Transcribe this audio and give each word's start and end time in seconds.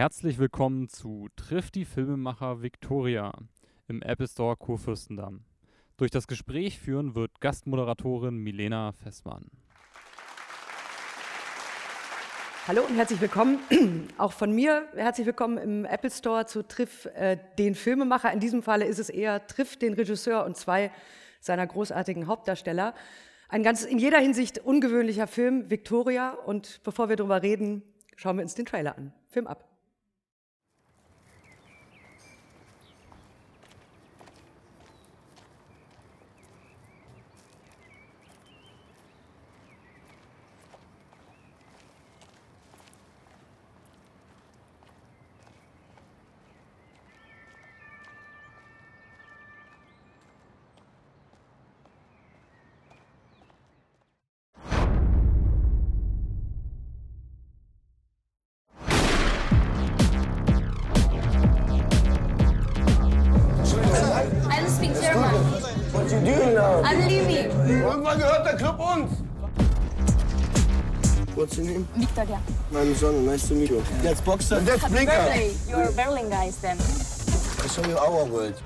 Herzlich 0.00 0.38
willkommen 0.38 0.88
zu 0.88 1.28
Trifft 1.36 1.74
die 1.74 1.84
Filmemacher 1.84 2.62
Victoria 2.62 3.34
im 3.86 4.00
Apple 4.00 4.28
Store 4.28 4.56
Kurfürstendamm. 4.56 5.44
Durch 5.98 6.10
das 6.10 6.26
Gespräch 6.26 6.80
führen 6.80 7.14
wird 7.14 7.38
Gastmoderatorin 7.42 8.38
Milena 8.38 8.92
Fessmann. 8.92 9.50
Hallo 12.66 12.80
und 12.88 12.96
herzlich 12.96 13.20
willkommen. 13.20 13.58
Auch 14.16 14.32
von 14.32 14.54
mir 14.54 14.88
herzlich 14.94 15.26
willkommen 15.26 15.58
im 15.58 15.84
Apple 15.84 16.10
Store 16.10 16.46
zu 16.46 16.66
Triff 16.66 17.04
äh, 17.14 17.36
den 17.58 17.74
Filmemacher. 17.74 18.32
In 18.32 18.40
diesem 18.40 18.62
Falle 18.62 18.86
ist 18.86 18.98
es 18.98 19.10
eher 19.10 19.46
Triff 19.48 19.76
den 19.76 19.92
Regisseur 19.92 20.46
und 20.46 20.56
zwei 20.56 20.92
seiner 21.40 21.66
großartigen 21.66 22.26
Hauptdarsteller. 22.26 22.94
Ein 23.50 23.62
ganz 23.62 23.84
in 23.84 23.98
jeder 23.98 24.18
Hinsicht 24.18 24.60
ungewöhnlicher 24.60 25.26
Film, 25.26 25.68
Victoria. 25.68 26.30
Und 26.30 26.80
bevor 26.84 27.10
wir 27.10 27.16
darüber 27.16 27.42
reden, 27.42 27.82
schauen 28.16 28.38
wir 28.38 28.42
uns 28.44 28.54
den 28.54 28.64
Trailer 28.64 28.96
an. 28.96 29.12
Film 29.28 29.46
ab. 29.46 29.69
What's 71.94 72.16
your 72.16 72.26
name? 72.26 72.40
Victoria. 72.70 73.26
Nice 73.26 73.48
to 73.48 73.54
meet 73.54 73.70
you. 73.70 73.82
That's 74.02 74.20
Boxer. 74.20 74.56
And 74.56 74.66
that's 74.66 74.88
Blinker. 74.88 75.12
birthday. 75.12 75.54
You're 75.68 75.92
Berlin 75.92 76.30
guys 76.30 76.56
then. 76.60 76.76
I 76.78 77.66
show 77.68 77.84
you 77.88 77.96
our 77.98 78.24
world. 78.24 78.60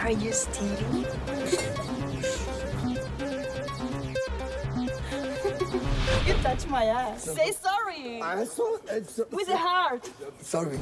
Are 0.00 0.10
you 0.10 0.32
stealing? 0.32 1.04
you 6.26 6.34
touch 6.42 6.66
my 6.68 6.84
ass. 6.84 7.24
Say 7.24 7.52
sorry. 7.52 8.20
I'm 8.22 8.46
so, 8.46 8.80
I'm 8.90 9.04
so 9.04 9.26
With 9.30 9.48
a 9.48 9.56
heart. 9.56 10.08
sorry. 10.40 10.78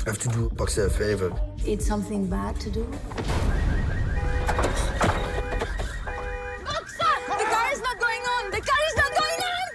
I 0.00 0.10
have 0.10 0.18
to 0.20 0.28
do 0.28 0.48
Boxer 0.50 0.86
a 0.86 0.90
favor. 0.90 1.32
It's 1.64 1.86
something 1.86 2.26
bad 2.28 2.58
to 2.60 2.70
do. 2.70 2.84
Boxer! 6.64 7.14
The 7.26 7.44
car 7.52 7.72
is 7.72 7.80
not 7.82 7.98
going 8.00 8.22
on! 8.34 8.50
The 8.50 8.60
car 8.60 8.82
is 8.88 8.96
not 8.96 9.12
going 9.20 9.40
on! 9.52 9.68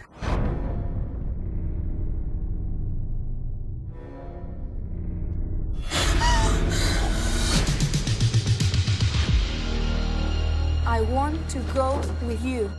I 10.87 11.01
want 11.01 11.49
to 11.49 11.59
go 11.75 12.01
with 12.27 12.43
you. 12.43 12.69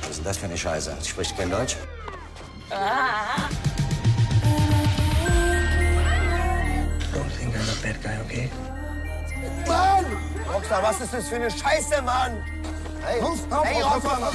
Was 0.00 0.10
ist 0.10 0.18
denn 0.18 0.24
das 0.24 0.38
für 0.38 0.46
eine 0.46 0.56
Scheiße? 0.56 0.96
Sie 1.00 1.10
spricht 1.10 1.36
kein 1.36 1.50
Deutsch? 1.50 1.76
Don't 2.70 3.57
think 7.98 8.02
bad 8.02 8.18
guy, 8.18 8.24
okay? 8.24 8.50
Mann! 9.66 10.04
Boxer, 10.46 10.82
was 10.82 11.00
ist 11.00 11.14
das 11.14 11.28
für 11.28 11.36
eine 11.36 11.50
Scheiße, 11.50 12.02
Mann? 12.02 12.42
Hey, 13.04 13.20
hey, 13.20 13.82
Rocker! 13.82 14.32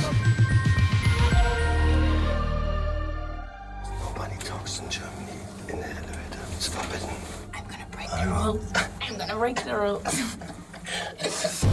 Nobody 3.99 4.37
talks 4.37 4.79
in 4.79 4.89
Germany 4.89 5.37
in 5.69 5.79
the 5.79 5.85
elevator. 5.85 6.39
It's 6.55 6.67
forbidden. 6.67 7.09
I'm 7.53 7.65
gonna 7.67 7.85
break 7.91 8.09
the 8.09 8.27
rules. 8.27 8.73
I'm 9.01 9.17
gonna 9.17 9.37
break 9.37 9.63
the 9.63 9.75
rules. 9.75 10.03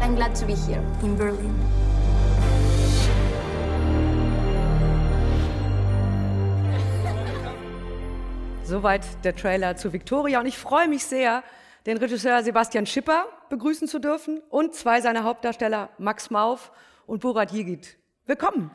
I'm 0.00 0.14
glad 0.14 0.34
to 0.36 0.46
be 0.46 0.54
here 0.54 0.82
in 1.02 1.16
Berlin. 1.16 1.85
Soweit 8.66 9.24
der 9.24 9.36
Trailer 9.36 9.76
zu 9.76 9.92
Victoria. 9.92 10.40
Und 10.40 10.46
ich 10.46 10.58
freue 10.58 10.88
mich 10.88 11.04
sehr, 11.04 11.44
den 11.86 11.98
Regisseur 11.98 12.42
Sebastian 12.42 12.84
Schipper 12.84 13.26
begrüßen 13.48 13.86
zu 13.86 14.00
dürfen 14.00 14.42
und 14.50 14.74
zwei 14.74 15.00
seiner 15.00 15.22
Hauptdarsteller, 15.22 15.90
Max 15.98 16.30
Mauf 16.30 16.72
und 17.06 17.20
Burat 17.20 17.52
Yigit. 17.52 17.96
Willkommen. 18.24 18.72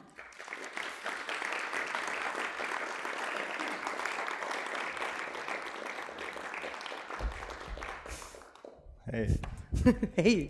Hey. 9.07 9.40
Hey. 10.16 10.50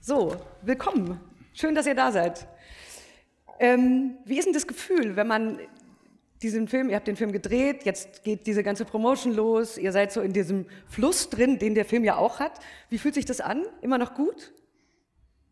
So, 0.00 0.36
willkommen. 0.60 1.18
Schön, 1.54 1.74
dass 1.74 1.86
ihr 1.86 1.94
da 1.94 2.12
seid. 2.12 2.46
Ähm, 3.62 4.16
wie 4.24 4.38
ist 4.38 4.46
denn 4.46 4.52
das 4.52 4.66
Gefühl, 4.66 5.14
wenn 5.14 5.28
man 5.28 5.56
diesen 6.42 6.66
Film, 6.66 6.90
ihr 6.90 6.96
habt 6.96 7.06
den 7.06 7.14
Film 7.14 7.30
gedreht, 7.30 7.84
jetzt 7.84 8.24
geht 8.24 8.48
diese 8.48 8.64
ganze 8.64 8.84
Promotion 8.84 9.32
los, 9.32 9.78
ihr 9.78 9.92
seid 9.92 10.10
so 10.10 10.20
in 10.20 10.32
diesem 10.32 10.66
Fluss 10.88 11.30
drin, 11.30 11.60
den 11.60 11.76
der 11.76 11.84
Film 11.84 12.02
ja 12.02 12.16
auch 12.16 12.40
hat. 12.40 12.58
Wie 12.88 12.98
fühlt 12.98 13.14
sich 13.14 13.24
das 13.24 13.40
an? 13.40 13.62
Immer 13.80 13.98
noch 13.98 14.14
gut? 14.14 14.52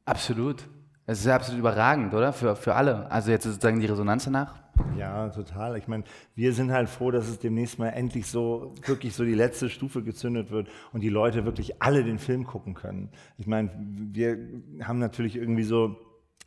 Absolut. 0.06 0.69
Es 1.06 1.21
ist 1.21 1.28
absolut 1.28 1.60
überragend, 1.60 2.12
oder? 2.12 2.32
Für, 2.32 2.56
für 2.56 2.75
alle. 2.75 3.09
Also 3.12 3.31
jetzt 3.31 3.44
sozusagen 3.44 3.78
die 3.78 3.87
Resonanz 3.87 4.25
danach. 4.25 4.60
Ja, 4.98 5.28
total. 5.28 5.77
Ich 5.77 5.87
meine, 5.87 6.03
wir 6.34 6.53
sind 6.53 6.72
halt 6.72 6.88
froh, 6.88 7.12
dass 7.12 7.28
es 7.28 7.38
demnächst 7.38 7.78
mal 7.78 7.91
endlich 7.91 8.27
so, 8.27 8.75
wirklich 8.87 9.15
so 9.15 9.25
die 9.25 9.34
letzte 9.34 9.71
Stufe 9.71 10.03
gezündet 10.03 10.50
wird 10.50 10.69
und 10.92 11.03
die 11.03 11.10
Leute 11.10 11.44
wirklich 11.44 11.81
alle 11.81 12.03
den 12.03 12.19
Film 12.19 12.44
gucken 12.44 12.75
können. 12.75 13.10
Ich 13.38 13.47
meine, 13.47 13.71
wir 13.78 14.37
haben 14.82 14.98
natürlich 14.98 15.37
irgendwie 15.37 15.62
so, 15.62 15.97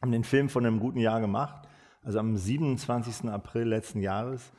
haben 0.02 0.12
den 0.12 0.24
Film 0.24 0.50
von 0.50 0.66
einem 0.66 0.80
guten 0.80 1.00
Jahr 1.00 1.22
gemacht. 1.22 1.68
Also 2.04 2.20
am 2.20 2.36
27. 2.38 3.30
April 3.30 3.68
letzten 3.68 4.02
Jahres 4.02 4.52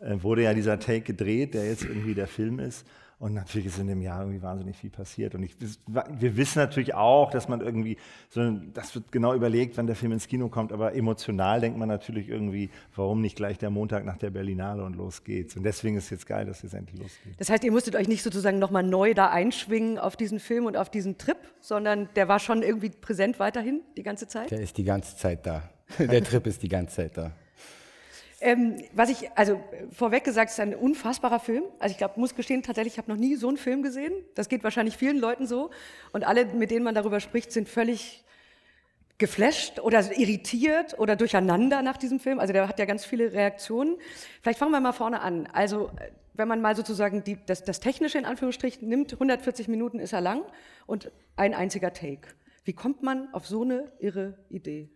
äh, 0.00 0.16
wurde 0.22 0.42
ja 0.42 0.54
dieser 0.54 0.78
Take 0.78 1.02
gedreht, 1.02 1.54
der 1.54 1.66
jetzt 1.66 1.84
irgendwie 1.84 2.14
der 2.14 2.26
Film 2.26 2.58
ist. 2.58 2.86
Und 3.20 3.34
natürlich 3.34 3.66
ist 3.66 3.78
in 3.80 3.88
dem 3.88 4.00
Jahr 4.00 4.20
irgendwie 4.20 4.42
wahnsinnig 4.42 4.76
viel 4.76 4.90
passiert. 4.90 5.34
Und 5.34 5.42
ich, 5.42 5.56
wir 5.86 6.36
wissen 6.36 6.60
natürlich 6.60 6.94
auch, 6.94 7.32
dass 7.32 7.48
man 7.48 7.60
irgendwie, 7.60 7.96
so, 8.28 8.48
das 8.72 8.94
wird 8.94 9.10
genau 9.10 9.34
überlegt, 9.34 9.76
wann 9.76 9.88
der 9.88 9.96
Film 9.96 10.12
ins 10.12 10.28
Kino 10.28 10.48
kommt, 10.48 10.72
aber 10.72 10.94
emotional 10.94 11.60
denkt 11.60 11.78
man 11.78 11.88
natürlich 11.88 12.28
irgendwie, 12.28 12.70
warum 12.94 13.20
nicht 13.20 13.34
gleich 13.34 13.58
der 13.58 13.70
Montag 13.70 14.04
nach 14.04 14.18
der 14.18 14.30
Berlinale 14.30 14.84
und 14.84 14.94
los 14.94 15.24
geht's. 15.24 15.56
Und 15.56 15.64
deswegen 15.64 15.96
ist 15.96 16.04
es 16.04 16.10
jetzt 16.10 16.26
geil, 16.26 16.46
dass 16.46 16.62
es 16.62 16.74
endlich 16.74 17.00
losgeht. 17.00 17.34
Das 17.38 17.50
heißt, 17.50 17.64
ihr 17.64 17.72
musstet 17.72 17.96
euch 17.96 18.06
nicht 18.06 18.22
sozusagen 18.22 18.60
nochmal 18.60 18.84
neu 18.84 19.14
da 19.14 19.30
einschwingen 19.30 19.98
auf 19.98 20.14
diesen 20.14 20.38
Film 20.38 20.66
und 20.66 20.76
auf 20.76 20.88
diesen 20.88 21.18
Trip, 21.18 21.38
sondern 21.60 22.08
der 22.14 22.28
war 22.28 22.38
schon 22.38 22.62
irgendwie 22.62 22.90
präsent 22.90 23.40
weiterhin 23.40 23.80
die 23.96 24.04
ganze 24.04 24.28
Zeit? 24.28 24.52
Der 24.52 24.60
ist 24.60 24.78
die 24.78 24.84
ganze 24.84 25.16
Zeit 25.16 25.44
da. 25.44 25.68
Der 25.98 26.22
Trip 26.22 26.46
ist 26.46 26.62
die 26.62 26.68
ganze 26.68 26.96
Zeit 26.96 27.16
da. 27.16 27.32
Ähm, 28.40 28.76
was 28.92 29.08
ich, 29.10 29.30
also 29.36 29.60
vorweg 29.90 30.22
gesagt, 30.22 30.50
ist 30.50 30.60
ein 30.60 30.74
unfassbarer 30.74 31.40
Film. 31.40 31.64
Also 31.78 31.92
ich 31.92 31.98
glaube, 31.98 32.20
muss 32.20 32.34
gestehen, 32.34 32.62
tatsächlich, 32.62 32.94
ich 32.94 32.98
habe 32.98 33.10
noch 33.10 33.18
nie 33.18 33.34
so 33.34 33.48
einen 33.48 33.56
Film 33.56 33.82
gesehen. 33.82 34.12
Das 34.34 34.48
geht 34.48 34.62
wahrscheinlich 34.62 34.96
vielen 34.96 35.18
Leuten 35.18 35.46
so. 35.46 35.70
Und 36.12 36.24
alle, 36.24 36.44
mit 36.46 36.70
denen 36.70 36.84
man 36.84 36.94
darüber 36.94 37.20
spricht, 37.20 37.50
sind 37.50 37.68
völlig 37.68 38.24
geflasht 39.18 39.80
oder 39.80 40.16
irritiert 40.16 40.96
oder 40.98 41.16
durcheinander 41.16 41.82
nach 41.82 41.96
diesem 41.96 42.20
Film. 42.20 42.38
Also 42.38 42.52
der 42.52 42.68
hat 42.68 42.78
ja 42.78 42.84
ganz 42.84 43.04
viele 43.04 43.32
Reaktionen. 43.32 43.96
Vielleicht 44.40 44.60
fangen 44.60 44.70
wir 44.70 44.80
mal 44.80 44.92
vorne 44.92 45.20
an. 45.20 45.48
Also 45.52 45.90
wenn 46.34 46.46
man 46.46 46.60
mal 46.60 46.76
sozusagen 46.76 47.24
die, 47.24 47.36
das, 47.44 47.64
das 47.64 47.80
Technische 47.80 48.16
in 48.16 48.24
Anführungsstrichen 48.24 48.88
nimmt, 48.88 49.12
140 49.14 49.66
Minuten 49.66 49.98
ist 49.98 50.12
er 50.12 50.20
lang 50.20 50.42
und 50.86 51.10
ein 51.36 51.52
einziger 51.52 51.92
Take. 51.92 52.28
Wie 52.64 52.72
kommt 52.72 53.02
man 53.02 53.32
auf 53.34 53.46
so 53.48 53.62
eine 53.62 53.90
irre 53.98 54.38
Idee? 54.48 54.88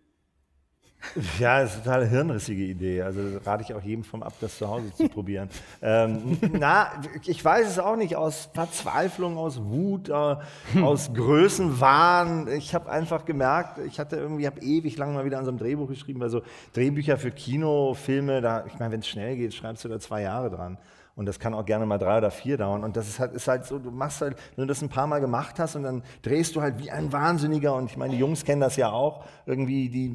Ja, 1.39 1.61
das 1.61 1.71
ist 1.71 1.75
eine 1.75 1.83
total 1.83 2.07
hirnrissige 2.07 2.63
Idee. 2.63 3.01
Also 3.01 3.21
rate 3.45 3.63
ich 3.63 3.73
auch 3.73 3.81
jedem 3.81 4.03
vom 4.03 4.23
ab, 4.23 4.33
das 4.41 4.57
zu 4.57 4.67
Hause 4.67 4.93
zu 4.95 5.07
probieren. 5.09 5.49
Ähm, 5.85 6.37
na, 6.53 6.87
ich 7.25 7.43
weiß 7.43 7.67
es 7.67 7.79
auch 7.79 7.97
nicht, 7.97 8.15
aus 8.15 8.49
Verzweiflung, 8.53 9.37
aus 9.37 9.61
Wut, 9.61 10.07
äh, 10.07 10.35
aus 10.81 11.11
Größenwahn. 11.13 12.47
Ich 12.47 12.73
habe 12.73 12.89
einfach 12.89 13.25
gemerkt, 13.25 13.79
ich 13.85 13.99
hatte 13.99 14.15
irgendwie, 14.15 14.47
habe 14.47 14.61
ewig 14.61 14.97
lang 14.97 15.13
mal 15.13 15.25
wieder 15.25 15.39
an 15.39 15.45
so 15.45 15.51
einem 15.51 15.57
Drehbuch 15.57 15.89
geschrieben, 15.89 16.21
weil 16.21 16.29
so 16.29 16.41
Drehbücher 16.73 17.17
für 17.17 17.31
Kino, 17.31 17.95
Filme, 17.95 18.39
da, 18.39 18.65
ich 18.65 18.79
meine, 18.79 18.93
wenn 18.93 19.01
es 19.01 19.07
schnell 19.07 19.35
geht, 19.35 19.53
schreibst 19.53 19.83
du 19.83 19.89
da 19.89 19.99
zwei 19.99 20.21
Jahre 20.21 20.49
dran. 20.49 20.77
Und 21.15 21.27
das 21.27 21.39
kann 21.39 21.53
auch 21.53 21.65
gerne 21.65 21.85
mal 21.85 21.99
drei 21.99 22.17
oder 22.17 22.31
vier 22.31 22.57
dauern. 22.57 22.83
Und 22.83 22.97
das 22.97 23.07
ist 23.07 23.19
halt, 23.19 23.33
ist 23.33 23.47
halt 23.47 23.65
so, 23.65 23.77
du 23.77 23.91
machst 23.91 24.21
halt, 24.21 24.35
wenn 24.55 24.63
du 24.63 24.71
das 24.71 24.81
ein 24.81 24.89
paar 24.89 25.05
Mal 25.05 25.19
gemacht 25.19 25.59
hast 25.59 25.75
und 25.75 25.83
dann 25.83 26.01
drehst 26.23 26.55
du 26.55 26.61
halt 26.61 26.79
wie 26.79 26.89
ein 26.89 27.13
Wahnsinniger. 27.13 27.75
Und 27.75 27.91
ich 27.91 27.97
meine, 27.97 28.13
die 28.13 28.19
Jungs 28.19 28.43
kennen 28.45 28.61
das 28.61 28.77
ja 28.77 28.91
auch, 28.91 29.23
irgendwie 29.45 29.89
die 29.89 30.11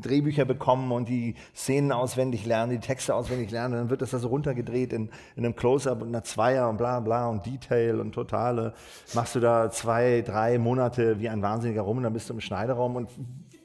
Drehbücher 0.00 0.46
bekommen 0.46 0.90
und 0.90 1.06
die 1.08 1.34
Szenen 1.54 1.92
auswendig 1.92 2.46
lernen, 2.46 2.72
die 2.72 2.78
Texte 2.78 3.14
auswendig 3.14 3.50
lernen. 3.50 3.74
Und 3.74 3.80
dann 3.80 3.90
wird 3.90 4.00
das 4.00 4.10
da 4.10 4.18
so 4.18 4.28
runtergedreht 4.28 4.94
in, 4.94 5.10
in 5.36 5.44
einem 5.44 5.54
Close-Up 5.54 6.00
und 6.00 6.08
einer 6.08 6.24
Zweier 6.24 6.70
und 6.70 6.78
bla 6.78 7.00
bla 7.00 7.28
und 7.28 7.44
Detail 7.44 8.00
und 8.00 8.12
Totale. 8.12 8.72
Machst 9.12 9.34
du 9.34 9.40
da 9.40 9.70
zwei, 9.70 10.22
drei 10.22 10.56
Monate 10.58 11.20
wie 11.20 11.28
ein 11.28 11.42
Wahnsinniger 11.42 11.82
rum 11.82 11.98
und 11.98 12.04
dann 12.04 12.14
bist 12.14 12.30
du 12.30 12.34
im 12.34 12.40
Schneiderraum 12.40 12.96
und 12.96 13.10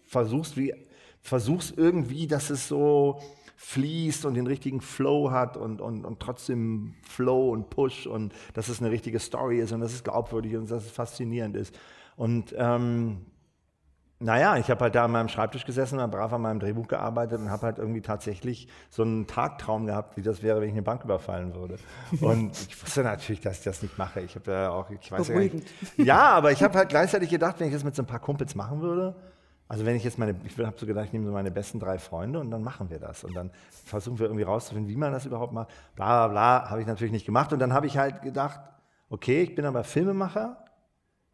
versuchst 0.06 0.58
wie, 0.58 0.74
versuchst 1.22 1.78
irgendwie, 1.78 2.28
dass 2.28 2.50
es 2.50 2.68
so, 2.68 3.22
fließt 3.56 4.26
und 4.26 4.34
den 4.34 4.48
richtigen 4.48 4.82
Flow 4.82 5.32
hat 5.32 5.58
und, 5.58 5.82
und, 5.82 6.06
und 6.06 6.20
trotzdem 6.20 6.96
Flow 7.08 7.52
und 7.52 7.70
Push 7.70 8.08
und 8.08 8.34
dass 8.54 8.68
es 8.68 8.82
eine 8.82 8.92
richtige 8.92 9.20
Story 9.20 9.60
ist 9.60 9.72
und 9.72 9.80
dass 9.80 9.94
es 9.94 10.04
glaubwürdig 10.04 10.54
ist 10.54 10.60
und 10.60 10.72
dass 10.72 10.86
es 10.86 10.92
faszinierend 10.92 11.56
ist. 11.56 11.78
Und 12.16 12.54
ähm, 12.58 13.26
naja, 14.24 14.56
ich 14.58 14.70
habe 14.70 14.82
halt 14.86 14.96
da 14.96 15.06
an 15.06 15.12
meinem 15.12 15.28
Schreibtisch 15.28 15.66
gesessen, 15.66 16.00
habe 16.00 16.18
brav 16.18 16.32
an 16.32 16.42
meinem 16.42 16.60
Drehbuch 16.60 16.88
gearbeitet 16.88 17.40
und 17.40 17.50
habe 17.50 17.64
halt 17.64 17.78
irgendwie 17.78 18.02
tatsächlich 18.02 18.70
so 18.90 19.04
einen 19.04 19.28
Tagtraum 19.28 19.86
gehabt, 19.86 20.16
wie 20.16 20.22
das 20.22 20.42
wäre, 20.42 20.62
wenn 20.62 20.70
ich 20.70 20.74
eine 20.74 20.82
Bank 20.82 21.04
überfallen 21.04 21.54
würde. 21.54 21.76
Und 22.22 22.52
ich 22.70 22.82
wusste 22.82 23.04
natürlich, 23.04 23.42
dass 23.42 23.58
ich 23.60 23.64
das 23.66 23.82
nicht 23.82 23.98
mache. 23.98 24.22
Ich 24.22 24.36
habe 24.36 24.52
ja 24.52 24.70
auch, 24.70 24.90
ich 24.90 25.12
weiß 25.12 25.28
ja, 25.28 25.40
nicht, 25.40 25.56
ja, 25.98 26.22
aber 26.30 26.52
ich 26.52 26.64
habe 26.64 26.78
halt 26.78 26.90
gleichzeitig 26.90 27.30
gedacht, 27.30 27.60
wenn 27.60 27.68
ich 27.68 27.74
das 27.74 27.84
mit 27.84 27.96
so 27.96 28.04
ein 28.04 28.08
paar 28.08 28.20
Kumpels 28.20 28.56
machen 28.56 28.82
würde, 28.82 29.14
also 29.74 29.88
wenn 29.88 29.96
ich 29.96 30.04
jetzt 30.04 30.20
meine, 30.20 30.36
ich 30.46 30.56
habe 30.60 30.78
so 30.78 30.86
gedacht, 30.86 31.08
ich 31.08 31.14
nehme 31.14 31.26
so 31.26 31.32
meine 31.32 31.50
besten 31.50 31.80
drei 31.80 31.98
Freunde 31.98 32.40
und 32.40 32.52
dann 32.52 32.62
machen 32.62 32.92
wir 32.92 33.00
das. 33.00 33.24
Und 33.24 33.34
dann 33.34 33.50
versuchen 33.86 34.20
wir 34.20 34.28
irgendwie 34.28 34.44
rauszufinden, 34.44 34.88
wie 34.88 34.96
man 34.96 35.12
das 35.12 35.26
überhaupt 35.26 35.52
macht. 35.52 35.70
Bla 35.96 36.28
bla 36.28 36.28
bla, 36.28 36.70
habe 36.70 36.82
ich 36.82 36.86
natürlich 36.86 37.12
nicht 37.12 37.26
gemacht. 37.26 37.52
Und 37.54 37.58
dann 37.58 37.74
habe 37.74 37.88
ich 37.88 37.98
halt 37.98 38.22
gedacht, 38.22 38.60
okay, 39.10 39.42
ich 39.42 39.56
bin 39.56 39.66
aber 39.66 39.84
Filmemacher, 39.84 40.64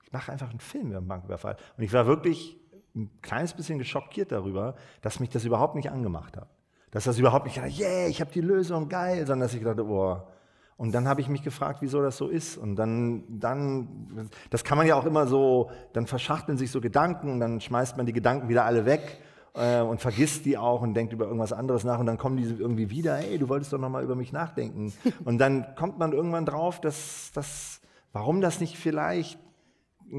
ich 0.06 0.14
mache 0.14 0.32
einfach 0.32 0.50
einen 0.52 0.62
Film 0.62 0.88
über 0.88 1.00
einen 1.00 1.08
Banküberfall. 1.10 1.58
Und 1.78 1.84
ich 1.84 1.92
war 1.92 2.08
wirklich 2.08 2.58
ein 2.96 3.12
kleines 3.22 3.54
bisschen 3.54 3.78
geschockiert 3.78 4.32
darüber, 4.32 4.76
dass 5.02 5.20
mich 5.20 5.32
das 5.32 5.44
überhaupt 5.44 5.76
nicht 5.76 5.92
angemacht 5.92 6.38
hat. 6.38 6.48
Dass 6.92 7.04
das 7.04 7.20
überhaupt 7.20 7.44
nicht, 7.44 7.58
yeah, 7.58 8.08
ich 8.08 8.22
habe 8.22 8.32
die 8.32 8.40
Lösung, 8.40 8.88
geil, 8.88 9.28
sondern 9.28 9.50
dass 9.50 9.54
ich 9.54 9.62
dachte, 9.66 9.84
boah, 9.84 10.30
und 10.80 10.94
dann 10.94 11.10
habe 11.10 11.20
ich 11.20 11.28
mich 11.28 11.44
gefragt, 11.44 11.80
wieso 11.82 12.02
das 12.02 12.16
so 12.16 12.30
ist. 12.30 12.56
Und 12.56 12.78
dann, 12.78 13.26
dann, 13.28 14.30
das 14.50 14.64
kann 14.64 14.78
man 14.78 14.88
ja 14.88 14.96
auch 14.96 15.04
immer 15.04 15.28
so, 15.28 15.70
dann 15.92 16.08
verschachteln 16.08 16.58
sich 16.58 16.72
so 16.72 16.80
Gedanken 16.80 17.34
und 17.34 17.42
dann 17.42 17.60
schmeißt 17.60 17.98
man 17.98 18.06
die 18.06 18.14
Gedanken 18.14 18.48
wieder 18.48 18.64
alle 18.64 18.86
weg 18.86 19.20
äh, 19.56 19.82
und 19.82 20.00
vergisst 20.00 20.46
die 20.46 20.58
auch 20.58 20.82
und 20.82 20.94
denkt 20.94 21.12
über 21.12 21.26
irgendwas 21.26 21.52
anderes 21.52 21.84
nach 21.84 22.00
und 22.00 22.06
dann 22.06 22.18
kommen 22.18 22.38
die 22.38 22.44
irgendwie 22.44 22.90
wieder, 22.90 23.18
hey, 23.18 23.38
du 23.38 23.50
wolltest 23.50 23.74
doch 23.74 23.78
nochmal 23.78 24.06
über 24.06 24.16
mich 24.16 24.32
nachdenken. 24.32 24.94
Und 25.26 25.40
dann 25.40 25.76
kommt 25.76 26.00
man 26.00 26.14
irgendwann 26.14 26.46
drauf, 26.46 26.80
dass, 26.80 27.34
dass 27.34 27.82
warum 28.14 28.40
das 28.40 28.62
nicht 28.62 28.78
vielleicht 28.78 29.38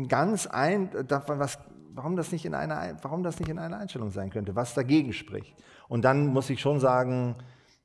ganz 0.08 0.46
ein, 0.46 0.90
was, 1.26 1.58
warum 1.94 2.16
das 2.16 2.32
nicht 2.32 2.44
in 2.44 2.52
einer, 2.52 2.98
warum 3.00 3.22
das 3.22 3.40
nicht 3.40 3.48
in 3.48 3.58
einer 3.58 3.78
Einstellung 3.78 4.10
sein 4.10 4.28
könnte, 4.28 4.54
was 4.56 4.74
dagegen 4.74 5.14
spricht. 5.14 5.56
Und 5.88 6.04
dann 6.04 6.26
muss 6.26 6.50
ich 6.50 6.60
schon 6.60 6.80
sagen, 6.80 7.36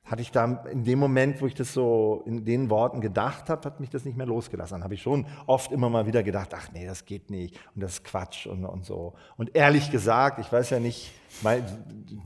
hatte 0.05 0.21
ich 0.21 0.31
da 0.31 0.63
in 0.71 0.83
dem 0.83 0.99
Moment, 0.99 1.41
wo 1.41 1.47
ich 1.47 1.55
das 1.55 1.73
so 1.73 2.23
in 2.25 2.45
den 2.45 2.69
Worten 2.69 3.01
gedacht 3.01 3.49
habe, 3.49 3.65
hat 3.65 3.79
mich 3.79 3.89
das 3.89 4.05
nicht 4.05 4.15
mehr 4.15 4.27
losgelassen. 4.27 4.75
Dann 4.75 4.83
habe 4.83 4.93
ich 4.93 5.01
schon 5.01 5.25
oft 5.47 5.71
immer 5.71 5.89
mal 5.89 6.05
wieder 6.05 6.21
gedacht, 6.21 6.51
ach 6.55 6.71
nee, 6.73 6.85
das 6.85 7.05
geht 7.05 7.31
nicht 7.31 7.59
und 7.73 7.81
das 7.81 7.93
ist 7.93 8.03
Quatsch 8.03 8.45
und, 8.45 8.65
und 8.65 8.85
so. 8.85 9.13
Und 9.35 9.55
ehrlich 9.55 9.91
gesagt, 9.91 10.39
ich 10.39 10.51
weiß 10.51 10.69
ja 10.69 10.79
nicht, 10.79 11.11
mein, 11.41 11.63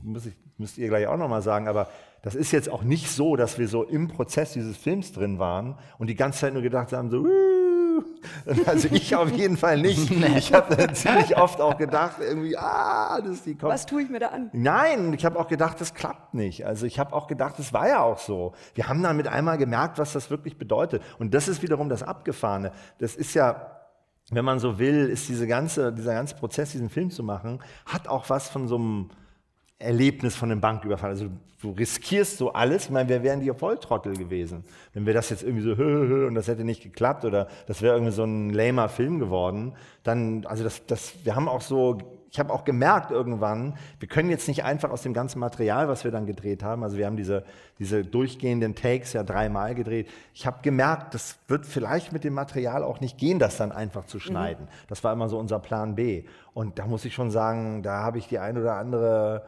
muss 0.02 0.26
ich, 0.26 0.34
müsst 0.58 0.76
ihr 0.76 0.88
gleich 0.88 1.06
auch 1.06 1.16
nochmal 1.16 1.42
sagen, 1.42 1.68
aber 1.68 1.88
das 2.22 2.34
ist 2.34 2.52
jetzt 2.52 2.68
auch 2.68 2.82
nicht 2.82 3.08
so, 3.10 3.34
dass 3.34 3.58
wir 3.58 3.66
so 3.66 3.82
im 3.82 4.08
Prozess 4.08 4.52
dieses 4.52 4.76
Films 4.76 5.12
drin 5.12 5.38
waren 5.38 5.78
und 5.98 6.08
die 6.08 6.16
ganze 6.16 6.40
Zeit 6.40 6.52
nur 6.52 6.62
gedacht 6.62 6.92
haben, 6.92 7.08
so, 7.08 7.24
also 8.66 8.88
ich 8.92 9.14
auf 9.14 9.30
jeden 9.32 9.56
Fall 9.56 9.80
nicht. 9.80 10.10
Ich 10.36 10.52
habe 10.52 10.92
ziemlich 10.92 11.36
oft 11.36 11.60
auch 11.60 11.76
gedacht, 11.76 12.16
irgendwie, 12.20 12.56
ah, 12.56 13.20
das 13.20 13.36
ist 13.36 13.46
die 13.46 13.54
Kopf. 13.56 13.70
Was 13.70 13.86
tue 13.86 14.02
ich 14.02 14.10
mir 14.10 14.20
da 14.20 14.28
an? 14.28 14.50
Nein, 14.52 15.12
ich 15.12 15.24
habe 15.24 15.38
auch 15.38 15.48
gedacht, 15.48 15.80
das 15.80 15.94
klappt 15.94 16.34
nicht. 16.34 16.64
Also 16.66 16.86
ich 16.86 16.98
habe 16.98 17.12
auch 17.14 17.26
gedacht, 17.26 17.58
das 17.58 17.72
war 17.72 17.88
ja 17.88 18.00
auch 18.00 18.18
so. 18.18 18.52
Wir 18.74 18.88
haben 18.88 19.02
dann 19.02 19.16
mit 19.16 19.28
einmal 19.28 19.58
gemerkt, 19.58 19.98
was 19.98 20.12
das 20.12 20.30
wirklich 20.30 20.56
bedeutet. 20.56 21.02
Und 21.18 21.34
das 21.34 21.48
ist 21.48 21.62
wiederum 21.62 21.88
das 21.88 22.02
Abgefahrene. 22.02 22.72
Das 22.98 23.16
ist 23.16 23.34
ja 23.34 23.76
wenn 24.30 24.44
man 24.44 24.60
so 24.60 24.78
will, 24.78 25.08
ist 25.08 25.28
diese 25.28 25.46
ganze, 25.46 25.92
dieser 25.92 26.14
ganze 26.14 26.36
Prozess, 26.36 26.70
diesen 26.70 26.88
Film 26.88 27.10
zu 27.10 27.24
machen, 27.24 27.60
hat 27.84 28.06
auch 28.06 28.30
was 28.30 28.48
von 28.48 28.68
so 28.68 28.76
einem 28.76 29.10
Erlebnis 29.80 30.36
von 30.36 30.52
einem 30.52 30.60
Banküberfall. 30.60 31.10
Also 31.10 31.26
du 31.60 31.70
riskierst 31.72 32.36
so 32.36 32.52
alles. 32.52 32.84
Ich 32.84 32.90
meine, 32.90 33.08
wir 33.08 33.22
wären 33.22 33.40
die 33.40 33.52
Volltrottel 33.52 34.16
gewesen, 34.16 34.64
wenn 34.92 35.06
wir 35.06 35.14
das 35.14 35.30
jetzt 35.30 35.42
irgendwie 35.42 35.62
so 35.62 35.76
hö, 35.76 35.76
hö, 36.08 36.26
und 36.26 36.34
das 36.34 36.48
hätte 36.48 36.64
nicht 36.64 36.82
geklappt 36.82 37.24
oder 37.24 37.48
das 37.66 37.82
wäre 37.82 37.94
irgendwie 37.94 38.12
so 38.12 38.24
ein 38.24 38.50
lamer 38.50 38.88
Film 38.88 39.18
geworden. 39.18 39.72
Dann, 40.04 40.44
also 40.46 40.62
das, 40.62 40.84
das, 40.86 41.14
wir 41.24 41.34
haben 41.34 41.48
auch 41.48 41.62
so, 41.62 41.98
ich 42.30 42.38
habe 42.38 42.52
auch 42.52 42.64
gemerkt 42.64 43.10
irgendwann, 43.10 43.74
wir 43.98 44.06
können 44.06 44.28
jetzt 44.28 44.48
nicht 44.48 44.64
einfach 44.64 44.90
aus 44.90 45.02
dem 45.02 45.14
ganzen 45.14 45.40
Material, 45.40 45.88
was 45.88 46.04
wir 46.04 46.10
dann 46.10 46.26
gedreht 46.26 46.62
haben, 46.62 46.84
also 46.84 46.96
wir 46.96 47.06
haben 47.06 47.16
diese, 47.16 47.42
diese 47.78 48.04
durchgehenden 48.04 48.74
Takes 48.74 49.14
ja 49.14 49.24
dreimal 49.24 49.74
gedreht. 49.74 50.08
Ich 50.34 50.46
habe 50.46 50.58
gemerkt, 50.62 51.14
das 51.14 51.38
wird 51.48 51.64
vielleicht 51.64 52.12
mit 52.12 52.22
dem 52.22 52.34
Material 52.34 52.84
auch 52.84 53.00
nicht 53.00 53.16
gehen, 53.16 53.38
das 53.38 53.56
dann 53.56 53.72
einfach 53.72 54.04
zu 54.04 54.20
schneiden. 54.20 54.66
Mhm. 54.66 54.86
Das 54.88 55.02
war 55.02 55.12
immer 55.12 55.28
so 55.30 55.38
unser 55.38 55.58
Plan 55.58 55.94
B. 55.94 56.24
Und 56.52 56.78
da 56.78 56.86
muss 56.86 57.06
ich 57.06 57.14
schon 57.14 57.30
sagen, 57.30 57.82
da 57.82 58.02
habe 58.02 58.18
ich 58.18 58.28
die 58.28 58.38
ein 58.38 58.58
oder 58.58 58.76
andere 58.76 59.42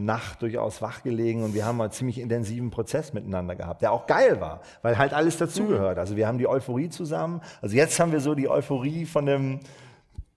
Nacht 0.00 0.42
durchaus 0.42 0.82
wach 0.82 1.02
gelegen 1.02 1.42
und 1.42 1.54
wir 1.54 1.64
haben 1.64 1.80
einen 1.80 1.90
ziemlich 1.90 2.18
intensiven 2.18 2.70
Prozess 2.70 3.12
miteinander 3.12 3.54
gehabt, 3.54 3.82
der 3.82 3.92
auch 3.92 4.06
geil 4.06 4.40
war, 4.40 4.60
weil 4.82 4.98
halt 4.98 5.12
alles 5.12 5.38
dazugehört. 5.38 5.98
Also 5.98 6.16
wir 6.16 6.26
haben 6.26 6.38
die 6.38 6.48
Euphorie 6.48 6.88
zusammen. 6.88 7.40
Also 7.60 7.76
jetzt 7.76 7.98
haben 8.00 8.12
wir 8.12 8.20
so 8.20 8.34
die 8.34 8.48
Euphorie 8.48 9.06
von 9.06 9.26
dem 9.26 9.60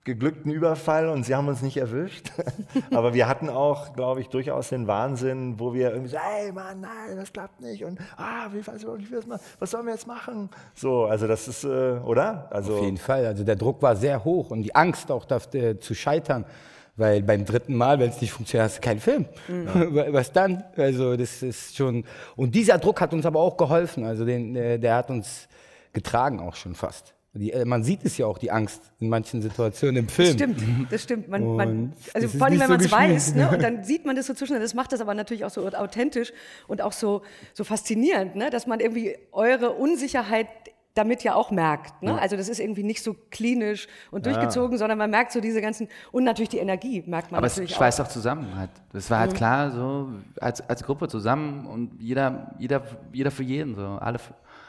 geglückten 0.08 0.50
Überfall 0.50 1.10
und 1.10 1.24
sie 1.24 1.34
haben 1.34 1.48
uns 1.48 1.60
nicht 1.60 1.76
erwischt. 1.76 2.32
Aber 2.90 3.12
wir 3.12 3.28
hatten 3.28 3.50
auch, 3.50 3.92
glaube 3.92 4.22
ich, 4.22 4.28
durchaus 4.28 4.70
den 4.70 4.86
Wahnsinn, 4.86 5.60
wo 5.60 5.74
wir 5.74 5.90
irgendwie 5.90 6.10
so, 6.10 6.18
hey 6.18 6.50
Mann, 6.50 6.80
nein, 6.80 7.16
das 7.16 7.30
klappt 7.30 7.60
nicht 7.60 7.84
und 7.84 7.98
ah, 8.16 8.48
wie 8.52 8.60
ich, 8.60 8.66
was 8.66 8.80
sollen 9.70 9.86
wir 9.86 9.92
jetzt 9.92 10.06
machen? 10.06 10.48
So, 10.74 11.04
also 11.04 11.26
das 11.26 11.46
ist, 11.46 11.64
äh, 11.64 11.98
oder? 12.04 12.48
Also 12.50 12.76
Auf 12.76 12.84
jeden 12.84 12.96
Fall. 12.96 13.26
Also 13.26 13.44
der 13.44 13.56
Druck 13.56 13.82
war 13.82 13.96
sehr 13.96 14.24
hoch 14.24 14.50
und 14.50 14.62
die 14.62 14.74
Angst 14.74 15.10
auch 15.12 15.26
äh, 15.52 15.78
zu 15.78 15.94
scheitern. 15.94 16.46
Weil 16.98 17.22
beim 17.22 17.44
dritten 17.44 17.76
Mal, 17.76 18.00
wenn 18.00 18.10
es 18.10 18.20
nicht 18.20 18.32
funktioniert, 18.32 18.64
hast 18.64 18.78
du 18.78 18.80
keinen 18.80 18.98
Film. 18.98 19.24
Ja. 19.48 20.12
Was 20.12 20.32
dann? 20.32 20.64
Also 20.76 21.16
das 21.16 21.42
ist 21.44 21.76
schon. 21.76 22.04
Und 22.34 22.54
dieser 22.56 22.78
Druck 22.78 23.00
hat 23.00 23.14
uns 23.14 23.24
aber 23.24 23.40
auch 23.40 23.56
geholfen. 23.56 24.04
Also 24.04 24.24
den, 24.24 24.56
äh, 24.56 24.78
der 24.80 24.96
hat 24.96 25.08
uns 25.08 25.48
getragen 25.92 26.40
auch 26.40 26.56
schon 26.56 26.74
fast. 26.74 27.14
Die, 27.34 27.52
äh, 27.52 27.64
man 27.64 27.84
sieht 27.84 28.04
es 28.04 28.18
ja 28.18 28.26
auch, 28.26 28.38
die 28.38 28.50
Angst 28.50 28.82
in 28.98 29.08
manchen 29.08 29.42
Situationen 29.42 29.96
im 29.98 30.08
Film. 30.08 30.36
Das 30.36 30.48
stimmt, 30.48 30.92
das 30.92 31.02
stimmt. 31.04 31.28
Man, 31.28 31.56
man, 31.56 31.92
also 32.14 32.28
vor 32.28 32.46
allem, 32.46 32.58
wenn 32.58 32.68
man 32.68 32.80
es 32.80 32.86
so 32.86 32.96
weiß, 32.96 33.34
ne, 33.36 33.48
und 33.50 33.62
dann 33.62 33.84
sieht 33.90 34.04
man 34.04 34.16
das 34.16 34.26
so 34.26 34.34
zwischen, 34.34 34.58
das 34.58 34.74
macht 34.74 34.92
das 34.92 35.00
aber 35.00 35.14
natürlich 35.14 35.44
auch 35.44 35.50
so 35.50 35.64
authentisch 35.68 36.32
und 36.66 36.82
auch 36.82 36.92
so, 36.92 37.22
so 37.54 37.62
faszinierend, 37.62 38.34
ne, 38.34 38.50
dass 38.50 38.66
man 38.66 38.80
irgendwie 38.80 39.16
eure 39.30 39.70
Unsicherheit 39.70 40.48
damit 40.98 41.22
ja 41.22 41.34
auch 41.34 41.52
merkt. 41.52 42.02
Ne? 42.02 42.10
Ja. 42.10 42.16
Also 42.18 42.36
das 42.36 42.48
ist 42.48 42.58
irgendwie 42.58 42.82
nicht 42.82 43.02
so 43.02 43.14
klinisch 43.30 43.86
und 44.10 44.26
durchgezogen, 44.26 44.72
ja. 44.72 44.78
sondern 44.78 44.98
man 44.98 45.10
merkt 45.10 45.30
so 45.30 45.40
diese 45.40 45.60
ganzen 45.60 45.88
und 46.10 46.24
natürlich 46.24 46.48
die 46.48 46.58
Energie 46.58 47.04
merkt 47.06 47.30
man 47.30 47.38
Aber 47.38 47.46
natürlich 47.46 47.70
es 47.70 47.76
schweißt 47.76 48.00
auch. 48.00 48.06
auch 48.06 48.10
zusammen. 48.10 48.56
Halt. 48.56 48.70
Das 48.92 49.08
war 49.10 49.20
halt 49.20 49.30
mhm. 49.32 49.36
klar 49.36 49.70
so 49.70 50.08
als, 50.40 50.60
als 50.68 50.82
Gruppe 50.82 51.06
zusammen 51.08 51.66
und 51.66 52.00
jeder, 52.00 52.52
jeder, 52.58 52.82
jeder 53.12 53.30
für 53.30 53.44
jeden 53.44 53.76
so, 53.76 53.82
alle, 53.86 54.18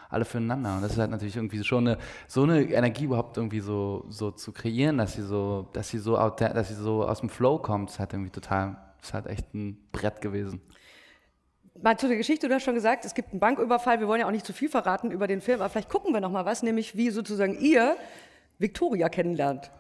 alle 0.09 0.24
füreinander. 0.24 0.75
Und 0.75 0.83
das 0.83 0.91
ist 0.91 1.00
halt 1.00 1.09
natürlich 1.09 1.36
irgendwie 1.36 1.63
schon 1.63 1.88
eine, 1.88 1.98
so 2.27 2.43
eine 2.43 2.62
Energie 2.62 3.05
überhaupt 3.05 3.38
irgendwie 3.38 3.62
so, 3.62 4.05
so 4.09 4.29
zu 4.29 4.51
kreieren, 4.51 5.00
dass 5.00 5.13
sie 5.13 5.24
so, 5.24 5.67
dass 5.74 5.89
sie 5.89 5.98
so, 5.98 6.15
dass 6.15 6.67
sie 6.67 6.75
so 6.75 7.07
aus 7.07 7.21
dem 7.21 7.29
Flow 7.29 7.57
kommt, 7.57 7.89
ist 7.89 8.00
halt 8.00 8.13
irgendwie 8.13 8.31
total, 8.31 8.77
ist 9.01 9.15
halt 9.15 9.25
echt 9.25 9.51
ein 9.55 9.77
Brett 9.91 10.21
gewesen. 10.21 10.62
Mal 11.81 11.98
zu 11.98 12.09
der 12.09 12.17
Geschichte, 12.17 12.50
du 12.50 12.55
hast 12.55 12.63
schon 12.63 12.75
gesagt, 12.75 13.05
es 13.05 13.13
gibt 13.13 13.31
einen 13.31 13.39
Banküberfall. 13.39 14.01
Wir 14.01 14.07
wollen 14.09 14.19
ja 14.19 14.27
auch 14.27 14.31
nicht 14.31 14.45
zu 14.45 14.51
viel 14.51 14.67
verraten 14.67 15.12
über 15.12 15.27
den 15.27 15.39
Film, 15.39 15.62
aber 15.62 15.69
vielleicht 15.69 15.88
gucken 15.88 16.13
wir 16.13 16.19
noch 16.19 16.31
mal 16.31 16.43
was, 16.43 16.62
nämlich 16.62 16.98
wie 16.98 17.09
sozusagen 17.09 17.57
ihr 17.57 17.95
Victoria 18.57 19.07
kennenlernt. 19.07 19.71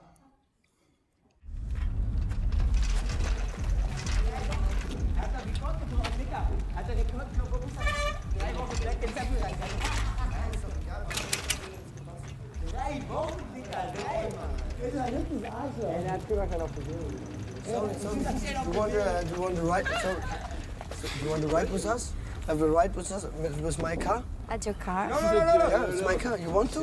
You 18.65 18.77
want, 18.77 18.93
uh, 18.93 19.21
do 19.23 19.35
you 19.35 19.41
want 19.41 19.59
ride? 19.63 19.85
Sorry. 20.01 20.21
So, 20.21 20.48
you 21.23 21.29
want 21.29 21.41
to 21.41 21.47
ride 21.47 21.71
with 21.71 21.85
us? 21.85 22.13
Have 22.47 22.61
a 22.61 22.67
ride 22.67 22.95
with 22.95 23.11
us 23.11 23.25
with, 23.41 23.61
with 23.61 23.81
my 23.81 23.95
car? 23.95 24.23
At 24.49 24.65
your 24.65 24.73
car? 24.75 25.07
Yeah, 25.09 25.85
it's 25.85 26.01
my 26.01 26.15
car. 26.15 26.37
You 26.37 26.49
want 26.49 26.71
to? 26.73 26.79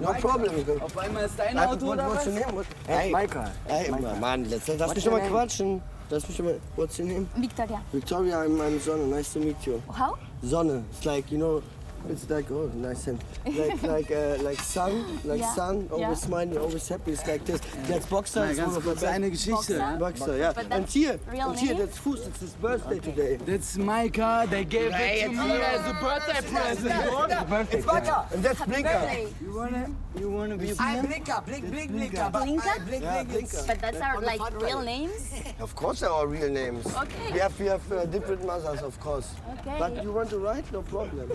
No 0.00 0.12
problem. 0.14 0.52
Auf 0.82 0.98
einmal 0.98 1.24
ist 1.24 1.38
dein 1.38 1.56
Auto 1.56 1.86
what, 1.86 1.98
oder 1.98 2.08
what's 2.08 2.26
was? 2.26 2.34
your 2.34 2.52
name? 2.52 2.66
Hey, 2.88 3.10
my 3.12 3.26
car. 3.26 3.50
Hey, 3.66 3.90
Mann, 4.20 4.50
lass, 4.50 4.66
mich 4.66 5.04
doch 5.04 5.12
mal 5.12 5.28
quatschen. 5.28 5.80
Lass 6.10 6.26
mich 6.26 6.36
doch 6.36 6.44
mal. 6.44 6.60
What's 6.74 6.98
your 6.98 7.06
name? 7.06 7.28
Victoria. 7.36 7.80
Victoria, 7.92 8.44
I'm, 8.44 8.60
I'm 8.60 8.80
Sonne. 8.80 9.08
Nice 9.08 9.32
to 9.34 9.38
meet 9.38 9.64
you. 9.64 9.80
How? 9.88 10.18
Sonne. 10.42 10.84
It's 10.90 11.04
like 11.04 11.30
you 11.30 11.38
know. 11.38 11.62
It's 12.08 12.28
like 12.28 12.50
oh, 12.50 12.70
nice 12.74 13.06
and 13.06 13.18
like 13.46 13.82
like 13.82 14.10
uh, 14.10 14.36
like 14.42 14.60
sun, 14.60 15.20
like 15.24 15.40
Yeah, 15.40 15.54
sun. 15.54 15.88
Always 15.90 16.00
yeah. 16.00 16.14
smiling, 16.14 16.58
always 16.58 16.86
happy. 16.88 17.12
It's 17.12 17.26
like 17.26 17.44
this. 17.44 17.60
That's 17.88 18.06
boxer. 18.06 18.40
Mal 18.40 18.50
is 18.50 18.58
one 18.58 18.66
ganz 18.66 18.76
of 18.76 18.84
my 18.84 18.92
kurz 18.92 19.04
eine 19.04 19.30
Geschichte. 19.30 19.78
Boxer? 19.78 19.98
Boxer, 19.98 20.36
yeah. 20.36 20.52
And 20.70 20.86
here, 20.86 21.18
and 21.28 21.58
here, 21.58 21.74
that's 21.74 21.98
Fuß. 21.98 22.26
It's 22.28 22.40
his 22.40 22.54
birthday 22.54 22.98
today. 22.98 23.36
That's 23.36 23.76
my 23.78 24.08
car. 24.08 24.46
They 24.46 24.64
gave 24.64 24.92
it 24.94 25.22
to 25.22 25.28
me 25.30 25.50
as 25.60 25.80
a 25.86 25.94
birthday 25.94 26.40
present. 26.50 27.72
It's 27.72 27.86
Blinker. 27.86 28.26
And 28.32 28.42
that's 28.42 28.60
Blinker. 28.64 28.88
Birthday. 28.90 29.28
You 29.40 29.52
wanna, 29.54 29.90
you 30.18 30.30
wanna 30.30 30.56
be 30.56 30.72
Blinker, 30.74 31.42
blink, 31.46 31.70
blink, 31.70 31.90
blinker. 31.90 32.30
Blinker? 32.30 32.76
Yeah, 32.90 33.24
Blinker. 33.24 33.62
But 33.66 33.80
that's 33.80 34.00
our 34.00 34.20
like 34.20 34.40
real 34.60 34.82
names? 34.82 35.32
Of 35.60 35.74
course, 35.74 36.00
they're 36.00 36.10
our 36.10 36.26
real 36.26 36.50
names. 36.50 36.86
Okay. 36.86 37.32
We 37.32 37.38
have 37.38 37.58
we 37.58 37.66
have 37.66 37.92
uh, 37.92 38.04
different 38.06 38.44
mothers, 38.44 38.82
of 38.82 38.98
course. 39.00 39.34
Okay. 39.60 39.76
But 39.78 40.02
you 40.02 40.12
want 40.12 40.30
to 40.30 40.38
write? 40.38 40.70
No 40.72 40.82
problem. 40.82 41.30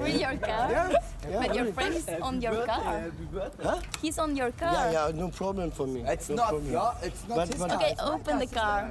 But 0.00 0.08
it's 0.08 0.16
really 0.16 0.32
your 0.32 0.40
car? 0.40 0.70
Yeah. 0.70 0.90
yeah 1.30 1.40
But 1.40 1.54
your 1.54 1.64
really. 1.64 1.72
friend 1.72 1.94
is 1.94 2.08
on 2.22 2.40
your 2.40 2.66
car. 2.66 3.12
Huh? 3.62 3.80
He's 4.00 4.18
on 4.18 4.36
your 4.36 4.50
car. 4.52 4.72
Yeah, 4.72 5.08
yeah, 5.08 5.12
no 5.14 5.28
problem 5.28 5.70
for 5.70 5.86
me. 5.86 6.02
It's 6.06 6.28
no 6.28 6.36
not, 6.36 6.48
problem. 6.48 6.72
ja, 6.72 6.94
it's 7.02 7.28
not 7.28 7.36
But, 7.36 7.48
his 7.48 7.58
but 7.60 7.72
Okay, 7.72 7.94
open 8.00 8.38
the 8.38 8.46
car. 8.46 8.90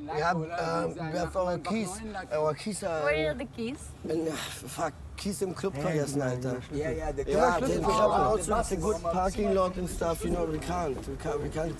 We 0.00 0.20
have 0.20 0.36
um, 0.36 0.94
we 1.12 1.18
have 1.18 1.36
our 1.36 1.58
keys. 1.58 1.90
Our 2.32 2.54
keys 2.54 2.82
are. 2.82 3.04
Where 3.04 3.30
are 3.30 3.34
the 3.34 3.44
keys? 3.44 3.88
And, 4.08 4.28
uh, 4.28 4.32
fuck, 4.76 4.92
keys 5.16 5.42
im 5.42 5.54
Club 5.54 5.74
vergessen, 5.74 6.22
Alter. 6.22 6.60
Yeah, 6.72 6.90
yeah, 6.90 7.12
the 7.12 7.24
Yeah, 7.26 7.58
car. 7.58 7.60
then 7.60 7.78
we 7.84 7.92
have 7.92 8.10
also 8.10 8.58
it's 8.58 8.72
a 8.72 8.76
good 8.76 9.02
parking 9.02 9.54
lot 9.54 9.76
and 9.76 9.88
stuff. 9.88 10.24
You 10.24 10.30
know, 10.30 10.44
we 10.44 10.58
can't, 10.58 10.96
we 11.08 11.16
can't, 11.16 11.42
we 11.42 11.48
can't. 11.48 11.76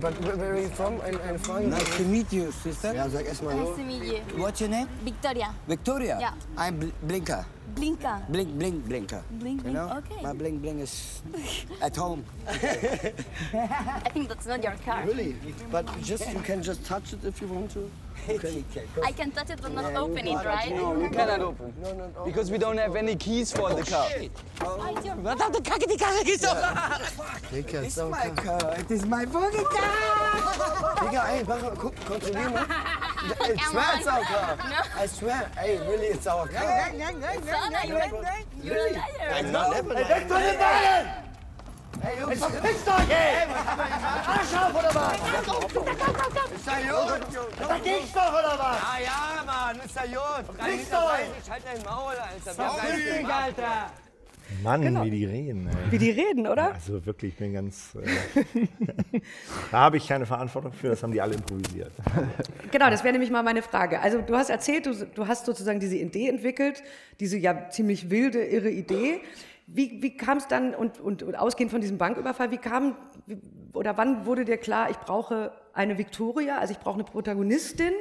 But 0.00 0.12
where 0.20 0.36
where 0.36 0.52
are 0.54 0.60
you 0.60 0.68
from? 0.68 1.00
Eine, 1.00 1.20
eine 1.22 1.38
Frage. 1.38 1.66
Nice 1.66 1.96
to 1.96 2.04
meet 2.04 2.32
you, 2.32 2.52
sister. 2.52 2.92
Ja, 2.94 3.08
sag 3.08 3.26
erst 3.26 3.42
Nice 3.42 3.76
to 3.76 3.82
meet 3.82 4.04
you. 4.04 4.20
What's 4.36 4.60
your 4.60 4.68
name? 4.70 4.88
Victoria. 5.04 5.54
Victoria. 5.66 6.18
Yeah. 6.20 6.34
I'm 6.58 6.76
Bl- 6.78 6.92
Blinker. 7.02 7.46
Blinka. 7.80 8.20
Blink, 8.28 8.58
blink, 8.58 8.84
blinker. 8.84 9.22
Blink, 9.40 9.56
You 9.64 9.72
blink. 9.72 9.74
know? 9.74 9.88
Okay. 10.04 10.22
My 10.22 10.34
bling 10.34 10.58
bling 10.58 10.80
is 10.80 11.22
at 11.80 11.96
home. 11.96 12.24
I 12.46 14.10
think 14.12 14.28
that's 14.28 14.44
not 14.46 14.62
your 14.62 14.76
car. 14.84 15.02
Really? 15.06 15.34
But 15.72 15.86
just 16.02 16.28
you 16.30 16.40
can 16.40 16.62
just 16.62 16.84
touch 16.84 17.14
it 17.14 17.24
if 17.24 17.40
you 17.40 17.48
want 17.48 17.70
to. 17.72 17.90
You 18.28 18.38
can. 18.38 18.64
I 19.04 19.12
can 19.12 19.30
touch 19.30 19.48
it 19.48 19.60
but 19.62 19.72
not 19.72 19.94
open 19.94 20.26
it, 20.28 20.44
right? 20.44 20.70
No, 20.76 20.90
We 20.90 21.08
cannot 21.08 21.40
open. 21.40 21.72
No, 21.82 21.94
no, 21.94 22.10
no. 22.14 22.24
Because 22.26 22.50
we 22.50 22.58
don't 22.58 22.76
have 22.76 22.94
any 22.96 23.16
keys 23.16 23.50
for 23.50 23.72
the 23.72 23.82
car. 23.82 24.06
Oh, 24.60 24.94
it's 24.94 25.06
your 25.06 25.16
Verdammte 25.16 25.62
Kacke, 25.64 25.86
die 25.88 25.96
Karre 25.96 26.20
ist 26.28 26.44
doch... 26.44 26.56
Digga, 27.50 27.82
It's 27.84 27.94
so 27.94 28.10
my 28.10 28.28
car. 28.36 28.76
It 28.78 28.90
is 28.90 29.06
my 29.06 29.24
fucking 29.24 29.64
car. 29.64 30.96
Digga, 31.00 31.22
ey, 31.32 31.44
mach 31.48 31.62
mal, 31.62 31.74
guck, 31.76 31.96
kontrollier 32.04 32.50
mal. 32.50 32.66
I 33.22 33.54
Come 33.56 33.72
swear 33.72 33.96
it's 33.96 34.06
our 34.06 34.22
car. 34.24 34.56
No. 34.56 35.02
I 35.02 35.06
swear, 35.06 35.50
hey, 35.58 35.78
really, 35.88 36.06
it's 36.06 36.26
our 36.26 36.48
car. 36.48 36.62
Sana, 36.62 37.78
you're, 37.86 38.00
you're 38.62 38.76
a 38.76 38.92
liar. 38.92 39.32
I'm 39.34 39.52
not 39.52 39.70
never 39.70 39.94
Weg 39.94 40.28
von 40.28 40.40
den 40.40 40.58
Beinen! 40.58 41.30
Hey, 42.02 42.18
Jungs, 42.18 42.38
verpisst 42.38 42.88
euch, 42.88 43.10
ey! 43.10 43.46
Arsch 44.26 44.54
auf, 44.54 44.74
oder 44.74 44.94
was? 44.94 45.18
Ist 46.54 46.66
der 46.66 46.80
Jod? 46.86 47.20
Da 47.58 47.78
ging's 47.78 48.12
doch, 48.12 48.32
oder 48.32 48.58
was? 48.58 48.78
Ja, 48.80 48.98
ja, 49.04 49.44
Mann, 49.44 49.80
ist 49.80 49.96
der 49.96 50.06
Jod. 50.06 50.44
Verpisst 50.56 50.92
euch! 50.94 51.50
Halt 51.50 51.62
dein 51.66 51.82
Maul, 51.84 52.14
Alter. 52.14 53.34
Alter! 53.34 53.90
Mann, 54.62 55.04
wie 55.04 55.10
die 55.10 55.24
reden. 55.24 55.68
Ey. 55.68 55.92
Wie 55.92 55.98
die 55.98 56.10
reden, 56.10 56.46
oder? 56.46 56.74
Also 56.74 57.04
wirklich, 57.04 57.32
ich 57.32 57.38
bin 57.38 57.52
ganz. 57.52 57.94
Äh, 57.94 58.66
da 59.70 59.78
habe 59.78 59.96
ich 59.96 60.06
keine 60.06 60.26
Verantwortung 60.26 60.72
für, 60.72 60.88
das 60.88 61.02
haben 61.02 61.12
die 61.12 61.20
alle 61.20 61.34
improvisiert. 61.34 61.92
Genau, 62.70 62.88
das 62.88 63.02
wäre 63.02 63.12
nämlich 63.12 63.30
mal 63.30 63.42
meine 63.42 63.62
Frage. 63.62 64.00
Also 64.00 64.20
du 64.20 64.36
hast 64.36 64.48
erzählt, 64.48 64.86
du, 64.86 64.94
du 64.94 65.26
hast 65.26 65.44
sozusagen 65.46 65.80
diese 65.80 65.96
Idee 65.96 66.28
entwickelt, 66.28 66.82
diese 67.18 67.36
ja 67.36 67.68
ziemlich 67.70 68.10
wilde, 68.10 68.44
irre 68.44 68.70
Idee. 68.70 69.20
Wie, 69.66 70.02
wie 70.02 70.16
kam 70.16 70.38
es 70.38 70.46
dann, 70.46 70.74
und, 70.74 71.00
und, 71.00 71.22
und 71.22 71.36
ausgehend 71.36 71.70
von 71.72 71.80
diesem 71.80 71.98
Banküberfall, 71.98 72.50
wie 72.50 72.58
kam, 72.58 72.96
oder 73.72 73.96
wann 73.96 74.26
wurde 74.26 74.44
dir 74.44 74.56
klar, 74.56 74.90
ich 74.90 74.98
brauche 74.98 75.52
eine 75.72 75.98
Victoria, 75.98 76.58
also 76.58 76.72
ich 76.72 76.78
brauche 76.78 76.94
eine 76.94 77.04
Protagonistin? 77.04 77.92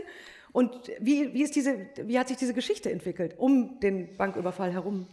Und 0.51 0.91
wie, 1.00 1.34
wie, 1.34 1.44
ist 1.44 1.56
diese, 1.56 1.88
wie 2.03 2.18
hat 2.18 2.27
sich 2.27 2.38
diese 2.38 2.53
Geschichte 2.53 2.91
entwickelt 2.91 3.36
um 3.38 3.79
den 3.79 4.15
Banküberfall 4.18 4.72
herum? 4.72 5.08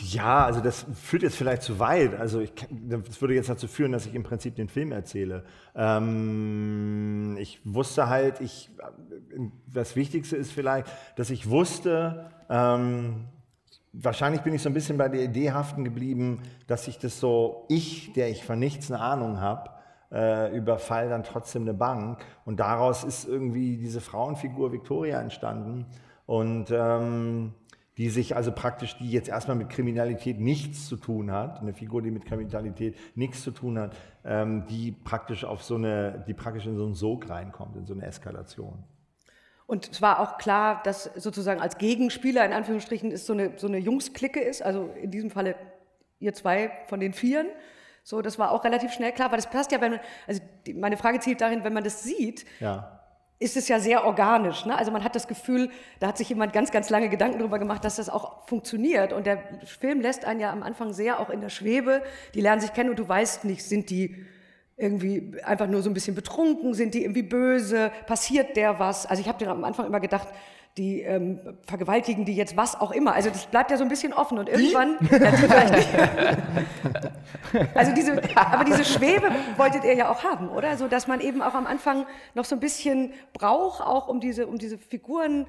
Ja, 0.00 0.44
also 0.44 0.60
das 0.60 0.86
führt 0.94 1.22
jetzt 1.22 1.36
vielleicht 1.36 1.62
zu 1.62 1.78
weit. 1.78 2.14
Also 2.14 2.40
ich, 2.40 2.52
das 2.70 3.20
würde 3.20 3.34
jetzt 3.34 3.48
dazu 3.48 3.66
führen, 3.66 3.92
dass 3.92 4.06
ich 4.06 4.14
im 4.14 4.22
Prinzip 4.22 4.54
den 4.54 4.68
Film 4.68 4.92
erzähle. 4.92 5.44
Ähm, 5.74 7.36
ich 7.38 7.60
wusste 7.64 8.08
halt, 8.08 8.40
ich, 8.40 8.70
das 9.72 9.96
Wichtigste 9.96 10.36
ist 10.36 10.52
vielleicht, 10.52 10.86
dass 11.16 11.30
ich 11.30 11.50
wusste, 11.50 12.30
ähm, 12.48 13.26
wahrscheinlich 13.92 14.42
bin 14.42 14.54
ich 14.54 14.62
so 14.62 14.70
ein 14.70 14.74
bisschen 14.74 14.96
bei 14.96 15.08
der 15.08 15.22
Idee 15.22 15.52
haften 15.52 15.84
geblieben, 15.84 16.42
dass 16.68 16.86
ich 16.86 16.98
das 16.98 17.18
so, 17.18 17.66
ich, 17.68 18.12
der 18.12 18.30
ich 18.30 18.44
von 18.44 18.58
nichts 18.58 18.90
eine 18.90 19.00
Ahnung 19.00 19.40
habe, 19.40 19.70
äh, 20.12 20.56
überfall 20.56 21.08
dann 21.08 21.24
trotzdem 21.24 21.62
eine 21.62 21.74
Bank. 21.74 22.24
Und 22.44 22.60
daraus 22.60 23.02
ist 23.02 23.26
irgendwie 23.26 23.76
diese 23.76 24.00
Frauenfigur 24.00 24.72
Victoria 24.72 25.20
entstanden. 25.20 25.86
Und 26.26 26.70
ähm, 26.70 27.54
die 27.96 28.10
sich 28.10 28.36
also 28.36 28.52
praktisch, 28.52 28.96
die 28.98 29.10
jetzt 29.10 29.28
erstmal 29.28 29.56
mit 29.56 29.70
Kriminalität 29.70 30.38
nichts 30.38 30.86
zu 30.86 30.96
tun 30.96 31.32
hat, 31.32 31.60
eine 31.60 31.72
Figur, 31.72 32.02
die 32.02 32.10
mit 32.10 32.26
Kriminalität 32.26 32.96
nichts 33.14 33.42
zu 33.42 33.50
tun 33.50 33.78
hat, 33.78 33.96
ähm, 34.24 34.66
die 34.66 34.92
praktisch 34.92 35.44
auf 35.44 35.62
so 35.62 35.76
eine, 35.76 36.24
die 36.26 36.34
praktisch 36.34 36.66
in 36.66 36.76
so 36.76 36.84
einen 36.84 36.94
Sog 36.94 37.28
reinkommt, 37.30 37.76
in 37.76 37.86
so 37.86 37.94
eine 37.94 38.04
Eskalation. 38.04 38.84
Und 39.66 39.90
es 39.90 40.02
war 40.02 40.20
auch 40.20 40.38
klar, 40.38 40.82
dass 40.84 41.04
sozusagen 41.16 41.60
als 41.60 41.78
Gegenspieler 41.78 42.44
in 42.44 42.52
Anführungsstrichen 42.52 43.10
ist 43.10 43.26
so 43.26 43.32
eine, 43.32 43.52
so 43.56 43.66
eine 43.66 43.78
Jungsklicke 43.78 44.40
ist, 44.40 44.62
also 44.62 44.90
in 45.02 45.10
diesem 45.10 45.30
Falle 45.30 45.56
ihr 46.20 46.34
zwei 46.34 46.70
von 46.86 47.00
den 47.00 47.12
Vieren. 47.12 47.48
So, 48.04 48.22
das 48.22 48.38
war 48.38 48.52
auch 48.52 48.62
relativ 48.62 48.92
schnell 48.92 49.10
klar, 49.10 49.30
weil 49.32 49.38
das 49.38 49.50
passt 49.50 49.72
ja, 49.72 49.80
wenn 49.80 49.92
man, 49.92 50.00
also 50.28 50.40
die, 50.66 50.74
meine 50.74 50.96
Frage 50.96 51.18
zielt 51.18 51.40
darin, 51.40 51.64
wenn 51.64 51.72
man 51.72 51.82
das 51.82 52.04
sieht, 52.04 52.44
Ja. 52.60 52.95
Ist 53.38 53.56
es 53.56 53.68
ja 53.68 53.78
sehr 53.78 54.04
organisch. 54.04 54.64
Ne? 54.64 54.76
Also 54.76 54.90
man 54.90 55.04
hat 55.04 55.14
das 55.14 55.28
Gefühl, 55.28 55.70
da 56.00 56.08
hat 56.08 56.16
sich 56.16 56.28
jemand 56.28 56.52
ganz, 56.52 56.70
ganz 56.70 56.88
lange 56.88 57.08
Gedanken 57.08 57.38
darüber 57.38 57.58
gemacht, 57.58 57.84
dass 57.84 57.96
das 57.96 58.08
auch 58.08 58.46
funktioniert. 58.46 59.12
Und 59.12 59.26
der 59.26 59.42
Film 59.64 60.00
lässt 60.00 60.24
einen 60.24 60.40
ja 60.40 60.50
am 60.50 60.62
Anfang 60.62 60.92
sehr 60.92 61.20
auch 61.20 61.28
in 61.28 61.40
der 61.40 61.50
Schwebe. 61.50 62.02
Die 62.34 62.40
lernen 62.40 62.60
sich 62.60 62.72
kennen 62.72 62.90
und 62.90 62.98
du 62.98 63.06
weißt 63.06 63.44
nicht, 63.44 63.62
sind 63.62 63.90
die 63.90 64.16
irgendwie 64.78 65.32
einfach 65.42 65.66
nur 65.66 65.82
so 65.82 65.90
ein 65.90 65.94
bisschen 65.94 66.14
betrunken, 66.14 66.74
sind 66.74 66.94
die 66.94 67.02
irgendwie 67.02 67.22
böse, 67.22 67.90
passiert 68.06 68.56
der 68.56 68.78
was? 68.78 69.06
Also 69.06 69.22
ich 69.22 69.28
habe 69.28 69.38
dir 69.38 69.50
am 69.50 69.64
Anfang 69.64 69.86
immer 69.86 70.00
gedacht, 70.00 70.28
die 70.76 71.00
ähm, 71.00 71.40
vergewaltigen 71.66 72.24
die 72.24 72.36
jetzt 72.36 72.56
was 72.56 72.78
auch 72.78 72.92
immer. 72.92 73.14
Also 73.14 73.30
das 73.30 73.46
bleibt 73.46 73.70
ja 73.70 73.78
so 73.78 73.82
ein 73.82 73.88
bisschen 73.88 74.12
offen 74.12 74.38
und 74.38 74.48
irgendwann, 74.48 74.98
ja, 75.10 75.30
die 75.30 75.36
vielleicht 75.36 75.74
nicht. 75.76 75.88
Also 77.74 77.94
diese, 77.94 78.20
aber 78.34 78.64
diese 78.64 78.84
Schwebe 78.84 79.30
wolltet 79.56 79.84
ihr 79.84 79.94
ja 79.94 80.10
auch 80.10 80.24
haben, 80.24 80.48
oder? 80.48 80.76
So, 80.76 80.88
dass 80.88 81.06
man 81.06 81.20
eben 81.20 81.42
auch 81.42 81.54
am 81.54 81.66
Anfang 81.66 82.06
noch 82.34 82.44
so 82.44 82.56
ein 82.56 82.60
bisschen 82.60 83.12
braucht, 83.32 83.80
auch 83.80 84.08
um 84.08 84.20
diese, 84.20 84.46
um 84.46 84.58
diese 84.58 84.78
Figuren, 84.78 85.46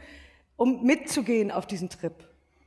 um 0.55 0.83
mitzugehen 0.83 1.51
auf 1.51 1.65
diesen 1.65 1.89
Trip. 1.89 2.13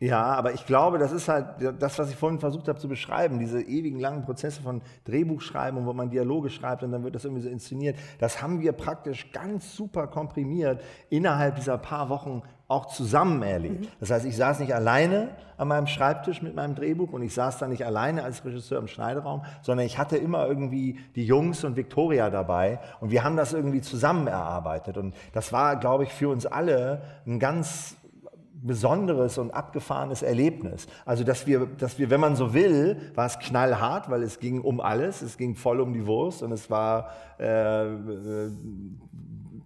Ja, 0.01 0.23
aber 0.23 0.55
ich 0.55 0.65
glaube, 0.65 0.97
das 0.97 1.13
ist 1.13 1.29
halt 1.29 1.47
das, 1.79 1.99
was 1.99 2.09
ich 2.09 2.17
vorhin 2.17 2.41
versucht 2.41 2.69
habe 2.69 2.79
zu 2.79 2.89
beschreiben, 2.89 3.39
diese 3.39 3.61
ewigen 3.61 4.01
langen 4.01 4.23
Prozesse 4.23 4.63
von 4.63 4.81
Drehbuchschreiben, 5.05 5.85
wo 5.85 5.93
man 5.93 6.09
Dialoge 6.09 6.49
schreibt 6.49 6.83
und 6.83 6.91
dann 6.91 7.05
wird 7.05 7.15
das 7.15 7.27
irgendwie 7.27 7.43
so 7.43 7.51
inszeniert. 7.51 7.99
Das 8.19 8.41
haben 8.41 8.63
wir 8.63 8.73
praktisch 8.73 9.31
ganz 9.31 9.77
super 9.77 10.07
komprimiert 10.07 10.81
innerhalb 11.11 11.57
dieser 11.57 11.77
paar 11.77 12.09
Wochen 12.09 12.43
auch 12.67 12.87
zusammen 12.87 13.43
erlebt. 13.43 13.91
Das 14.01 14.11
heißt, 14.11 14.25
ich 14.25 14.37
saß 14.37 14.61
nicht 14.61 14.75
alleine 14.75 15.31
an 15.59 15.69
meinem 15.69 15.87
Schreibtisch 15.87 16.41
mit 16.41 16.55
meinem 16.55 16.77
Drehbuch 16.77 17.13
und 17.13 17.21
ich 17.21 17.35
saß 17.35 17.59
da 17.59 17.67
nicht 17.69 17.85
alleine 17.85 18.25
als 18.25 18.43
Regisseur 18.43 18.79
im 18.79 18.87
Schneideraum, 18.87 19.43
sondern 19.61 19.85
ich 19.85 19.99
hatte 19.99 20.17
immer 20.17 20.47
irgendwie 20.47 20.99
die 21.15 21.27
Jungs 21.27 21.63
und 21.65 21.77
Victoria 21.77 22.31
dabei 22.31 22.79
und 23.01 23.11
wir 23.11 23.23
haben 23.23 23.37
das 23.37 23.53
irgendwie 23.53 23.83
zusammen 23.83 24.29
erarbeitet. 24.29 24.97
Und 24.97 25.15
das 25.35 25.53
war, 25.53 25.77
glaube 25.77 26.05
ich, 26.05 26.13
für 26.13 26.31
uns 26.31 26.47
alle 26.47 27.03
ein 27.27 27.39
ganz 27.39 27.97
besonderes 28.63 29.39
und 29.39 29.53
abgefahrenes 29.53 30.23
Erlebnis. 30.23 30.87
Also, 31.05 31.25
dass 31.25 31.47
wir, 31.47 31.67
dass 31.67 31.99
wir, 31.99 32.11
wenn 32.11 32.21
man 32.21 32.37
so 32.37 32.55
will, 32.55 33.13
war 33.15 33.27
es 33.27 33.39
knallhart, 33.39 34.11
weil 34.11 34.23
es 34.23 34.39
ging 34.39 34.61
um 34.61 34.81
alles, 34.81 35.23
es 35.23 35.37
ging 35.37 35.55
voll 35.55 35.81
um 35.81 35.93
die 35.93 36.07
Wurst 36.07 36.43
und 36.43 36.53
es 36.53 36.71
war 36.71 37.11
äh, 37.39 37.87
äh, 37.87 38.51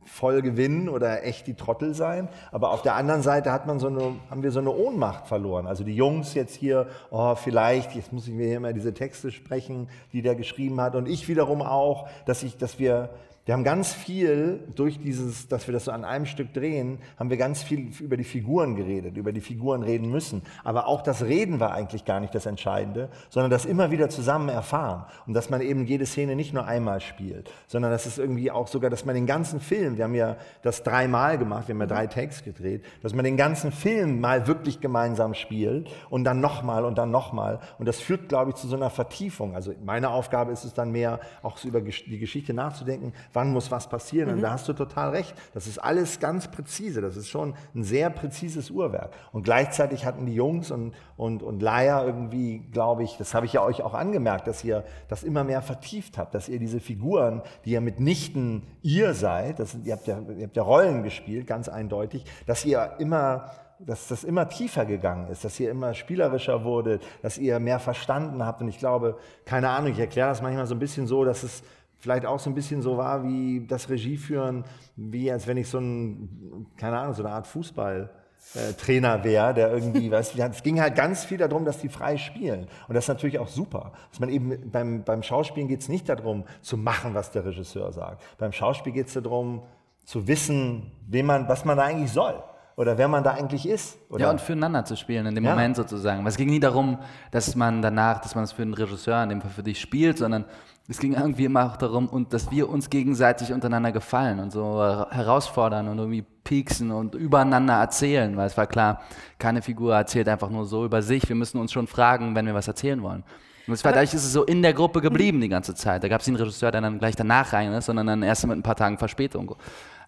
voll 0.05 0.43
gewinnen 0.43 0.89
oder 0.89 1.25
echt 1.25 1.47
die 1.47 1.55
Trottel 1.55 1.95
sein. 1.95 2.29
Aber 2.53 2.71
auf 2.71 2.83
der 2.83 2.95
anderen 2.95 3.23
Seite 3.23 3.53
hat 3.53 3.67
man 3.67 3.79
so 3.79 3.89
eine, 3.89 4.17
haben 4.31 4.43
wir 4.43 4.51
so 4.51 4.61
eine 4.61 4.71
Ohnmacht 4.71 5.27
verloren. 5.27 5.67
Also 5.67 5.85
die 5.85 5.95
Jungs 5.95 6.35
jetzt 6.35 6.55
hier, 6.55 6.87
oh, 7.11 7.35
vielleicht, 7.35 7.95
jetzt 7.95 8.13
muss 8.13 8.29
ich 8.29 8.35
mir 8.35 8.47
hier 8.47 8.59
immer 8.59 8.73
diese 8.73 8.95
Texte 8.95 9.33
sprechen, 9.33 9.89
die 10.13 10.23
der 10.23 10.35
geschrieben 10.35 10.81
hat. 10.81 10.95
Und 10.95 11.09
ich 11.09 11.29
wiederum 11.29 11.63
auch, 11.63 12.09
dass 12.27 12.43
ich, 12.43 12.57
dass 12.57 12.79
wir, 12.79 13.11
wir 13.47 13.53
haben 13.53 13.65
ganz 13.65 13.93
viel 13.93 14.61
durch 14.75 14.99
dieses, 14.99 15.49
dass 15.49 15.69
wir 15.69 15.75
das 15.75 15.85
so 15.85 15.91
an 15.91 16.07
einem 16.07 16.25
Stück 16.25 16.55
drehen, 16.55 16.99
haben 17.19 17.29
wir 17.29 17.37
ganz 17.37 17.63
viel 17.63 17.91
über 18.01 18.17
die 18.17 18.25
Figuren 18.25 18.75
geredet, 18.75 19.19
über 19.19 19.33
die 19.33 19.43
Figuren 19.43 19.83
reden 19.83 20.11
müssen. 20.11 20.41
Aber 20.63 20.87
auch 20.87 21.03
das 21.03 21.23
Reden 21.25 21.61
war 21.61 21.75
eigentlich 21.75 22.07
gar 22.07 22.21
nicht 22.21 22.35
das 22.35 22.47
Entscheidende, 22.47 23.11
sondern 23.29 23.51
das 23.51 23.67
immer 23.67 23.91
wieder 23.91 24.09
zusammen 24.09 24.49
erfahren. 24.49 25.05
Und 25.27 25.35
dass 25.35 25.51
man 25.51 25.61
eben 25.61 25.85
jede 25.85 26.07
Szene 26.07 26.37
nicht 26.37 26.55
nur 26.55 26.67
einmal 26.67 27.03
spielt, 27.03 27.51
sondern 27.67 27.91
dass 27.91 28.07
es 28.07 28.17
irgendwie 28.17 28.51
auch 28.51 28.67
sogar, 28.67 28.89
dass 28.89 29.05
man 29.05 29.15
den 29.15 29.27
ganzen 29.27 29.61
Film, 29.61 29.99
wir 29.99 30.05
haben 30.05 30.15
ja 30.15 30.39
das 30.63 30.83
dreimal 30.83 31.37
gemacht, 31.37 31.69
wir 31.69 31.75
haben 31.75 31.81
ja 31.81 31.87
drei 31.87 32.07
Takes 32.07 32.45
gedreht, 32.45 32.83
dass 33.03 33.13
man 33.13 33.27
den 33.27 33.37
ganzen 33.37 33.73
Film 33.73 34.21
mal 34.21 34.47
wirklich 34.47 34.81
gemeinsam 34.81 35.35
spielt 35.35 35.91
und 36.09 36.25
dann 36.25 36.41
nochmal 36.41 36.87
und 36.87 36.97
dann 36.97 37.11
nochmal. 37.11 37.61
Und 37.79 37.87
das 37.87 38.01
führt, 38.01 38.31
glaube 38.31 38.53
ich, 38.53 38.57
zu 38.57 38.69
so 38.69 38.77
einer 38.77 38.89
Vertiefung. 38.89 39.55
Also 39.55 39.75
meine 39.85 40.09
Aufgabe 40.09 40.51
ist 40.51 40.65
es 40.65 40.73
dann 40.73 40.93
mehr, 40.93 41.21
auch 41.43 41.59
so 41.59 41.69
über 41.69 41.83
die 41.83 42.19
Geschichte 42.19 42.55
nachzudenken 42.55 43.13
wann 43.35 43.53
muss 43.53 43.71
was 43.71 43.89
passieren. 43.89 44.31
Und 44.31 44.41
da 44.41 44.53
hast 44.53 44.69
du 44.69 44.73
total 44.73 45.11
recht. 45.11 45.35
Das 45.53 45.67
ist 45.67 45.79
alles 45.79 46.21
ganz 46.21 46.49
präzise. 46.49 47.01
Das 47.01 47.17
ist 47.17 47.29
schon 47.29 47.55
ein 47.75 47.83
sehr 47.83 48.09
präzises 48.11 48.71
Uhrwerk. 48.71 49.13
Und 49.33 49.43
gleichzeitig 49.43 50.07
hatten 50.07 50.25
die 50.25 50.35
Jungs 50.35 50.71
und, 50.71 50.95
und, 51.17 51.43
und 51.43 51.61
Laia 51.61 52.05
irgendwie, 52.05 52.61
glaube 52.73 53.03
ich, 53.03 53.17
das 53.19 53.35
habe 53.35 53.47
ich 53.47 53.53
ja 53.53 53.63
euch 53.63 53.83
auch 53.83 53.95
angemerkt, 53.95 54.47
dass 54.47 54.65
ihr 54.65 54.85
das 55.09 55.23
immer 55.23 55.45
mehr 55.45 55.61
vertieft 55.61 56.17
habt, 56.17 56.35
dass 56.35 56.49
ihr 56.49 56.59
diese 56.59 56.81
Figuren, 56.81 57.43
die 57.65 57.73
ja 57.73 57.81
mitnichten 57.81 58.63
ihr 58.83 59.15
seid, 59.15 59.59
das 59.59 59.73
sind, 59.73 59.87
ihr, 59.87 59.95
habt 59.95 60.07
ja, 60.07 60.19
ihr 60.21 60.45
habt 60.47 60.57
ja 60.57 60.63
Rollen 60.63 61.03
gespielt, 61.03 61.47
ganz 61.47 61.69
eindeutig, 61.69 62.25
dass 62.47 62.65
ihr 62.65 62.95
immer 62.99 63.51
dass 63.81 64.09
das 64.09 64.25
immer 64.25 64.49
tiefer 64.49 64.87
gegangen 64.87 65.29
ist, 65.29 65.45
dass 65.45 65.59
ihr 65.59 65.71
immer 65.71 65.95
spielerischer 65.95 66.65
wurdet, 66.65 67.03
dass 67.23 67.39
ihr 67.39 67.59
mehr 67.59 67.81
verstanden 67.81 68.45
habt. 68.47 68.63
Und 68.63 68.69
ich 68.69 68.79
glaube, 68.79 69.19
keine 69.45 69.69
Ahnung, 69.69 69.91
ich 69.91 69.99
erkläre 69.99 70.29
das 70.29 70.43
manchmal 70.43 70.67
so 70.67 70.75
ein 70.75 70.79
bisschen 70.79 71.07
so, 71.07 71.25
dass 71.25 71.43
es 71.43 71.63
vielleicht 72.05 72.27
auch 72.27 72.39
so 72.39 72.51
ein 72.51 72.55
bisschen 72.55 72.83
so 72.83 72.97
war 72.99 73.25
wie 73.25 73.67
das 73.67 73.89
Regieführen, 73.89 74.65
wie 74.97 75.33
als 75.33 75.47
wenn 75.47 75.57
ich 75.57 75.69
so 75.69 75.79
ein, 75.79 76.67
keine 76.77 76.99
Ahnung, 76.99 77.15
so 77.15 77.25
eine 77.25 77.35
Art 77.35 77.47
Fußball. 77.47 78.11
äh, 78.55 78.75
Trainer 78.75 79.25
wäre, 79.25 79.55
der 79.55 79.73
irgendwie, 79.73 80.11
weißt 80.17 80.35
du, 80.37 80.43
es 80.43 80.63
ging 80.63 80.79
halt 80.81 80.95
ganz 80.97 81.25
viel 81.25 81.39
darum, 81.39 81.65
dass 81.65 81.79
die 81.79 81.89
frei 81.89 82.19
spielen. 82.19 82.67
Und 82.89 82.95
das 82.95 83.05
ist 83.05 83.09
natürlich 83.09 83.39
auch 83.39 83.49
super. 83.49 83.93
Dass 84.11 84.21
man 84.21 84.29
eben 84.29 84.71
beim, 84.71 85.03
beim 85.03 85.23
Schauspielen 85.23 85.67
geht 85.67 85.81
es 85.81 85.89
nicht 85.89 86.09
darum, 86.11 86.45
zu 86.61 86.77
machen, 86.77 87.15
was 87.15 87.31
der 87.31 87.47
Regisseur 87.47 87.91
sagt. 87.93 88.23
Beim 88.39 88.53
Schauspiel 88.53 88.93
geht 88.93 89.07
es 89.09 89.15
darum, 89.15 89.63
zu 90.05 90.29
wissen, 90.29 90.93
wem 91.09 91.25
man, 91.27 91.49
was 91.49 91.65
man 91.65 91.79
da 91.79 91.85
eigentlich 91.85 92.13
soll. 92.13 92.35
Oder 92.77 92.99
wer 92.99 93.07
man 93.09 93.23
da 93.25 93.31
eigentlich 93.31 93.67
ist. 93.69 93.97
Oder 94.11 94.25
Ja, 94.25 94.31
und 94.31 94.41
füreinander 94.41 94.85
zu 94.85 94.97
spielen 94.97 95.25
in 95.27 95.35
dem 95.37 95.45
Ja. 95.45 95.51
Moment 95.53 95.77
sozusagen. 95.77 96.21
Weil 96.23 96.29
Es 96.29 96.37
ging 96.37 96.51
nie 96.51 96.61
darum, 96.61 96.99
dass 97.31 97.55
man 97.55 97.81
danach, 97.81 98.21
dass 98.21 98.35
man 98.35 98.43
es 98.45 98.53
für 98.53 98.63
den 98.63 98.75
Regisseur, 98.75 99.23
in 99.23 99.29
dem 99.31 99.41
Fall 99.41 99.53
für 99.53 99.63
dich 99.63 99.81
spielt, 99.81 100.19
sondern 100.19 100.45
es 100.87 100.99
ging 100.99 101.15
irgendwie 101.15 101.47
immer 101.47 101.65
auch 101.65 101.77
darum, 101.77 102.09
und 102.09 102.35
dass 102.35 102.51
wir 102.51 102.69
uns 102.69 102.91
gegenseitig 102.91 103.53
untereinander 103.53 103.91
gefallen 103.91 104.39
und 104.39 104.53
so 104.53 104.81
herausfordern 105.11 105.89
und 105.89 105.99
irgendwie 105.99 106.25
pieksen 106.45 106.91
und 106.91 107.15
übereinander 107.15 107.75
erzählen. 107.75 108.37
Weil 108.37 108.47
es 108.47 108.57
war 108.57 108.67
klar, 108.67 109.01
keine 109.39 109.63
Figur 109.63 109.95
erzählt 109.95 110.29
einfach 110.29 110.51
nur 110.51 110.67
so 110.67 110.85
über 110.85 111.01
sich. 111.01 111.27
Wir 111.27 111.37
müssen 111.37 111.59
uns 111.59 111.73
schon 111.73 111.87
fragen, 111.87 112.35
wenn 112.35 112.45
wir 112.45 112.55
was 112.55 112.69
erzählen 112.69 113.03
wollen. 113.03 113.25
Und 113.67 113.73
es 113.73 113.83
war, 113.83 113.93
dadurch 113.93 114.13
ist 114.13 114.25
es 114.25 114.33
so 114.33 114.45
in 114.45 114.61
der 114.61 114.75
Gruppe 114.75 115.01
geblieben 115.01 115.41
die 115.41 115.49
ganze 115.49 115.75
Zeit. 115.75 116.05
Da 116.05 116.09
gab 116.09 116.21
es 116.21 116.27
den 116.27 116.37
Regisseur, 116.37 116.71
der 116.71 116.83
dann 116.83 116.99
gleich 116.99 117.17
danach 117.17 117.55
rein 117.55 117.73
ist, 117.73 117.87
sondern 117.87 118.07
dann 118.07 118.23
erst 118.23 118.47
mit 118.47 118.59
ein 118.59 118.63
paar 118.63 118.77
Tagen 118.77 118.99
Verspätung. 118.99 119.57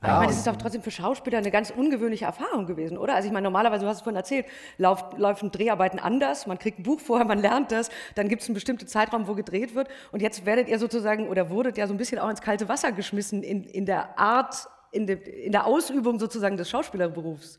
Aber 0.01 0.13
ich 0.13 0.19
meine, 0.19 0.33
es 0.33 0.39
ist 0.39 0.47
doch 0.47 0.57
trotzdem 0.57 0.83
für 0.83 0.91
Schauspieler 0.91 1.39
eine 1.39 1.51
ganz 1.51 1.71
ungewöhnliche 1.71 2.27
Erfahrung 2.27 2.67
gewesen, 2.67 2.99
oder? 2.99 3.15
Also 3.15 3.27
ich 3.27 3.33
meine, 3.33 3.45
normalerweise, 3.45 3.85
du 3.85 3.89
hast 3.89 3.99
es 3.99 4.03
vorhin 4.03 4.17
erzählt, 4.17 4.47
lauf, 4.79 5.17
laufen 5.17 5.51
Dreharbeiten 5.51 5.99
anders, 5.99 6.47
man 6.47 6.59
kriegt 6.59 6.79
ein 6.79 6.83
Buch 6.83 7.01
vorher, 7.01 7.27
man 7.27 7.39
lernt 7.39 7.73
das, 7.73 7.91
dann 8.15 8.29
gibt 8.29 8.43
es 8.43 8.49
einen 8.49 8.55
bestimmten 8.55 8.87
Zeitraum, 8.87 9.27
wo 9.27 9.35
gedreht 9.35 9.75
wird 9.75 9.89
und 10.13 10.21
jetzt 10.21 10.45
werdet 10.45 10.69
ihr 10.69 10.79
sozusagen 10.79 11.29
oder 11.29 11.51
wurdet 11.51 11.79
ja 11.79 11.87
so 11.87 11.95
ein 11.95 11.97
bisschen 11.97 12.19
auch 12.19 12.29
ins 12.29 12.43
kalte 12.43 12.69
Wasser 12.69 12.93
geschmissen 12.93 13.43
in, 13.43 13.65
in 13.65 13.87
der 13.87 14.19
Art, 14.19 14.69
in, 14.93 15.07
de, 15.07 15.45
in 15.45 15.53
der 15.53 15.67
Ausübung 15.67 16.19
sozusagen 16.19 16.57
des 16.57 16.69
Schauspielerberufs. 16.69 17.59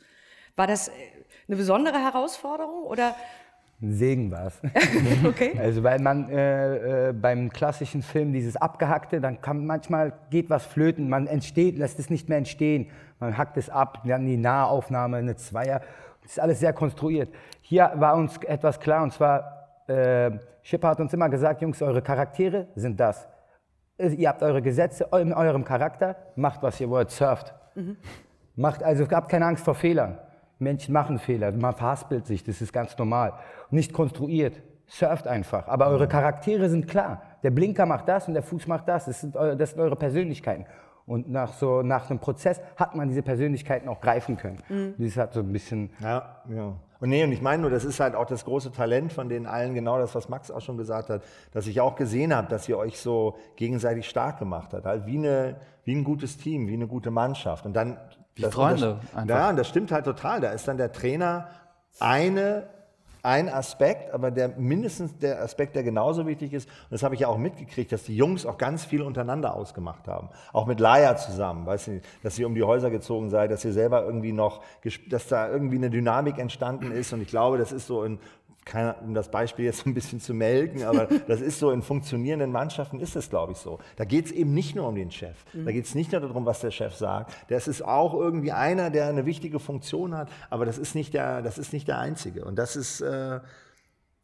War 0.55 0.67
das 0.67 0.89
äh, 0.89 0.91
eine 1.47 1.57
besondere 1.57 1.99
Herausforderung 1.99 2.83
oder? 2.83 3.15
Ein 3.79 3.93
Segen 3.93 4.31
war 4.31 4.47
es. 4.47 4.59
Okay. 5.25 5.57
Also 5.59 5.83
weil 5.83 5.99
man 5.99 6.29
äh, 6.29 7.09
äh, 7.09 7.13
beim 7.13 7.49
klassischen 7.51 8.01
Film 8.01 8.33
dieses 8.33 8.55
Abgehackte, 8.55 9.21
dann 9.21 9.39
kann 9.41 9.65
manchmal 9.65 10.13
geht 10.29 10.49
was 10.49 10.65
flöten, 10.65 11.09
man 11.09 11.27
entsteht, 11.27 11.77
lässt 11.77 11.99
es 11.99 12.09
nicht 12.09 12.27
mehr 12.29 12.39
entstehen. 12.39 12.89
Man 13.19 13.37
hackt 13.37 13.57
es 13.57 13.69
ab, 13.69 14.01
dann 14.05 14.25
die 14.25 14.37
Nahaufnahme, 14.37 15.17
eine 15.17 15.35
Zweier. 15.35 15.81
Das 16.21 16.31
ist 16.31 16.39
alles 16.39 16.59
sehr 16.59 16.73
konstruiert. 16.73 17.29
Hier 17.61 17.91
war 17.95 18.15
uns 18.15 18.37
etwas 18.43 18.79
klar 18.79 19.03
und 19.03 19.13
zwar, 19.13 19.83
äh, 19.87 20.31
Schipper 20.63 20.89
hat 20.89 20.99
uns 20.99 21.13
immer 21.13 21.29
gesagt, 21.29 21.61
Jungs, 21.61 21.81
eure 21.81 22.01
Charaktere 22.01 22.67
sind 22.75 22.99
das. 22.99 23.27
Äh, 23.97 24.09
Ihr 24.09 24.29
habt 24.29 24.41
eure 24.41 24.61
Gesetze 24.61 25.07
in 25.13 25.33
eurem 25.33 25.63
Charakter, 25.63 26.15
macht 26.35 26.63
was 26.63 26.79
ihr 26.81 26.89
wollt, 26.89 27.11
surft. 27.11 27.53
Macht 28.55 28.81
also, 28.81 29.07
habt 29.11 29.29
keine 29.29 29.45
Angst 29.45 29.63
vor 29.63 29.75
Fehlern. 29.75 30.17
Menschen 30.59 30.93
machen 30.93 31.19
Fehler, 31.19 31.51
man 31.51 31.73
verhaspelt 31.73 32.25
sich, 32.25 32.43
das 32.43 32.61
ist 32.61 32.73
ganz 32.73 32.97
normal. 32.97 33.33
Nicht 33.69 33.93
konstruiert, 33.93 34.61
surft 34.87 35.27
einfach. 35.27 35.67
Aber 35.67 35.87
eure 35.87 36.07
Charaktere 36.07 36.69
sind 36.69 36.87
klar. 36.87 37.21
Der 37.43 37.51
Blinker 37.51 37.85
macht 37.85 38.07
das 38.07 38.27
und 38.27 38.33
der 38.33 38.43
Fuß 38.43 38.67
macht 38.67 38.87
das. 38.87 39.05
Das 39.05 39.21
sind, 39.21 39.35
eu- 39.35 39.55
das 39.55 39.71
sind 39.71 39.79
eure 39.79 39.95
Persönlichkeiten. 39.95 40.65
Und 41.05 41.29
nach, 41.29 41.53
so, 41.53 41.83
nach 41.83 42.09
einem 42.09 42.19
Prozess 42.19 42.59
hat 42.75 42.93
man 42.95 43.07
diese 43.07 43.21
Persönlichkeiten 43.21 43.87
auch 43.87 44.01
greifen 44.01 44.35
können. 44.35 44.57
Das 44.97 45.15
hat 45.15 45.33
so 45.33 45.39
ein 45.39 45.51
bisschen. 45.53 45.91
Ja, 46.01 46.41
ja. 46.49 46.73
Und 46.99 47.09
nee, 47.09 47.23
und 47.23 47.31
ich 47.31 47.41
meine 47.41 47.61
nur, 47.61 47.69
das 47.71 47.85
ist 47.85 47.99
halt 47.99 48.15
auch 48.15 48.25
das 48.25 48.43
große 48.43 48.71
Talent 48.71 49.13
von 49.13 49.29
den 49.29 49.45
allen, 49.45 49.73
genau 49.75 49.99
das, 49.99 50.15
was 50.15 50.27
Max 50.29 50.49
auch 50.49 50.61
schon 50.61 50.77
gesagt 50.77 51.09
hat, 51.09 51.21
dass 51.53 51.67
ich 51.67 51.79
auch 51.79 51.95
gesehen 51.95 52.35
habe, 52.35 52.47
dass 52.47 52.67
ihr 52.67 52.77
euch 52.77 52.99
so 52.99 53.37
gegenseitig 53.55 54.09
stark 54.09 54.39
gemacht 54.39 54.73
habt. 54.73 54.85
Halt 54.85 55.05
wie, 55.05 55.17
eine, 55.19 55.57
wie 55.83 55.95
ein 55.95 56.03
gutes 56.03 56.37
Team, 56.37 56.67
wie 56.67 56.73
eine 56.73 56.87
gute 56.87 57.11
Mannschaft. 57.11 57.65
Und 57.65 57.73
dann. 57.73 57.97
Wie 58.37 58.43
Freunde 58.43 58.99
Das, 59.01 59.15
einfach. 59.15 59.35
ja, 59.35 59.49
und 59.49 59.57
das 59.57 59.67
stimmt 59.67 59.91
halt 59.91 60.05
total. 60.05 60.41
Da 60.41 60.51
ist 60.51 60.67
dann 60.67 60.77
der 60.77 60.91
Trainer 60.91 61.49
eine, 61.99 62.67
ein 63.23 63.49
Aspekt, 63.49 64.13
aber 64.13 64.31
der 64.31 64.49
mindestens 64.49 65.17
der 65.17 65.41
Aspekt, 65.41 65.75
der 65.75 65.83
genauso 65.83 66.27
wichtig 66.27 66.53
ist, 66.53 66.69
und 66.69 66.91
das 66.91 67.03
habe 67.03 67.15
ich 67.15 67.21
ja 67.21 67.27
auch 67.27 67.37
mitgekriegt, 67.37 67.91
dass 67.91 68.03
die 68.03 68.15
Jungs 68.15 68.45
auch 68.45 68.57
ganz 68.57 68.85
viel 68.85 69.01
untereinander 69.01 69.55
ausgemacht 69.55 70.07
haben. 70.07 70.29
Auch 70.53 70.65
mit 70.65 70.79
Laia 70.79 71.17
zusammen, 71.17 71.65
weißt 71.65 71.87
du, 71.87 72.01
dass 72.23 72.37
ihr 72.39 72.47
um 72.47 72.55
die 72.55 72.63
Häuser 72.63 72.89
gezogen 72.89 73.29
seid, 73.29 73.51
dass 73.51 73.65
ihr 73.65 73.73
selber 73.73 74.03
irgendwie 74.03 74.33
noch, 74.33 74.61
dass 75.09 75.27
da 75.27 75.49
irgendwie 75.49 75.77
eine 75.77 75.89
Dynamik 75.89 76.37
entstanden 76.37 76.91
ist. 76.91 77.11
Und 77.11 77.21
ich 77.21 77.27
glaube, 77.27 77.57
das 77.57 77.71
ist 77.71 77.87
so 77.87 78.03
in 78.03 78.19
keine, 78.67 78.95
um 78.95 79.13
das 79.13 79.31
Beispiel 79.31 79.65
jetzt 79.65 79.85
ein 79.87 79.93
bisschen 79.93 80.19
zu 80.19 80.33
melken, 80.33 80.83
aber 80.83 81.05
das 81.27 81.41
ist 81.41 81.59
so, 81.59 81.71
in 81.71 81.81
funktionierenden 81.81 82.51
Mannschaften 82.51 82.99
ist 82.99 83.15
es, 83.15 83.29
glaube 83.29 83.53
ich, 83.53 83.57
so. 83.57 83.79
Da 83.95 84.05
geht 84.05 84.27
es 84.27 84.31
eben 84.31 84.53
nicht 84.53 84.75
nur 84.75 84.87
um 84.87 84.95
den 84.95 85.09
Chef. 85.09 85.35
Da 85.53 85.71
geht 85.71 85.85
es 85.85 85.95
nicht 85.95 86.11
nur 86.11 86.21
darum, 86.21 86.45
was 86.45 86.59
der 86.59 86.71
Chef 86.71 86.95
sagt. 86.95 87.33
Das 87.49 87.67
ist 87.67 87.81
auch 87.81 88.13
irgendwie 88.13 88.51
einer, 88.51 88.89
der 88.89 89.07
eine 89.07 89.25
wichtige 89.25 89.59
Funktion 89.59 90.15
hat, 90.15 90.29
aber 90.49 90.65
das 90.65 90.77
ist 90.77 90.93
nicht 90.93 91.13
der, 91.13 91.41
das 91.41 91.57
ist 91.57 91.73
nicht 91.73 91.87
der 91.87 91.99
Einzige. 91.99 92.45
Und 92.45 92.57
das 92.57 92.75
ist, 92.75 93.01
äh, 93.01 93.39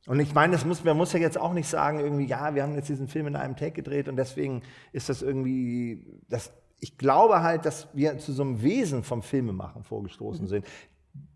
und 0.06 0.20
ich 0.20 0.34
meine, 0.34 0.54
das 0.54 0.66
muss, 0.66 0.84
man 0.84 0.98
muss 0.98 1.14
ja 1.14 1.20
jetzt 1.20 1.40
auch 1.40 1.54
nicht 1.54 1.68
sagen, 1.68 2.00
irgendwie, 2.00 2.26
ja, 2.26 2.54
wir 2.54 2.64
haben 2.64 2.76
jetzt 2.76 2.90
diesen 2.90 3.08
Film 3.08 3.28
in 3.28 3.36
einem 3.36 3.56
Take 3.56 3.72
gedreht 3.72 4.10
und 4.10 4.18
deswegen 4.18 4.62
ist 4.92 5.08
das 5.08 5.22
irgendwie, 5.22 6.06
das, 6.28 6.52
ich 6.82 6.98
glaube 6.98 7.42
halt, 7.42 7.66
dass 7.66 7.88
wir 7.94 8.18
zu 8.18 8.34
so 8.34 8.44
einem 8.44 8.62
Wesen 8.62 9.04
vom 9.04 9.22
Filmemachen 9.22 9.84
vorgestoßen 9.84 10.48
sind. 10.48 10.66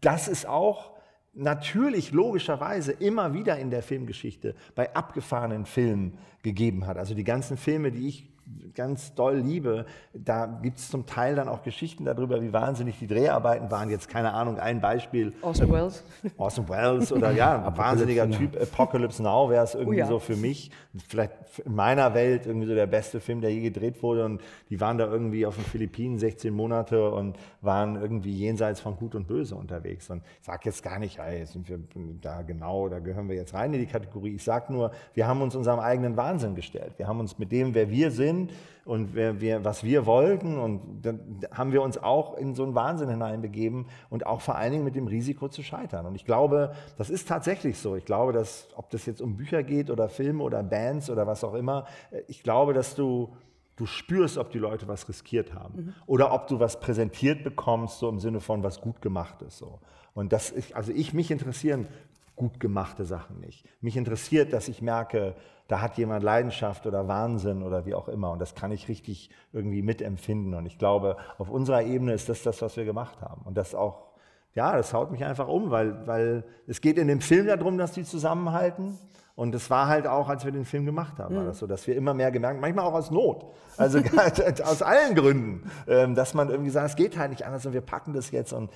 Das 0.01 0.27
ist 0.27 0.45
auch 0.45 0.96
natürlich 1.37 2.11
logischerweise 2.11 2.91
immer 2.91 3.33
wieder 3.33 3.57
in 3.57 3.69
der 3.69 3.83
Filmgeschichte 3.83 4.55
bei 4.75 4.93
abgefahrenen 4.95 5.65
Filmen 5.65 6.17
gegeben 6.43 6.85
hat. 6.85 6.97
Also 6.97 7.13
die 7.13 7.23
ganzen 7.23 7.57
Filme, 7.57 7.91
die 7.91 8.07
ich 8.07 8.25
ganz 8.73 9.13
doll 9.15 9.37
liebe, 9.37 9.85
da 10.13 10.45
gibt 10.45 10.77
es 10.77 10.89
zum 10.89 11.05
Teil 11.05 11.35
dann 11.35 11.49
auch 11.49 11.63
Geschichten 11.63 12.05
darüber, 12.05 12.41
wie 12.41 12.53
wahnsinnig 12.53 12.99
die 12.99 13.07
Dreharbeiten 13.07 13.71
waren. 13.71 13.89
Jetzt 13.89 14.09
keine 14.09 14.33
Ahnung, 14.33 14.59
ein 14.59 14.79
Beispiel. 14.81 15.33
Orson 15.41 15.71
Welles. 15.71 16.03
Orson 16.37 16.69
Welles 16.69 17.11
oder 17.11 17.31
ja, 17.31 17.65
ein 17.67 17.77
wahnsinniger. 17.77 18.29
Typ. 18.29 18.55
Apocalypse 18.61 19.21
Now 19.21 19.49
wäre 19.49 19.63
es 19.63 19.75
irgendwie 19.75 19.97
Oh 19.97 19.99
ja. 19.99 20.05
so 20.07 20.19
für 20.19 20.35
mich, 20.35 20.69
vielleicht 21.07 21.31
in 21.65 21.75
meiner 21.75 22.13
Welt 22.13 22.45
irgendwie 22.45 22.67
so 22.67 22.75
der 22.75 22.87
beste 22.87 23.19
Film, 23.19 23.41
der 23.41 23.51
je 23.51 23.61
gedreht 23.61 24.01
wurde. 24.03 24.25
Und 24.25 24.41
die 24.69 24.79
waren 24.79 24.97
da 24.97 25.07
irgendwie 25.07 25.45
auf 25.45 25.55
den 25.55 25.65
Philippinen 25.65 26.19
16 26.19 26.53
Monate 26.53 27.09
und 27.11 27.37
waren 27.61 27.95
irgendwie 27.95 28.33
jenseits 28.33 28.79
von 28.79 28.95
Gut 28.95 29.15
und 29.15 29.27
Böse 29.27 29.55
unterwegs. 29.55 30.09
Und 30.09 30.21
ich 30.39 30.45
sage 30.45 30.61
jetzt 30.65 30.83
gar 30.83 30.99
nicht, 30.99 31.19
ey, 31.19 31.45
sind 31.45 31.67
wir 31.67 31.79
da 32.21 32.43
genau, 32.43 32.87
da 32.89 32.99
gehören 32.99 33.27
wir 33.27 33.35
jetzt 33.35 33.53
rein 33.53 33.73
in 33.73 33.79
die 33.79 33.87
Kategorie. 33.87 34.35
Ich 34.35 34.43
sage 34.43 34.71
nur, 34.71 34.91
wir 35.15 35.27
haben 35.27 35.41
uns 35.41 35.55
unserem 35.55 35.79
eigenen 35.79 36.15
Wahnsinn 36.15 36.55
gestellt. 36.55 36.93
Wir 36.97 37.07
haben 37.07 37.19
uns 37.19 37.37
mit 37.39 37.51
dem, 37.51 37.73
wer 37.73 37.89
wir 37.89 38.11
sind 38.11 38.36
und 38.85 39.15
wer 39.15 39.41
wir, 39.41 39.65
was 39.65 39.83
wir 39.83 40.05
wollten, 40.05 40.57
und 40.57 41.01
dann 41.01 41.41
haben 41.51 41.71
wir 41.71 41.81
uns 41.81 41.97
auch 41.97 42.37
in 42.37 42.55
so 42.55 42.63
einen 42.63 42.73
Wahnsinn 42.73 43.09
hineinbegeben 43.09 43.87
und 44.09 44.25
auch 44.25 44.41
vor 44.41 44.55
allen 44.55 44.71
Dingen 44.71 44.83
mit 44.85 44.95
dem 44.95 45.07
Risiko 45.07 45.49
zu 45.49 45.61
scheitern. 45.61 46.05
Und 46.05 46.15
ich 46.15 46.25
glaube, 46.25 46.73
das 46.97 47.09
ist 47.09 47.27
tatsächlich 47.27 47.77
so. 47.77 47.95
Ich 47.95 48.05
glaube, 48.05 48.31
dass, 48.31 48.69
ob 48.75 48.89
das 48.89 49.05
jetzt 49.05 49.21
um 49.21 49.35
Bücher 49.35 49.63
geht 49.63 49.89
oder 49.89 50.07
Filme 50.07 50.43
oder 50.43 50.63
Bands 50.63 51.09
oder 51.09 51.27
was 51.27 51.43
auch 51.43 51.53
immer, 51.53 51.85
äh, 52.11 52.21
ich 52.27 52.43
glaube, 52.43 52.73
dass 52.73 52.95
du 52.95 53.33
du 53.77 53.85
spürst, 53.85 54.37
ob 54.37 54.51
die 54.51 54.57
Leute 54.57 54.87
was 54.87 55.07
riskiert 55.07 55.53
haben. 55.53 55.75
Mhm. 55.77 55.93
Oder 56.07 56.33
ob 56.33 56.47
du 56.47 56.59
was 56.59 56.79
präsentiert 56.79 57.43
bekommst, 57.43 57.99
so 57.99 58.09
im 58.09 58.19
Sinne 58.19 58.41
von 58.41 58.63
was 58.63 58.81
gut 58.81 59.01
gemacht 59.01 59.41
ist. 59.43 59.59
So. 59.59 59.79
Und 60.13 60.33
das, 60.33 60.51
ich, 60.51 60.75
also 60.75 60.91
ich, 60.91 61.13
mich 61.13 61.29
interessieren 61.31 61.87
gut 62.35 62.59
gemachte 62.59 63.05
Sachen 63.05 63.39
nicht. 63.39 63.65
Mich 63.81 63.97
interessiert, 63.97 64.53
dass 64.53 64.67
ich 64.67 64.81
merke, 64.81 65.35
da 65.67 65.81
hat 65.81 65.97
jemand 65.97 66.23
Leidenschaft 66.23 66.85
oder 66.87 67.07
Wahnsinn 67.07 67.61
oder 67.61 67.85
wie 67.85 67.93
auch 67.93 68.07
immer. 68.07 68.31
Und 68.31 68.39
das 68.39 68.55
kann 68.55 68.71
ich 68.71 68.87
richtig 68.87 69.29
irgendwie 69.51 69.81
mitempfinden. 69.81 70.53
Und 70.53 70.65
ich 70.65 70.77
glaube, 70.77 71.17
auf 71.37 71.49
unserer 71.49 71.83
Ebene 71.83 72.13
ist 72.13 72.29
das 72.29 72.43
das, 72.43 72.61
was 72.61 72.77
wir 72.77 72.85
gemacht 72.85 73.21
haben. 73.21 73.41
Und 73.43 73.57
das 73.57 73.75
auch, 73.75 74.07
ja, 74.53 74.75
das 74.75 74.93
haut 74.93 75.11
mich 75.11 75.25
einfach 75.25 75.47
um, 75.47 75.69
weil, 75.69 76.07
weil 76.07 76.45
es 76.67 76.79
geht 76.79 76.97
in 76.97 77.07
dem 77.07 77.21
Film 77.21 77.47
darum, 77.47 77.77
dass 77.77 77.91
die 77.91 78.03
zusammenhalten. 78.03 78.97
Und 79.35 79.53
es 79.53 79.69
war 79.69 79.87
halt 79.87 80.07
auch, 80.07 80.29
als 80.29 80.45
wir 80.45 80.51
den 80.51 80.65
Film 80.65 80.85
gemacht 80.85 81.19
haben, 81.19 81.35
war 81.35 81.45
das 81.45 81.59
so, 81.59 81.67
dass 81.67 81.85
wir 81.85 81.95
immer 81.95 82.15
mehr 82.15 82.31
gemerkt, 82.31 82.59
manchmal 82.59 82.85
auch 82.85 82.95
aus 82.95 83.11
Not, 83.11 83.45
also 83.77 83.99
aus 84.63 84.81
allen 84.81 85.13
Gründen, 85.13 85.69
ähm, 85.87 86.15
dass 86.15 86.33
man 86.33 86.49
irgendwie 86.49 86.71
sagt, 86.71 86.89
es 86.89 86.95
geht 86.95 87.19
halt 87.19 87.29
nicht 87.29 87.45
anders 87.45 87.63
und 87.67 87.73
wir 87.73 87.81
packen 87.81 88.13
das 88.13 88.31
jetzt. 88.31 88.51
Und 88.51 88.71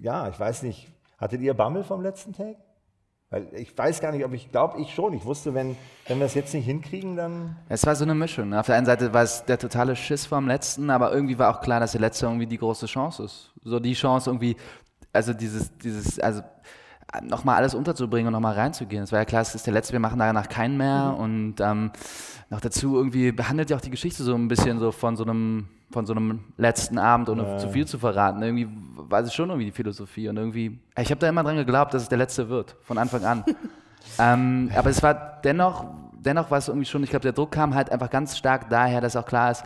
ja, 0.00 0.28
ich 0.28 0.38
weiß 0.38 0.62
nicht, 0.62 0.92
hattet 1.18 1.40
ihr 1.40 1.54
Bammel 1.54 1.82
vom 1.82 2.00
letzten 2.00 2.32
Take? 2.32 2.58
Weil 3.34 3.48
ich 3.52 3.76
weiß 3.76 4.00
gar 4.00 4.12
nicht, 4.12 4.24
ob 4.24 4.32
ich 4.32 4.52
glaube, 4.52 4.80
ich 4.80 4.94
schon. 4.94 5.12
Ich 5.12 5.24
wusste, 5.24 5.54
wenn, 5.54 5.76
wenn 6.06 6.20
wir 6.20 6.26
es 6.26 6.34
jetzt 6.34 6.54
nicht 6.54 6.66
hinkriegen, 6.66 7.16
dann. 7.16 7.56
Es 7.68 7.84
war 7.84 7.96
so 7.96 8.04
eine 8.04 8.14
Mischung. 8.14 8.50
ne? 8.50 8.60
Auf 8.60 8.66
der 8.66 8.76
einen 8.76 8.86
Seite 8.86 9.12
war 9.12 9.24
es 9.24 9.44
der 9.44 9.58
totale 9.58 9.96
Schiss 9.96 10.24
vom 10.24 10.46
letzten, 10.46 10.88
aber 10.88 11.12
irgendwie 11.12 11.36
war 11.36 11.50
auch 11.50 11.60
klar, 11.60 11.80
dass 11.80 11.90
der 11.90 12.00
letzte 12.00 12.26
irgendwie 12.26 12.46
die 12.46 12.58
große 12.58 12.86
Chance 12.86 13.24
ist. 13.24 13.52
So 13.64 13.80
die 13.80 13.94
Chance 13.94 14.30
irgendwie, 14.30 14.54
also 15.12 15.32
dieses, 15.32 15.76
dieses, 15.78 16.20
also 16.20 16.42
nochmal 17.22 17.56
alles 17.56 17.74
unterzubringen 17.74 18.26
und 18.28 18.32
nochmal 18.32 18.54
reinzugehen. 18.54 19.04
Es 19.04 19.12
war 19.12 19.20
ja 19.20 19.24
klar, 19.24 19.42
es 19.42 19.54
ist 19.54 19.66
der 19.66 19.72
letzte, 19.74 19.92
wir 19.92 20.00
machen 20.00 20.18
danach 20.18 20.48
keinen 20.48 20.76
mehr 20.76 21.14
und 21.18 21.56
ähm, 21.60 21.90
noch 22.50 22.60
dazu 22.60 22.96
irgendwie 22.96 23.32
behandelt 23.32 23.70
ja 23.70 23.76
auch 23.76 23.80
die 23.80 23.90
Geschichte 23.90 24.22
so 24.22 24.34
ein 24.34 24.48
bisschen 24.48 24.78
so 24.78 24.92
von 24.92 25.16
so 25.16 25.24
einem 25.24 25.68
von 25.92 26.06
so 26.06 26.12
einem 26.12 26.40
letzten 26.56 26.98
Abend, 26.98 27.28
ohne 27.28 27.42
Ja. 27.44 27.58
zu 27.58 27.68
viel 27.68 27.86
zu 27.86 27.98
verraten. 27.98 28.42
Irgendwie 28.42 28.68
war 28.96 29.20
es 29.20 29.32
schon 29.32 29.48
irgendwie 29.48 29.66
die 29.66 29.70
Philosophie 29.72 30.28
und 30.28 30.36
irgendwie, 30.36 30.80
ich 30.98 31.10
habe 31.10 31.20
da 31.20 31.28
immer 31.28 31.44
dran 31.44 31.54
geglaubt, 31.56 31.94
dass 31.94 32.02
es 32.02 32.08
der 32.08 32.18
letzte 32.18 32.48
wird, 32.48 32.74
von 32.82 32.98
Anfang 32.98 33.24
an. 33.24 33.44
ähm, 34.18 34.72
aber 34.74 34.90
es 34.90 35.00
war 35.04 35.14
dennoch, 35.44 35.86
dennoch 36.12 36.50
war 36.50 36.58
es 36.58 36.66
irgendwie 36.66 36.86
schon, 36.86 37.04
ich 37.04 37.10
glaube, 37.10 37.22
der 37.22 37.32
Druck 37.32 37.52
kam 37.52 37.76
halt 37.76 37.92
einfach 37.92 38.10
ganz 38.10 38.36
stark 38.36 38.68
daher, 38.70 39.00
dass 39.00 39.14
auch 39.14 39.24
klar 39.24 39.52
ist, 39.52 39.64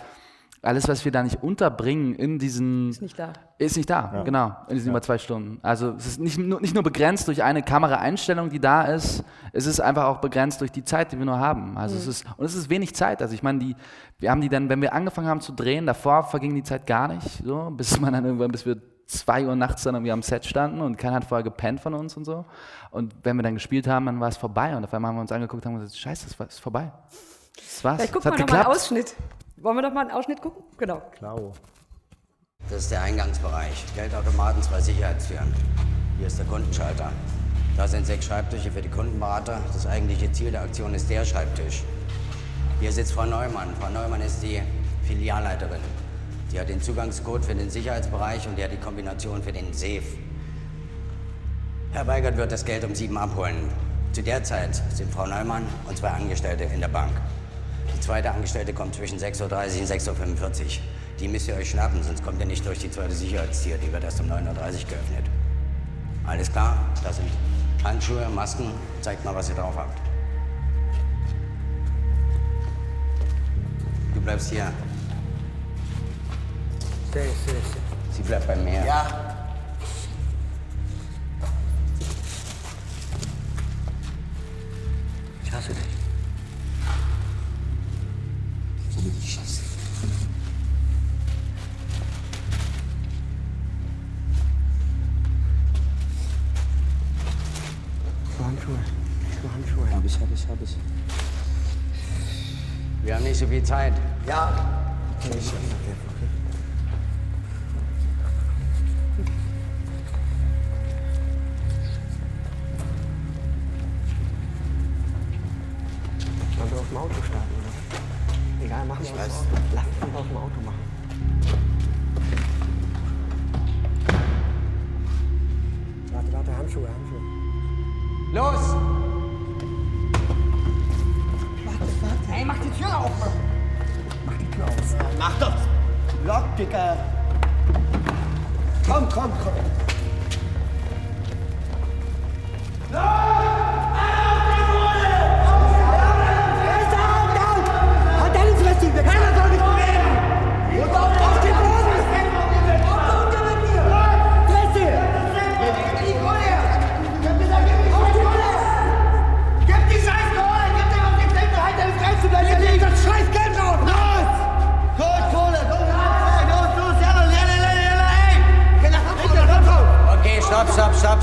alles, 0.62 0.88
was 0.88 1.05
wir 1.05 1.12
da 1.12 1.23
nicht 1.23 1.42
unterbringen 1.42 2.14
in 2.14 2.38
diesen. 2.38 2.90
Ist 2.90 3.03
nicht 3.03 3.18
da. 3.18 3.33
Ist 3.59 3.77
nicht 3.77 3.88
da, 3.90 4.23
genau, 4.25 4.57
in 4.68 4.75
diesen 4.75 4.90
über 4.90 5.03
zwei 5.03 5.18
Stunden. 5.18 5.59
Also 5.62 5.90
es 5.97 6.07
ist 6.07 6.21
nicht 6.21 6.38
nur, 6.38 6.61
nicht 6.61 6.75
nur 6.75 6.83
begrenzt 6.83 7.29
durch 7.29 7.42
eine 7.42 7.62
Kameraeinstellung, 7.62 8.51
die 8.51 8.61
da 8.61 8.83
ist, 8.83 9.25
es 9.53 9.66
ist 9.66 9.81
einfach 9.81 10.05
auch 10.05 10.18
begrenzt 10.18 10.61
durch 10.61 10.71
die 10.71 10.85
Zeit, 10.85 11.12
die 11.12 11.18
wir 11.18 11.27
nur 11.27 11.38
haben. 11.38 11.77
Also 11.77 11.97
es 11.97 12.07
ist, 12.07 12.27
und 12.37 12.44
es 12.44 12.55
ist 12.55 12.71
wenig 12.71 12.94
Zeit. 12.94 13.23
Also 13.23 13.35
ich 13.35 13.42
meine, 13.42 13.59
die, 13.59 13.77
wir 14.18 14.31
haben 14.31 14.40
die 14.40 14.49
dann, 14.49 14.68
wenn 14.68 14.81
wir 14.83 14.92
angefangen 14.92 15.29
haben 15.29 15.40
zu 15.40 15.53
drehen, 15.53 15.87
davor 15.87 16.25
verging 16.25 16.55
die 16.55 16.62
Zeit 16.62 16.87
gar 16.87 17.09
nicht, 17.09 17.42
so, 17.44 17.71
bis 17.71 17.99
man 18.01 18.12
dann 18.12 18.25
irgendwann, 18.25 18.51
bis 18.53 18.66
wir 18.66 18.77
zwei 19.07 19.47
Uhr 19.47 19.57
nachts 19.57 19.83
dann 19.83 19.94
irgendwie 19.94 20.12
am 20.12 20.23
Set 20.23 20.44
standen 20.44 20.81
und 20.81 20.97
keiner 20.99 21.16
hat 21.16 21.25
vorher 21.25 21.42
gepennt 21.42 21.81
von 21.81 21.94
uns 21.94 22.16
und 22.16 22.25
so. 22.25 22.44
Und 22.90 23.14
wenn 23.23 23.37
wir 23.37 23.42
dann 23.42 23.55
gespielt 23.55 23.88
haben, 23.88 24.07
dann 24.07 24.21
war 24.21 24.29
es 24.29 24.37
vorbei. 24.37 24.77
Und 24.77 24.85
auf 24.85 24.92
einmal 24.92 25.11
haben 25.11 25.16
wir 25.16 25.23
uns 25.23 25.33
angeguckt 25.33 25.64
und 25.64 25.73
haben 25.73 25.81
gesagt, 25.81 25.99
scheiße, 25.99 26.27
es 26.29 26.55
ist 26.55 26.61
vorbei. 26.61 26.92
Das 27.57 27.83
war's. 27.85 27.97
Vielleicht 27.97 28.01
Es 28.05 28.12
gucken 28.12 28.33
wir 28.33 28.38
noch 28.38 28.53
mal 28.53 28.59
einen. 28.59 28.66
Ausschnitt. 28.66 29.16
Wollen 29.61 29.77
wir 29.77 29.83
doch 29.83 29.92
mal 29.92 30.03
einen 30.03 30.12
Ausschnitt 30.12 30.40
gucken? 30.40 30.62
Genau. 30.77 31.03
Klau. 31.16 31.53
Das 32.71 32.83
ist 32.83 32.92
der 32.92 33.03
Eingangsbereich. 33.03 33.85
Geldautomaten, 33.94 34.62
zwei 34.62 34.81
Sicherheitstüren. 34.81 35.53
Hier 36.16 36.29
ist 36.29 36.38
der 36.38 36.47
Kundenschalter. 36.47 37.11
Da 37.77 37.88
sind 37.88 38.07
sechs 38.07 38.27
Schreibtische 38.27 38.71
für 38.71 38.83
die 38.83 38.88
Kundenberater. 38.88 39.61
Das 39.73 39.87
eigentliche 39.87 40.31
Ziel 40.31 40.53
der 40.53 40.62
Aktion 40.62 40.94
ist 40.94 41.11
der 41.11 41.25
Schreibtisch. 41.25 41.83
Hier 42.81 42.92
sitzt 42.92 43.12
Frau 43.12 43.25
Neumann. 43.25 43.75
Frau 43.81 43.90
Neumann 43.90 44.21
ist 44.21 44.42
die 44.44 44.62
Filialleiterin. 45.03 45.81
Sie 46.51 46.61
hat 46.61 46.68
den 46.68 46.81
Zugangscode 46.81 47.44
für 47.44 47.55
den 47.55 47.68
Sicherheitsbereich 47.68 48.47
und 48.47 48.57
die 48.57 48.62
hat 48.62 48.71
die 48.71 48.77
Kombination 48.77 49.42
für 49.42 49.53
den 49.53 49.73
Safe. 49.73 50.03
Herr 51.92 52.07
Weigert 52.07 52.37
wird 52.37 52.53
das 52.53 52.64
Geld 52.64 52.85
um 52.85 52.94
sieben 52.94 53.18
abholen. 53.18 53.57
Zu 54.12 54.23
der 54.23 54.44
Zeit 54.44 54.77
sind 54.94 55.12
Frau 55.12 55.27
Neumann 55.27 55.66
und 55.88 55.99
zwei 55.99 56.11
Angestellte 56.11 56.64
in 56.64 56.81
der 56.81 56.88
Bank. 56.88 57.12
Die 57.99 58.03
zweite 58.05 58.31
Angestellte 58.31 58.73
kommt 58.73 58.95
zwischen 58.95 59.19
6.30 59.19 59.43
Uhr 59.43 59.51
und 59.51 60.39
6.45 60.39 60.63
Uhr. 60.63 60.67
Die 61.19 61.27
müsst 61.27 61.49
ihr 61.49 61.57
euch 61.57 61.71
schnappen, 61.71 62.01
sonst 62.01 62.25
kommt 62.25 62.39
ihr 62.39 62.47
nicht 62.47 62.65
durch 62.65 62.79
die 62.79 62.91
zweite 62.91 63.13
Sicherheitstür. 63.13 63.77
Die 63.77 63.93
wird 63.93 64.05
erst 64.05 64.21
um 64.21 64.31
9.30 64.31 64.37
Uhr 64.37 64.51
geöffnet. 64.53 65.27
Alles 66.25 66.51
klar? 66.51 66.79
Das 67.03 67.17
sind 67.17 67.29
Handschuhe, 67.83 68.29
Masken. 68.29 68.71
Zeigt 69.01 69.25
mal, 69.25 69.35
was 69.35 69.49
ihr 69.49 69.57
drauf 69.57 69.75
habt. 69.77 69.99
Du 74.15 74.21
bleibst 74.21 74.51
hier. 74.51 74.73
Sie 78.13 78.23
bleibt 78.23 78.47
bei 78.47 78.55
mir. 78.55 78.85
Ja. 78.87 79.28
Hab 100.20 100.28
ich, 100.33 100.48
hab 100.48 100.62
ich, 100.62 100.70
hab 100.70 100.76
ich. 100.76 100.76
Wir 103.04 103.14
haben 103.14 103.24
nicht 103.24 103.38
so 103.38 103.46
viel 103.46 103.62
Zeit. 103.62 103.92
Ja. 104.26 104.52
Okay, 105.18 105.31
okay, 105.31 105.38
okay. 105.38 106.28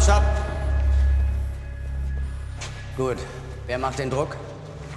Stopp. 0.06 0.24
Gut. 2.96 3.18
Wer 3.66 3.80
macht 3.80 3.98
den 3.98 4.12
Druck? 4.12 4.38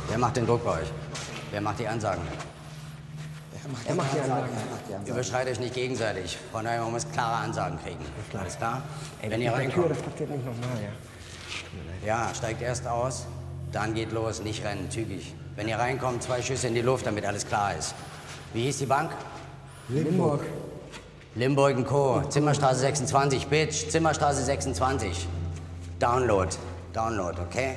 Wer 0.09 0.18
macht 0.18 0.37
den 0.37 0.47
Druck 0.47 0.62
bei 0.64 0.83
euch? 0.83 0.92
Wer 1.51 1.62
macht 1.62 1.79
die 1.79 1.88
Ansagen? 1.88 2.23
Er 3.87 3.94
macht 3.94 4.14
die 4.14 4.21
Anlage. 4.21 4.49
Überschreitet 5.07 5.55
euch 5.55 5.61
nicht 5.61 5.75
gegenseitig. 5.75 6.38
Von 6.53 6.64
daher 6.64 6.83
man 6.83 6.92
muss 6.92 7.11
klare 7.11 7.37
Ansagen 7.37 7.79
kriegen. 7.83 8.05
Alles 8.38 8.59
klar? 8.59 8.83
Wenn 9.23 9.40
ihr 9.40 9.53
reinkommt. 9.53 9.90
das 9.90 10.03
passiert 10.03 10.31
nicht 10.31 10.44
nochmal, 10.44 10.77
ja. 10.83 12.07
Ja, 12.07 12.35
steigt 12.35 12.61
erst 12.61 12.87
aus, 12.87 13.27
dann 13.73 13.94
geht 13.94 14.12
los, 14.12 14.42
nicht 14.42 14.62
rennen, 14.64 14.90
zügig. 14.90 15.35
Wenn 15.57 15.68
ihr 15.68 15.79
reinkommt, 15.79 16.23
zwei 16.23 16.42
Schüsse 16.42 16.68
in 16.68 16.75
die 16.75 16.83
Luft, 16.83 17.07
damit 17.07 17.25
alles 17.25 17.47
klar 17.47 17.75
ist. 17.75 17.94
Wie 18.53 18.64
hieß 18.64 18.79
die 18.79 18.87
Bank? 18.87 19.11
Limburg. 19.88 20.42
Limburg 20.42 20.67
und 21.77 21.87
Co. 21.87 22.23
Zimmerstraße 22.29 22.81
26, 22.81 23.47
Bitch. 23.47 23.88
Zimmerstraße 23.88 24.43
26. 24.43 25.27
Download. 25.99 26.49
Download, 26.93 27.41
okay? 27.41 27.77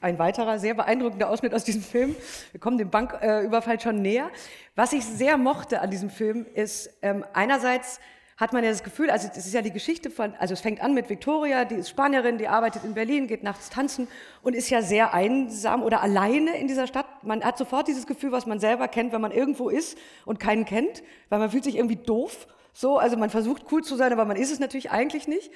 Ein 0.00 0.18
weiterer 0.18 0.58
sehr 0.58 0.74
beeindruckender 0.74 1.30
Ausschnitt 1.30 1.54
aus 1.54 1.64
diesem 1.64 1.82
Film. 1.82 2.14
Wir 2.52 2.60
kommen 2.60 2.78
dem 2.78 2.90
Banküberfall 2.90 3.80
schon 3.80 4.02
näher. 4.02 4.30
Was 4.74 4.92
ich 4.92 5.04
sehr 5.04 5.38
mochte 5.38 5.80
an 5.80 5.90
diesem 5.90 6.10
Film 6.10 6.46
ist, 6.54 6.90
ähm, 7.02 7.24
einerseits 7.32 7.98
hat 8.36 8.52
man 8.52 8.62
ja 8.62 8.70
das 8.70 8.82
Gefühl, 8.82 9.08
also 9.08 9.28
es 9.30 9.46
ist 9.46 9.54
ja 9.54 9.62
die 9.62 9.70
Geschichte 9.70 10.10
von, 10.10 10.34
also 10.34 10.52
es 10.52 10.60
fängt 10.60 10.82
an 10.82 10.92
mit 10.92 11.08
Victoria, 11.08 11.64
die 11.64 11.76
ist 11.76 11.88
Spanierin, 11.88 12.36
die 12.36 12.48
arbeitet 12.48 12.84
in 12.84 12.92
Berlin, 12.92 13.26
geht 13.26 13.42
nachts 13.42 13.70
tanzen 13.70 14.08
und 14.42 14.54
ist 14.54 14.68
ja 14.68 14.82
sehr 14.82 15.14
einsam 15.14 15.82
oder 15.82 16.02
alleine 16.02 16.58
in 16.58 16.68
dieser 16.68 16.86
Stadt. 16.86 17.06
Man 17.22 17.42
hat 17.42 17.56
sofort 17.56 17.88
dieses 17.88 18.06
Gefühl, 18.06 18.32
was 18.32 18.44
man 18.44 18.60
selber 18.60 18.88
kennt, 18.88 19.12
wenn 19.12 19.22
man 19.22 19.32
irgendwo 19.32 19.70
ist 19.70 19.96
und 20.26 20.38
keinen 20.38 20.66
kennt, 20.66 21.02
weil 21.30 21.38
man 21.38 21.50
fühlt 21.50 21.64
sich 21.64 21.76
irgendwie 21.76 21.96
doof. 21.96 22.46
So, 22.74 22.98
also 22.98 23.16
man 23.16 23.30
versucht 23.30 23.64
cool 23.72 23.82
zu 23.82 23.96
sein, 23.96 24.12
aber 24.12 24.26
man 24.26 24.36
ist 24.36 24.52
es 24.52 24.58
natürlich 24.58 24.90
eigentlich 24.90 25.26
nicht. 25.28 25.50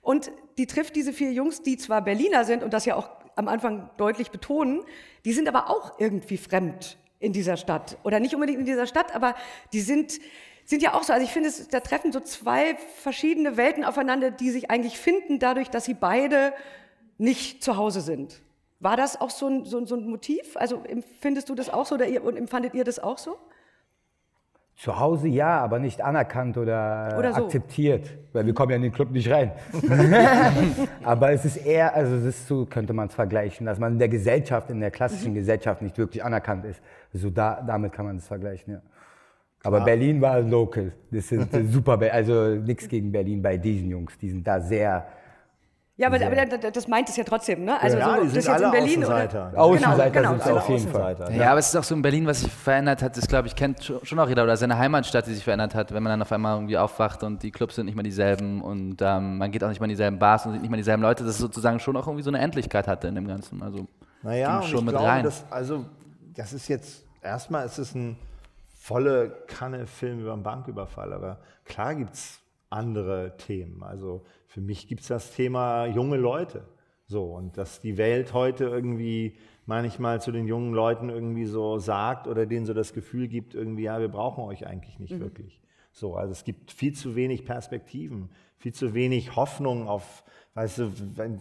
Und 0.00 0.30
die 0.56 0.66
trifft 0.66 0.96
diese 0.96 1.12
vier 1.12 1.32
Jungs, 1.32 1.62
die 1.62 1.76
zwar 1.76 2.02
Berliner 2.02 2.44
sind 2.44 2.62
und 2.62 2.72
das 2.72 2.86
ja 2.86 2.96
auch 2.96 3.10
am 3.36 3.46
Anfang 3.46 3.90
deutlich 3.98 4.30
betonen, 4.30 4.82
die 5.26 5.32
sind 5.32 5.48
aber 5.48 5.68
auch 5.68 5.98
irgendwie 6.00 6.38
fremd 6.38 6.96
in 7.18 7.32
dieser 7.32 7.56
Stadt. 7.56 7.98
Oder 8.02 8.20
nicht 8.20 8.34
unbedingt 8.34 8.58
in 8.58 8.66
dieser 8.66 8.86
Stadt, 8.86 9.14
aber 9.14 9.34
die 9.72 9.80
sind, 9.80 10.18
sind 10.64 10.82
ja 10.82 10.94
auch 10.94 11.02
so. 11.02 11.12
Also 11.12 11.24
ich 11.24 11.32
finde, 11.32 11.48
es, 11.48 11.68
da 11.68 11.80
treffen 11.80 12.12
so 12.12 12.20
zwei 12.20 12.76
verschiedene 13.02 13.56
Welten 13.56 13.84
aufeinander, 13.84 14.30
die 14.30 14.50
sich 14.50 14.70
eigentlich 14.70 14.98
finden, 14.98 15.38
dadurch, 15.38 15.70
dass 15.70 15.84
sie 15.84 15.94
beide 15.94 16.52
nicht 17.18 17.62
zu 17.62 17.76
Hause 17.76 18.00
sind. 18.00 18.40
War 18.80 18.96
das 18.96 19.20
auch 19.20 19.30
so 19.30 19.46
ein, 19.48 19.64
so, 19.64 19.78
ein- 19.78 19.86
so 19.86 19.94
ein 19.96 20.08
Motiv? 20.08 20.56
Also 20.56 20.82
empfindest 20.84 21.48
du 21.48 21.54
das 21.54 21.68
auch 21.70 21.86
so 21.86 21.94
oder 21.94 22.06
ihr, 22.06 22.24
und 22.24 22.36
empfandet 22.36 22.74
ihr 22.74 22.84
das 22.84 22.98
auch 22.98 23.18
so? 23.18 23.36
Zu 24.74 24.98
Hause 24.98 25.28
ja, 25.28 25.60
aber 25.60 25.78
nicht 25.78 26.00
anerkannt 26.00 26.56
oder, 26.56 27.14
Oder 27.18 27.34
so. 27.34 27.44
akzeptiert, 27.44 28.08
weil 28.32 28.46
wir 28.46 28.54
kommen 28.54 28.70
ja 28.70 28.76
in 28.76 28.82
den 28.82 28.92
Club 28.92 29.10
nicht 29.10 29.30
rein. 29.30 29.52
aber 31.04 31.30
es 31.32 31.44
ist 31.44 31.58
eher, 31.58 31.94
also 31.94 32.16
es 32.16 32.24
ist 32.24 32.48
so, 32.48 32.64
könnte 32.66 32.92
man 32.92 33.08
es 33.08 33.14
vergleichen, 33.14 33.66
dass 33.66 33.78
man 33.78 33.92
in 33.92 33.98
der 33.98 34.08
Gesellschaft, 34.08 34.70
in 34.70 34.80
der 34.80 34.90
klassischen 34.90 35.34
Gesellschaft 35.34 35.82
nicht 35.82 35.98
wirklich 35.98 36.24
anerkannt 36.24 36.64
ist. 36.64 36.80
So 37.12 37.30
da, 37.30 37.62
damit 37.64 37.92
kann 37.92 38.06
man 38.06 38.16
es 38.16 38.26
vergleichen, 38.26 38.72
ja. 38.74 38.80
Aber 39.64 39.76
Klar. 39.78 39.86
Berlin 39.86 40.20
war 40.20 40.40
local. 40.40 40.92
Das 41.10 41.28
sind 41.28 41.52
äh, 41.54 41.64
super, 41.64 41.96
Be- 41.96 42.12
also 42.12 42.48
nichts 42.56 42.88
gegen 42.88 43.12
Berlin 43.12 43.40
bei 43.42 43.56
diesen 43.56 43.90
Jungs. 43.90 44.18
Die 44.18 44.30
sind 44.30 44.46
da 44.46 44.60
sehr. 44.60 45.06
Ja, 45.96 46.08
aber, 46.08 46.18
sehr- 46.18 46.26
aber 46.26 46.36
da- 46.46 46.56
da- 46.56 46.70
das 46.70 46.88
meint 46.88 47.08
es 47.08 47.16
ja 47.16 47.22
trotzdem, 47.22 47.64
ne? 47.64 47.80
Also 47.80 47.96
Ja, 47.98 48.06
so, 48.06 48.10
die 48.14 48.20
das 48.24 48.30
sind 48.32 48.38
ist 48.40 48.46
jetzt 48.48 48.60
in 48.62 48.70
Berlin 48.72 48.98
Außenseiter. 49.04 49.50
oder 49.52 49.60
Außenseiter 49.60 50.10
genau, 50.10 50.30
sind 50.30 50.42
sie 50.42 50.48
genau. 50.48 50.60
auf 50.60 50.68
jeden 50.68 50.88
Fall. 50.88 51.02
Außenseiter. 51.14 51.32
Ja, 51.40 51.50
aber 51.50 51.58
es 51.60 51.68
ist 51.68 51.76
auch 51.76 51.84
so 51.84 51.94
in 51.94 52.02
Berlin, 52.02 52.26
was 52.26 52.40
sich 52.40 52.50
verändert 52.52 53.02
hat, 53.02 53.16
ist, 53.16 53.28
glaube 53.28 53.46
ich, 53.46 53.54
kennt 53.54 53.92
schon 54.02 54.18
auch 54.18 54.28
jeder 54.28 54.42
oder 54.42 54.56
seine 54.56 54.76
Heimatstadt, 54.78 55.26
die 55.28 55.34
sich 55.34 55.44
verändert 55.44 55.74
hat, 55.76 55.92
wenn 55.94 56.02
man 56.02 56.10
dann 56.12 56.22
auf 56.22 56.32
einmal 56.32 56.56
irgendwie 56.56 56.78
aufwacht 56.78 57.22
und 57.22 57.42
die 57.44 57.52
Clubs 57.52 57.76
sind 57.76 57.86
nicht 57.86 57.94
mehr 57.94 58.02
dieselben 58.02 58.62
und 58.62 58.96
ähm, 59.00 59.38
man 59.38 59.50
geht 59.52 59.62
auch 59.62 59.68
nicht 59.68 59.78
mehr 59.80 59.84
in 59.86 59.90
dieselben 59.90 60.18
Bars 60.18 60.44
und 60.46 60.52
sieht 60.54 60.62
nicht 60.62 60.70
mehr 60.70 60.78
dieselben 60.78 61.02
Leute, 61.02 61.22
dass 61.22 61.34
es 61.34 61.38
sozusagen 61.40 61.78
schon 61.78 61.96
auch 61.96 62.06
irgendwie 62.08 62.24
so 62.24 62.30
eine 62.30 62.38
Endlichkeit 62.40 62.88
hatte 62.88 63.06
in 63.06 63.14
dem 63.14 63.28
Ganzen. 63.28 63.62
Also 63.62 63.86
Naja, 64.22 64.48
ging 64.48 64.56
und 64.64 64.70
schon 64.70 64.78
ich 64.80 64.84
mit 64.86 64.94
glaube, 64.94 65.06
rein. 65.08 65.24
Das, 65.24 65.44
also, 65.50 65.84
das 66.34 66.52
ist 66.54 66.66
jetzt, 66.68 67.04
erstmal 67.22 67.66
ist 67.66 67.78
es 67.78 67.94
ein 67.94 68.16
volle 68.82 69.44
Kanne 69.46 69.86
Film 69.86 70.18
über 70.18 70.32
einen 70.32 70.42
Banküberfall, 70.42 71.12
aber 71.12 71.40
klar 71.64 71.94
gibt 71.94 72.14
es 72.14 72.40
andere 72.68 73.36
Themen. 73.36 73.84
Also 73.84 74.24
für 74.48 74.60
mich 74.60 74.88
gibt 74.88 75.02
es 75.02 75.06
das 75.06 75.30
Thema 75.30 75.86
junge 75.86 76.16
Leute. 76.16 76.66
So, 77.06 77.32
und 77.32 77.56
dass 77.56 77.80
die 77.80 77.96
Welt 77.96 78.32
heute 78.32 78.64
irgendwie 78.64 79.36
manchmal 79.66 80.20
zu 80.20 80.32
den 80.32 80.48
jungen 80.48 80.74
Leuten 80.74 81.10
irgendwie 81.10 81.44
so 81.44 81.78
sagt 81.78 82.26
oder 82.26 82.44
denen 82.44 82.66
so 82.66 82.74
das 82.74 82.92
Gefühl 82.92 83.28
gibt, 83.28 83.54
irgendwie, 83.54 83.84
ja, 83.84 84.00
wir 84.00 84.08
brauchen 84.08 84.42
euch 84.42 84.66
eigentlich 84.66 84.98
nicht 84.98 85.20
wirklich. 85.20 85.60
So, 85.92 86.16
also 86.16 86.32
es 86.32 86.42
gibt 86.42 86.72
viel 86.72 86.92
zu 86.92 87.14
wenig 87.14 87.44
Perspektiven, 87.44 88.30
viel 88.56 88.74
zu 88.74 88.94
wenig 88.94 89.36
Hoffnung 89.36 89.86
auf, 89.86 90.24
weißt 90.54 90.78
du, 90.78 90.92
wenn- 91.16 91.38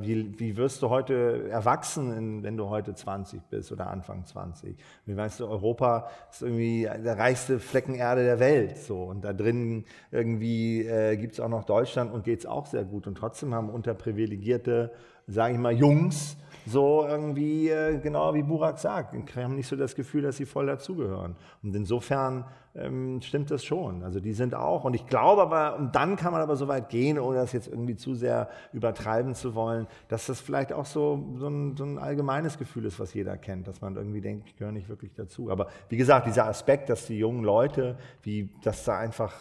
wie, 0.00 0.38
wie 0.40 0.56
wirst 0.56 0.80
du 0.82 0.88
heute 0.88 1.48
erwachsen, 1.50 2.42
wenn 2.42 2.56
du 2.56 2.68
heute 2.70 2.94
20 2.94 3.42
bist 3.50 3.70
oder 3.70 3.88
Anfang 3.90 4.24
20? 4.24 4.76
Wie 5.04 5.16
weißt 5.16 5.40
du, 5.40 5.46
Europa 5.46 6.08
ist 6.30 6.42
irgendwie 6.42 6.82
der 7.04 7.18
reichste 7.18 7.58
Flecken 7.58 7.94
Erde 7.94 8.24
der 8.24 8.40
Welt, 8.40 8.78
so 8.78 9.02
und 9.04 9.22
da 9.24 9.32
drin 9.32 9.84
irgendwie 10.10 10.86
äh, 10.86 11.16
gibt 11.16 11.34
es 11.34 11.40
auch 11.40 11.48
noch 11.50 11.64
Deutschland 11.64 12.12
und 12.12 12.24
geht 12.24 12.40
es 12.40 12.46
auch 12.46 12.66
sehr 12.66 12.84
gut 12.84 13.06
und 13.06 13.16
trotzdem 13.16 13.54
haben 13.54 13.68
unterprivilegierte, 13.68 14.90
sage 15.26 15.54
ich 15.54 15.60
mal, 15.60 15.72
Jungs 15.72 16.36
so 16.66 17.06
irgendwie, 17.06 17.68
äh, 17.68 17.98
genau 17.98 18.34
wie 18.34 18.42
Burak 18.42 18.78
sagt, 18.78 19.14
wir 19.14 19.44
haben 19.44 19.56
nicht 19.56 19.68
so 19.68 19.76
das 19.76 19.94
Gefühl, 19.94 20.22
dass 20.22 20.36
sie 20.36 20.46
voll 20.46 20.66
dazugehören. 20.66 21.36
Und 21.62 21.74
insofern 21.74 22.44
ähm, 22.74 23.20
stimmt 23.22 23.50
das 23.50 23.64
schon. 23.64 24.02
Also 24.04 24.20
die 24.20 24.32
sind 24.32 24.54
auch, 24.54 24.84
und 24.84 24.94
ich 24.94 25.06
glaube 25.06 25.42
aber, 25.42 25.76
und 25.76 25.94
dann 25.94 26.16
kann 26.16 26.32
man 26.32 26.40
aber 26.40 26.56
so 26.56 26.68
weit 26.68 26.88
gehen, 26.88 27.18
ohne 27.18 27.38
das 27.38 27.52
jetzt 27.52 27.68
irgendwie 27.68 27.96
zu 27.96 28.14
sehr 28.14 28.48
übertreiben 28.72 29.34
zu 29.34 29.54
wollen, 29.54 29.86
dass 30.08 30.26
das 30.26 30.40
vielleicht 30.40 30.72
auch 30.72 30.86
so, 30.86 31.34
so, 31.36 31.48
ein, 31.48 31.76
so 31.76 31.84
ein 31.84 31.98
allgemeines 31.98 32.58
Gefühl 32.58 32.84
ist, 32.84 33.00
was 33.00 33.12
jeder 33.14 33.36
kennt, 33.36 33.66
dass 33.66 33.80
man 33.80 33.96
irgendwie 33.96 34.20
denkt, 34.20 34.48
ich 34.48 34.56
gehöre 34.56 34.72
nicht 34.72 34.88
wirklich 34.88 35.12
dazu. 35.14 35.50
Aber 35.50 35.68
wie 35.88 35.96
gesagt, 35.96 36.26
dieser 36.26 36.46
Aspekt, 36.46 36.88
dass 36.88 37.06
die 37.06 37.18
jungen 37.18 37.42
Leute, 37.42 37.98
wie 38.22 38.50
das 38.62 38.84
da 38.84 38.98
einfach 38.98 39.34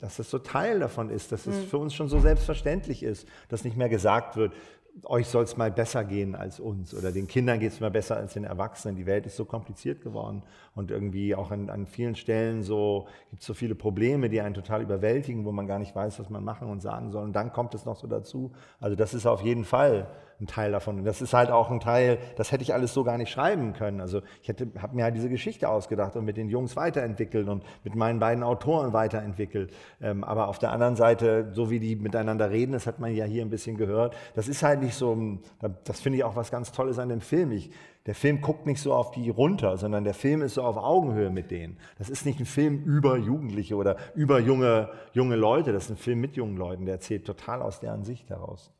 dass 0.00 0.16
das 0.16 0.30
so 0.30 0.38
Teil 0.38 0.80
davon 0.80 1.10
ist, 1.10 1.30
dass 1.30 1.46
es 1.46 1.64
für 1.64 1.76
uns 1.76 1.94
schon 1.94 2.08
so 2.08 2.18
selbstverständlich 2.18 3.02
ist, 3.02 3.28
dass 3.48 3.64
nicht 3.64 3.76
mehr 3.76 3.90
gesagt 3.90 4.36
wird, 4.36 4.54
euch 5.04 5.28
soll 5.28 5.44
es 5.44 5.56
mal 5.56 5.70
besser 5.70 6.04
gehen 6.04 6.34
als 6.34 6.60
uns 6.60 6.94
oder 6.94 7.12
den 7.12 7.26
Kindern 7.26 7.60
geht 7.60 7.72
es 7.72 7.80
mal 7.80 7.90
besser 7.90 8.16
als 8.16 8.34
den 8.34 8.44
Erwachsenen. 8.44 8.96
Die 8.96 9.06
Welt 9.06 9.26
ist 9.26 9.36
so 9.36 9.44
kompliziert 9.44 10.00
geworden 10.00 10.42
und 10.74 10.90
irgendwie 10.90 11.34
auch 11.34 11.50
an, 11.50 11.70
an 11.70 11.86
vielen 11.86 12.16
Stellen 12.16 12.62
so 12.62 13.06
gibt 13.30 13.42
es 13.42 13.46
so 13.46 13.54
viele 13.54 13.74
Probleme, 13.74 14.28
die 14.28 14.40
einen 14.40 14.54
total 14.54 14.82
überwältigen, 14.82 15.44
wo 15.44 15.52
man 15.52 15.66
gar 15.66 15.78
nicht 15.78 15.94
weiß, 15.94 16.18
was 16.18 16.30
man 16.30 16.44
machen 16.44 16.68
und 16.68 16.80
sagen 16.80 17.10
soll. 17.10 17.24
Und 17.24 17.34
dann 17.34 17.52
kommt 17.52 17.74
es 17.74 17.84
noch 17.84 17.96
so 17.96 18.06
dazu. 18.06 18.52
Also 18.80 18.96
das 18.96 19.14
ist 19.14 19.26
auf 19.26 19.42
jeden 19.42 19.64
Fall 19.64 20.08
ein 20.40 20.46
Teil 20.46 20.72
davon. 20.72 20.98
Und 20.98 21.04
das 21.04 21.20
ist 21.20 21.34
halt 21.34 21.50
auch 21.50 21.70
ein 21.70 21.80
Teil, 21.80 22.18
das 22.36 22.52
hätte 22.52 22.62
ich 22.62 22.72
alles 22.72 22.94
so 22.94 23.02
gar 23.02 23.18
nicht 23.18 23.30
schreiben 23.30 23.72
können. 23.72 24.00
Also 24.00 24.22
ich 24.42 24.48
habe 24.48 24.94
mir 24.94 25.04
halt 25.04 25.16
diese 25.16 25.28
Geschichte 25.28 25.68
ausgedacht 25.68 26.14
und 26.16 26.24
mit 26.24 26.36
den 26.36 26.48
Jungs 26.48 26.76
weiterentwickelt 26.76 27.48
und 27.48 27.64
mit 27.82 27.96
meinen 27.96 28.20
beiden 28.20 28.44
Autoren 28.44 28.92
weiterentwickelt. 28.92 29.72
Ähm, 30.00 30.22
aber 30.22 30.48
auf 30.48 30.58
der 30.58 30.70
anderen 30.70 30.96
Seite, 30.96 31.50
so 31.52 31.70
wie 31.70 31.80
die 31.80 31.96
miteinander 31.96 32.50
reden, 32.50 32.72
das 32.72 32.86
hat 32.86 33.00
man 33.00 33.14
ja 33.14 33.24
hier 33.24 33.42
ein 33.42 33.50
bisschen 33.50 33.76
gehört, 33.76 34.16
das 34.34 34.48
ist 34.48 34.62
halt 34.62 34.82
nicht 34.82 34.94
so, 34.94 35.38
das 35.84 36.00
finde 36.00 36.18
ich 36.18 36.24
auch 36.24 36.36
was 36.36 36.50
ganz 36.50 36.70
Tolles 36.70 36.98
an 36.98 37.08
dem 37.08 37.20
Film. 37.20 37.50
Ich, 37.50 37.70
der 38.06 38.14
Film 38.14 38.40
guckt 38.40 38.64
nicht 38.64 38.80
so 38.80 38.94
auf 38.94 39.10
die 39.10 39.28
runter, 39.30 39.76
sondern 39.76 40.04
der 40.04 40.14
Film 40.14 40.42
ist 40.42 40.54
so 40.54 40.62
auf 40.62 40.76
Augenhöhe 40.76 41.30
mit 41.30 41.50
denen. 41.50 41.78
Das 41.98 42.08
ist 42.08 42.24
nicht 42.24 42.38
ein 42.38 42.46
Film 42.46 42.82
über 42.84 43.16
Jugendliche 43.16 43.74
oder 43.74 43.96
über 44.14 44.38
junge, 44.38 44.88
junge 45.12 45.36
Leute, 45.36 45.72
das 45.72 45.84
ist 45.84 45.90
ein 45.90 45.96
Film 45.96 46.20
mit 46.20 46.36
jungen 46.36 46.56
Leuten, 46.56 46.84
der 46.84 46.94
erzählt 46.94 47.26
total 47.26 47.60
aus 47.60 47.80
deren 47.80 48.04
Sicht 48.04 48.30
heraus. 48.30 48.72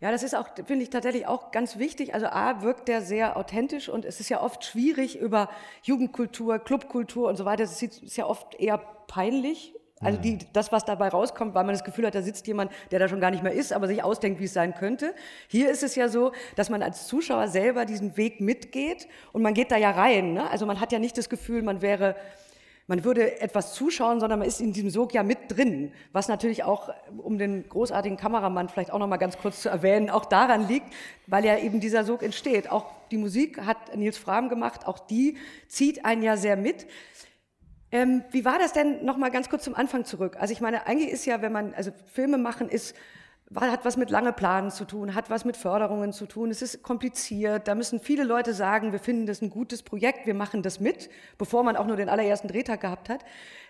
Ja, 0.00 0.10
das 0.10 0.22
ist 0.22 0.34
auch, 0.34 0.48
finde 0.66 0.82
ich 0.82 0.90
tatsächlich 0.90 1.26
auch 1.26 1.50
ganz 1.50 1.78
wichtig. 1.78 2.14
Also 2.14 2.26
A, 2.26 2.62
wirkt 2.62 2.88
der 2.88 3.00
sehr 3.00 3.36
authentisch 3.36 3.88
und 3.88 4.04
es 4.04 4.20
ist 4.20 4.28
ja 4.28 4.42
oft 4.42 4.64
schwierig 4.64 5.18
über 5.18 5.48
Jugendkultur, 5.82 6.58
Clubkultur 6.58 7.28
und 7.28 7.36
so 7.36 7.44
weiter. 7.44 7.64
Das 7.64 7.80
ist 7.80 8.02
ist 8.02 8.16
ja 8.16 8.26
oft 8.26 8.54
eher 8.56 8.78
peinlich. 8.78 9.74
Also 10.00 10.20
die, 10.20 10.38
das, 10.52 10.70
was 10.70 10.84
dabei 10.84 11.08
rauskommt, 11.08 11.54
weil 11.54 11.64
man 11.64 11.74
das 11.74 11.84
Gefühl 11.84 12.06
hat, 12.06 12.14
da 12.14 12.22
sitzt 12.22 12.46
jemand, 12.46 12.70
der 12.90 12.98
da 12.98 13.08
schon 13.08 13.20
gar 13.20 13.30
nicht 13.30 13.42
mehr 13.42 13.52
ist, 13.52 13.72
aber 13.72 13.86
sich 13.86 14.02
ausdenkt, 14.02 14.40
wie 14.40 14.44
es 14.44 14.52
sein 14.52 14.74
könnte. 14.74 15.14
Hier 15.48 15.70
ist 15.70 15.82
es 15.82 15.94
ja 15.94 16.08
so, 16.08 16.32
dass 16.56 16.68
man 16.68 16.82
als 16.82 17.06
Zuschauer 17.06 17.48
selber 17.48 17.86
diesen 17.86 18.16
Weg 18.16 18.40
mitgeht 18.40 19.08
und 19.32 19.42
man 19.42 19.54
geht 19.54 19.70
da 19.70 19.76
ja 19.76 19.90
rein. 19.92 20.34
Ne? 20.34 20.50
Also 20.50 20.66
man 20.66 20.80
hat 20.80 20.92
ja 20.92 20.98
nicht 20.98 21.16
das 21.16 21.28
Gefühl, 21.28 21.62
man 21.62 21.80
wäre 21.80 22.16
man 22.86 23.02
würde 23.04 23.40
etwas 23.40 23.74
zuschauen, 23.74 24.20
sondern 24.20 24.40
man 24.40 24.48
ist 24.48 24.60
in 24.60 24.72
diesem 24.72 24.90
Sog 24.90 25.14
ja 25.14 25.22
mit 25.22 25.38
drin. 25.48 25.92
Was 26.12 26.28
natürlich 26.28 26.64
auch, 26.64 26.90
um 27.16 27.38
den 27.38 27.66
großartigen 27.68 28.18
Kameramann 28.18 28.68
vielleicht 28.68 28.92
auch 28.92 28.98
noch 28.98 29.06
mal 29.06 29.16
ganz 29.16 29.38
kurz 29.38 29.62
zu 29.62 29.70
erwähnen, 29.70 30.10
auch 30.10 30.26
daran 30.26 30.68
liegt, 30.68 30.86
weil 31.26 31.44
ja 31.44 31.56
eben 31.58 31.80
dieser 31.80 32.04
Sog 32.04 32.22
entsteht. 32.22 32.70
Auch 32.70 32.86
die 33.10 33.16
Musik 33.16 33.62
hat 33.64 33.96
Nils 33.96 34.18
Frahm 34.18 34.50
gemacht, 34.50 34.86
auch 34.86 34.98
die 34.98 35.38
zieht 35.66 36.04
einen 36.04 36.22
ja 36.22 36.36
sehr 36.36 36.56
mit. 36.56 36.86
Ähm, 37.90 38.22
wie 38.32 38.44
war 38.44 38.58
das 38.58 38.72
denn 38.72 39.04
noch 39.04 39.16
mal 39.16 39.30
ganz 39.30 39.48
kurz 39.48 39.64
zum 39.64 39.74
Anfang 39.74 40.04
zurück? 40.04 40.36
Also 40.38 40.52
ich 40.52 40.60
meine, 40.60 40.86
eigentlich 40.86 41.10
ist 41.10 41.24
ja, 41.24 41.40
wenn 41.40 41.52
man, 41.52 41.72
also 41.74 41.90
Filme 42.12 42.36
machen 42.36 42.68
ist, 42.68 42.94
hat 43.54 43.84
was 43.84 43.96
mit 43.96 44.10
lange 44.10 44.32
Planen 44.32 44.70
zu 44.70 44.84
tun, 44.84 45.14
hat 45.14 45.30
was 45.30 45.44
mit 45.44 45.56
Förderungen 45.56 46.12
zu 46.12 46.26
tun. 46.26 46.50
Es 46.50 46.62
ist 46.62 46.82
kompliziert. 46.82 47.68
Da 47.68 47.74
müssen 47.74 48.00
viele 48.00 48.24
Leute 48.24 48.54
sagen, 48.54 48.92
wir 48.92 48.98
finden 48.98 49.26
das 49.26 49.42
ein 49.42 49.50
gutes 49.50 49.82
Projekt, 49.82 50.26
wir 50.26 50.34
machen 50.34 50.62
das 50.62 50.80
mit, 50.80 51.10
bevor 51.38 51.62
man 51.62 51.76
auch 51.76 51.86
nur 51.86 51.96
den 51.96 52.08
allerersten 52.08 52.48
Drehtag 52.48 52.80
gehabt 52.80 53.08
hat. 53.08 53.24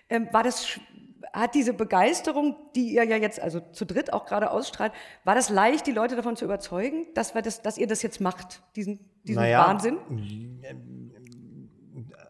Ähm, 0.09 0.27
war 0.31 0.43
das, 0.43 0.79
hat 1.33 1.55
diese 1.55 1.73
Begeisterung, 1.73 2.55
die 2.75 2.93
ihr 2.93 3.03
ja 3.03 3.17
jetzt 3.17 3.41
also 3.41 3.59
zu 3.59 3.85
dritt 3.85 4.13
auch 4.13 4.25
gerade 4.25 4.51
ausstrahlt, 4.51 4.93
war 5.23 5.35
das 5.35 5.49
leicht, 5.49 5.87
die 5.87 5.91
Leute 5.91 6.15
davon 6.15 6.35
zu 6.35 6.45
überzeugen, 6.45 7.07
dass, 7.13 7.35
wir 7.35 7.41
das, 7.41 7.61
dass 7.61 7.77
ihr 7.77 7.87
das 7.87 8.01
jetzt 8.01 8.21
macht, 8.21 8.63
diesen, 8.75 8.99
diesen 9.23 9.41
Naja, 9.41 9.67
Wahnsinn? 9.67 9.97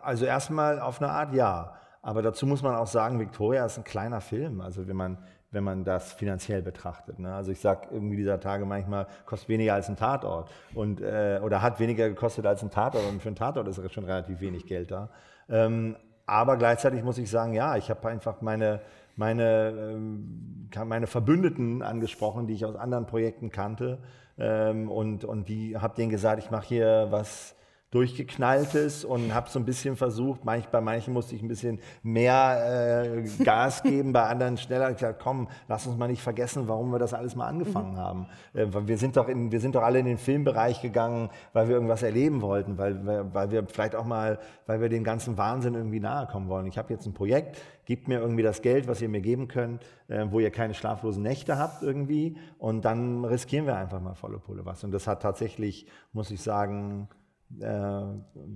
Also 0.01 0.25
erstmal 0.25 0.79
auf 0.79 1.01
eine 1.01 1.12
Art 1.12 1.34
ja. 1.34 1.75
Aber 2.01 2.21
dazu 2.21 2.45
muss 2.45 2.62
man 2.62 2.75
auch 2.75 2.86
sagen, 2.86 3.19
Victoria 3.19 3.65
ist 3.65 3.77
ein 3.77 3.84
kleiner 3.84 4.21
Film. 4.21 4.62
Also 4.62 4.88
wenn 4.88 4.95
man, 4.95 5.17
wenn 5.56 5.63
man 5.63 5.86
das 5.86 6.13
finanziell 6.13 6.62
betrachtet. 6.62 7.18
Ne? 7.18 7.34
Also 7.34 7.52
ich 7.52 7.60
sage 7.60 7.88
irgendwie 7.89 8.18
dieser 8.18 8.39
Tage 8.39 8.65
manchmal, 8.65 9.08
kostet 9.26 9.50
weniger 9.50 9.74
als 9.74 9.89
ein 9.89 9.96
Tatort. 9.96 10.52
Und, 10.76 11.02
äh, 11.02 11.39
oder 11.41 11.62
hat 11.62 11.80
weniger 11.80 12.10
gekostet 12.10 12.46
als 12.46 12.62
ein 12.62 12.70
Tatort. 12.70 13.08
Und 13.10 13.22
für 13.22 13.30
einen 13.30 13.38
Tatort 13.38 13.68
ist 13.68 13.94
schon 13.94 14.04
relativ 14.04 14.41
wenig 14.41 14.68
Geld 14.68 14.91
da. 14.91 15.10
Ähm, 15.50 15.96
aber 16.26 16.58
gleichzeitig 16.58 17.04
muss 17.04 17.18
ich 17.18 17.30
sagen, 17.30 17.54
ja, 17.54 17.78
ich 17.78 17.89
habe 17.89 18.08
einfach 18.10 18.41
meine, 18.41 18.82
meine, 19.15 19.70
ähm, 19.70 20.70
meine 20.86 21.08
Verbündeten 21.08 21.82
angesprochen, 21.82 22.48
die 22.48 22.54
ich 22.54 22.65
aus 22.65 22.76
anderen 22.76 23.06
Projekten 23.06 23.50
kannte. 23.50 24.00
Ähm, 24.38 24.91
und, 24.91 25.24
und 25.24 25.48
die 25.48 25.78
habe 25.78 25.96
denen 25.96 26.10
gesagt, 26.10 26.44
ich 26.44 26.52
mache 26.52 26.68
hier 26.68 27.08
was 27.12 27.56
durchgeknalltes 27.95 29.05
und 29.05 29.34
habe 29.34 29.49
so 29.49 29.60
ein 29.60 29.65
bisschen 29.65 29.95
versucht, 29.95 30.43
manch, 30.45 30.67
bei 30.67 30.81
manchen 30.81 31.13
musste 31.13 31.36
ich 31.36 31.41
ein 31.41 31.47
bisschen 31.47 31.79
mehr 32.03 33.05
äh, 33.15 33.43
Gas 33.43 33.84
geben, 33.84 34.13
bei 34.13 34.23
anderen 34.23 34.58
schneller. 34.58 34.89
Ich 34.91 34.97
gesagt, 34.97 35.21
komm, 35.21 35.47
lass 35.67 35.88
uns 35.88 35.97
mal 35.97 36.08
nicht 36.08 36.21
vergessen, 36.21 36.67
warum 36.67 36.91
wir 36.91 36.99
das 36.99 37.13
alles 37.13 37.36
mal 37.36 37.47
angefangen 37.47 37.93
Mhm. 37.93 37.97
haben. 37.97 38.27
Äh, 38.53 38.67
wir, 38.88 38.97
sind 38.97 39.17
doch 39.17 39.27
in, 39.27 39.51
wir 39.51 39.60
sind 39.60 39.75
doch 39.75 39.84
alle 39.84 39.99
in 39.99 40.05
den 40.05 40.17
Filmbereich 40.17 40.81
gegangen, 40.81 41.29
weil 41.53 41.67
wir 41.67 41.75
irgendwas 41.75 42.03
erleben 42.03 42.41
wollten, 42.41 42.77
weil, 42.77 43.05
wir- 43.05 43.34
weil 43.34 43.51
wir 43.51 43.65
vielleicht 43.67 43.95
auch 43.95 44.05
mal, 44.05 44.39
weil 44.67 44.81
wir 44.81 44.89
dem 44.89 45.03
ganzen 45.03 45.38
Wahnsinn 45.38 45.73
irgendwie 45.75 45.99
nahe 45.99 46.27
kommen 46.27 46.49
wollen. 46.49 46.65
Ich 46.67 46.77
habe 46.77 46.93
jetzt 46.93 47.05
ein 47.05 47.13
Projekt, 47.13 47.58
gebt 47.86 48.08
mir 48.08 48.19
irgendwie 48.19 48.43
das 48.43 48.62
Geld, 48.62 48.88
was 48.88 49.01
ihr 49.01 49.10
mir 49.10 49.21
geben 49.21 49.47
könnt, 49.47 49.84
äh, 50.08 50.25
wo 50.29 50.39
ihr 50.39 50.51
keine 50.51 50.73
schlaflosen 50.73 51.23
Nächte 51.23 51.58
habt 51.58 51.84
irgendwie 51.84 52.38
und 52.58 52.84
dann 52.84 53.23
riskieren 53.25 53.65
wir 53.67 53.75
einfach 53.77 54.01
mal 54.01 54.15
volle 54.15 54.39
Pulle 54.39 54.65
was. 54.65 54.84
Und 54.84 54.91
das 54.91 55.08
hat 55.08 55.21
tatsächlich, 55.21 55.88
muss 56.13 56.31
ich 56.31 56.41
sagen, 56.41 57.08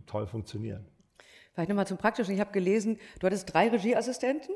toll 0.05 0.27
funktioniert. 0.27 0.81
Vielleicht 1.53 1.69
nochmal 1.69 1.87
zum 1.87 1.97
Praktischen. 1.97 2.33
Ich 2.33 2.39
habe 2.39 2.51
gelesen, 2.51 2.97
du 3.19 3.27
hattest 3.27 3.53
drei 3.53 3.69
Regieassistenten. 3.69 4.55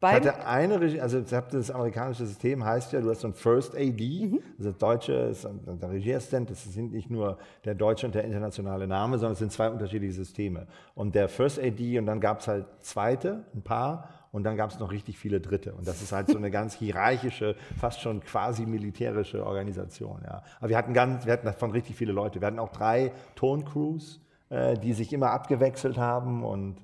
Ich 0.00 0.10
hatte 0.10 0.46
eine 0.46 0.80
Regie, 0.80 1.00
also 1.00 1.20
das 1.20 1.70
amerikanische 1.70 2.26
System 2.26 2.62
heißt 2.62 2.92
ja, 2.92 3.00
du 3.00 3.08
hast 3.08 3.20
so 3.20 3.28
ein 3.28 3.32
First 3.32 3.74
AD, 3.74 4.32
also 4.58 4.70
das 4.70 4.76
Deutsche 4.76 5.12
ist 5.14 5.44
der 5.44 5.90
Regieassistent, 5.90 6.50
das 6.50 6.64
sind 6.64 6.92
nicht 6.92 7.08
nur 7.08 7.38
der 7.64 7.74
deutsche 7.74 8.04
und 8.04 8.14
der 8.14 8.24
internationale 8.24 8.86
Name, 8.86 9.16
sondern 9.16 9.32
es 9.32 9.38
sind 9.38 9.50
zwei 9.50 9.70
unterschiedliche 9.70 10.12
Systeme. 10.12 10.66
Und 10.94 11.14
der 11.14 11.30
First 11.30 11.58
AD 11.58 11.98
und 11.98 12.04
dann 12.04 12.20
gab 12.20 12.40
es 12.40 12.48
halt 12.48 12.66
zweite, 12.80 13.44
ein 13.54 13.62
paar, 13.62 14.10
und 14.34 14.42
dann 14.42 14.56
gab 14.56 14.70
es 14.70 14.80
noch 14.80 14.90
richtig 14.90 15.16
viele 15.16 15.40
Dritte. 15.40 15.74
Und 15.74 15.86
das 15.86 16.02
ist 16.02 16.10
halt 16.10 16.28
so 16.28 16.36
eine 16.36 16.50
ganz 16.50 16.74
hierarchische, 16.74 17.54
fast 17.78 18.00
schon 18.00 18.20
quasi 18.20 18.66
militärische 18.66 19.46
Organisation. 19.46 20.22
Ja. 20.24 20.42
Aber 20.58 20.70
wir 20.70 20.76
hatten 20.76 20.92
ganz, 20.92 21.24
wir 21.24 21.32
hatten 21.32 21.46
davon 21.46 21.70
richtig 21.70 21.94
viele 21.94 22.12
Leute. 22.12 22.40
Wir 22.40 22.48
hatten 22.48 22.58
auch 22.58 22.72
drei 22.72 23.12
Toncrews, 23.36 24.20
äh, 24.48 24.76
die 24.76 24.92
sich 24.92 25.12
immer 25.12 25.30
abgewechselt 25.30 25.98
haben 25.98 26.42
und 26.42 26.78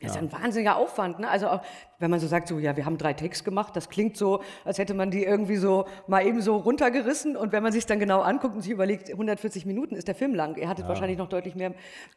das 0.00 0.16
ist 0.16 0.18
ein 0.18 0.32
wahnsinniger 0.32 0.74
Aufwand. 0.74 1.20
Ne? 1.20 1.28
Also 1.28 1.46
auch, 1.46 1.60
wenn 2.00 2.10
man 2.10 2.18
so 2.18 2.26
sagt, 2.26 2.48
so 2.48 2.58
ja, 2.58 2.76
wir 2.76 2.84
haben 2.84 2.98
drei 2.98 3.12
Takes 3.12 3.44
gemacht, 3.44 3.76
das 3.76 3.88
klingt 3.88 4.16
so, 4.16 4.42
als 4.64 4.78
hätte 4.78 4.94
man 4.94 5.12
die 5.12 5.22
irgendwie 5.22 5.54
so 5.54 5.86
mal 6.08 6.26
eben 6.26 6.42
so 6.42 6.56
runtergerissen. 6.56 7.36
Und 7.36 7.52
wenn 7.52 7.62
man 7.62 7.70
sich 7.70 7.86
dann 7.86 8.00
genau 8.00 8.20
anguckt 8.20 8.56
und 8.56 8.62
sich 8.62 8.72
überlegt, 8.72 9.10
140 9.10 9.64
Minuten 9.64 9.94
ist 9.94 10.08
der 10.08 10.16
Film 10.16 10.34
lang. 10.34 10.56
Ihr 10.56 10.68
hattet 10.68 10.88
wahrscheinlich 10.88 11.18
noch 11.18 11.28
deutlich 11.28 11.54
mehr 11.54 11.72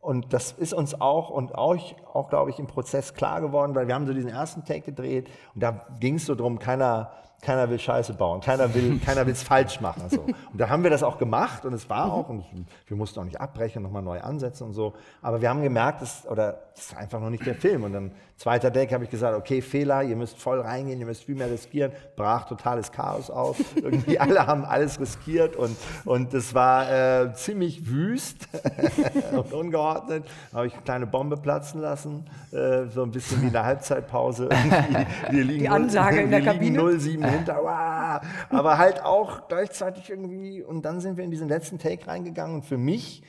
Und 0.01 0.33
das 0.33 0.53
ist 0.53 0.73
uns 0.73 1.01
auch 1.01 1.31
und 1.31 1.57
euch 1.57 1.97
auch, 2.13 2.29
glaube 2.29 2.51
ich, 2.51 2.59
im 2.59 2.67
Prozess 2.67 3.15
klar 3.15 3.41
geworden, 3.41 3.75
weil 3.75 3.89
wir 3.89 3.95
haben 3.95 4.07
so 4.07 4.15
diesen 4.15 4.31
ersten 4.31 4.65
Take 4.65 4.83
gedreht 4.83 5.29
und 5.55 5.63
da 5.63 5.87
ging 6.01 6.15
es 6.15 6.27
so 6.27 6.35
drum, 6.35 6.59
keiner, 6.59 7.13
keiner 7.41 7.71
will 7.71 7.79
Scheiße 7.79 8.15
bauen, 8.15 8.41
keiner 8.41 8.75
will 8.75 8.99
keiner 9.05 9.27
will 9.27 9.33
es 9.33 9.43
falsch 9.43 9.81
machen. 9.81 10.09
So. 10.11 10.21
Und 10.23 10.37
da 10.55 10.69
haben 10.69 10.83
wir 10.83 10.91
das 10.91 11.03
auch 11.03 11.19
gemacht 11.19 11.65
und 11.65 11.73
es 11.73 11.89
war 11.89 12.13
auch, 12.13 12.29
und 12.29 12.45
wir 12.87 12.97
mussten 12.97 13.21
auch 13.21 13.25
nicht 13.25 13.41
abbrechen, 13.41 13.83
nochmal 13.83 14.03
neu 14.03 14.21
ansetzen 14.21 14.65
und 14.65 14.73
so. 14.73 14.95
Aber 15.23 15.41
wir 15.41 15.49
haben 15.49 15.63
gemerkt, 15.63 16.03
das, 16.03 16.27
oder, 16.27 16.61
das 16.75 16.87
ist 16.87 16.97
einfach 16.97 17.21
noch 17.21 17.31
nicht 17.31 17.47
der 17.47 17.55
Film. 17.55 17.85
Und 17.85 17.93
dann 17.93 18.13
zweiter 18.39 18.73
Take 18.73 18.95
habe 18.95 19.05
ich 19.05 19.11
gesagt, 19.11 19.37
okay, 19.37 19.61
Fehler, 19.61 20.05
ihr 20.05 20.15
müsst 20.15 20.39
voll 20.39 20.61
reingehen, 20.61 21.01
ihr 21.01 21.07
müsst 21.07 21.25
viel 21.25 21.35
mehr 21.35 21.51
riskieren. 21.51 21.93
Brach 22.17 22.47
totales 22.49 22.93
Chaos 22.93 23.31
aus. 23.31 23.57
Irgendwie 23.75 24.19
alle 24.19 24.47
haben 24.47 24.65
alles 24.65 25.01
riskiert 25.01 25.57
und, 25.57 25.77
und 26.05 26.33
das 26.33 26.55
war 26.55 26.91
äh, 27.25 27.35
ziemlich 27.35 27.87
wüst 27.91 28.49
und 29.33 29.53
ungeordnet. 29.53 30.25
Da 30.53 30.59
habe 30.59 30.69
ich 30.69 30.75
eine 30.75 30.83
kleine 30.83 31.07
Bombe 31.07 31.37
platzen 31.37 31.81
lassen, 31.81 32.27
äh, 32.53 32.87
so 32.87 33.03
ein 33.03 33.11
bisschen 33.11 33.43
wie 33.43 33.49
in 33.49 33.53
der 33.53 33.65
Halbzeitpause. 33.65 34.49
Wir 35.31 35.45
liegen 35.45 35.65
Die 35.65 35.69
Ansage 35.69 36.21
in 36.21 36.31
der 36.31 36.43
Kabine. 36.43 36.79
0-7 36.79 37.27
hinter, 37.27 37.57
wow. 37.57 38.21
aber 38.51 38.79
halt 38.79 39.03
auch 39.05 39.49
gleichzeitig 39.49 40.09
irgendwie. 40.11 40.63
Und 40.63 40.85
dann 40.85 41.01
sind 41.01 41.17
wir 41.17 41.25
in 41.25 41.31
diesen 41.31 41.49
letzten 41.49 41.79
Take 41.79 42.07
reingegangen 42.07 42.55
und 42.55 42.65
für 42.65 42.79
mich 42.79 43.23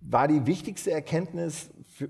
war 0.00 0.28
die 0.28 0.46
wichtigste 0.46 0.90
Erkenntnis, 0.90 1.70
für, 2.00 2.08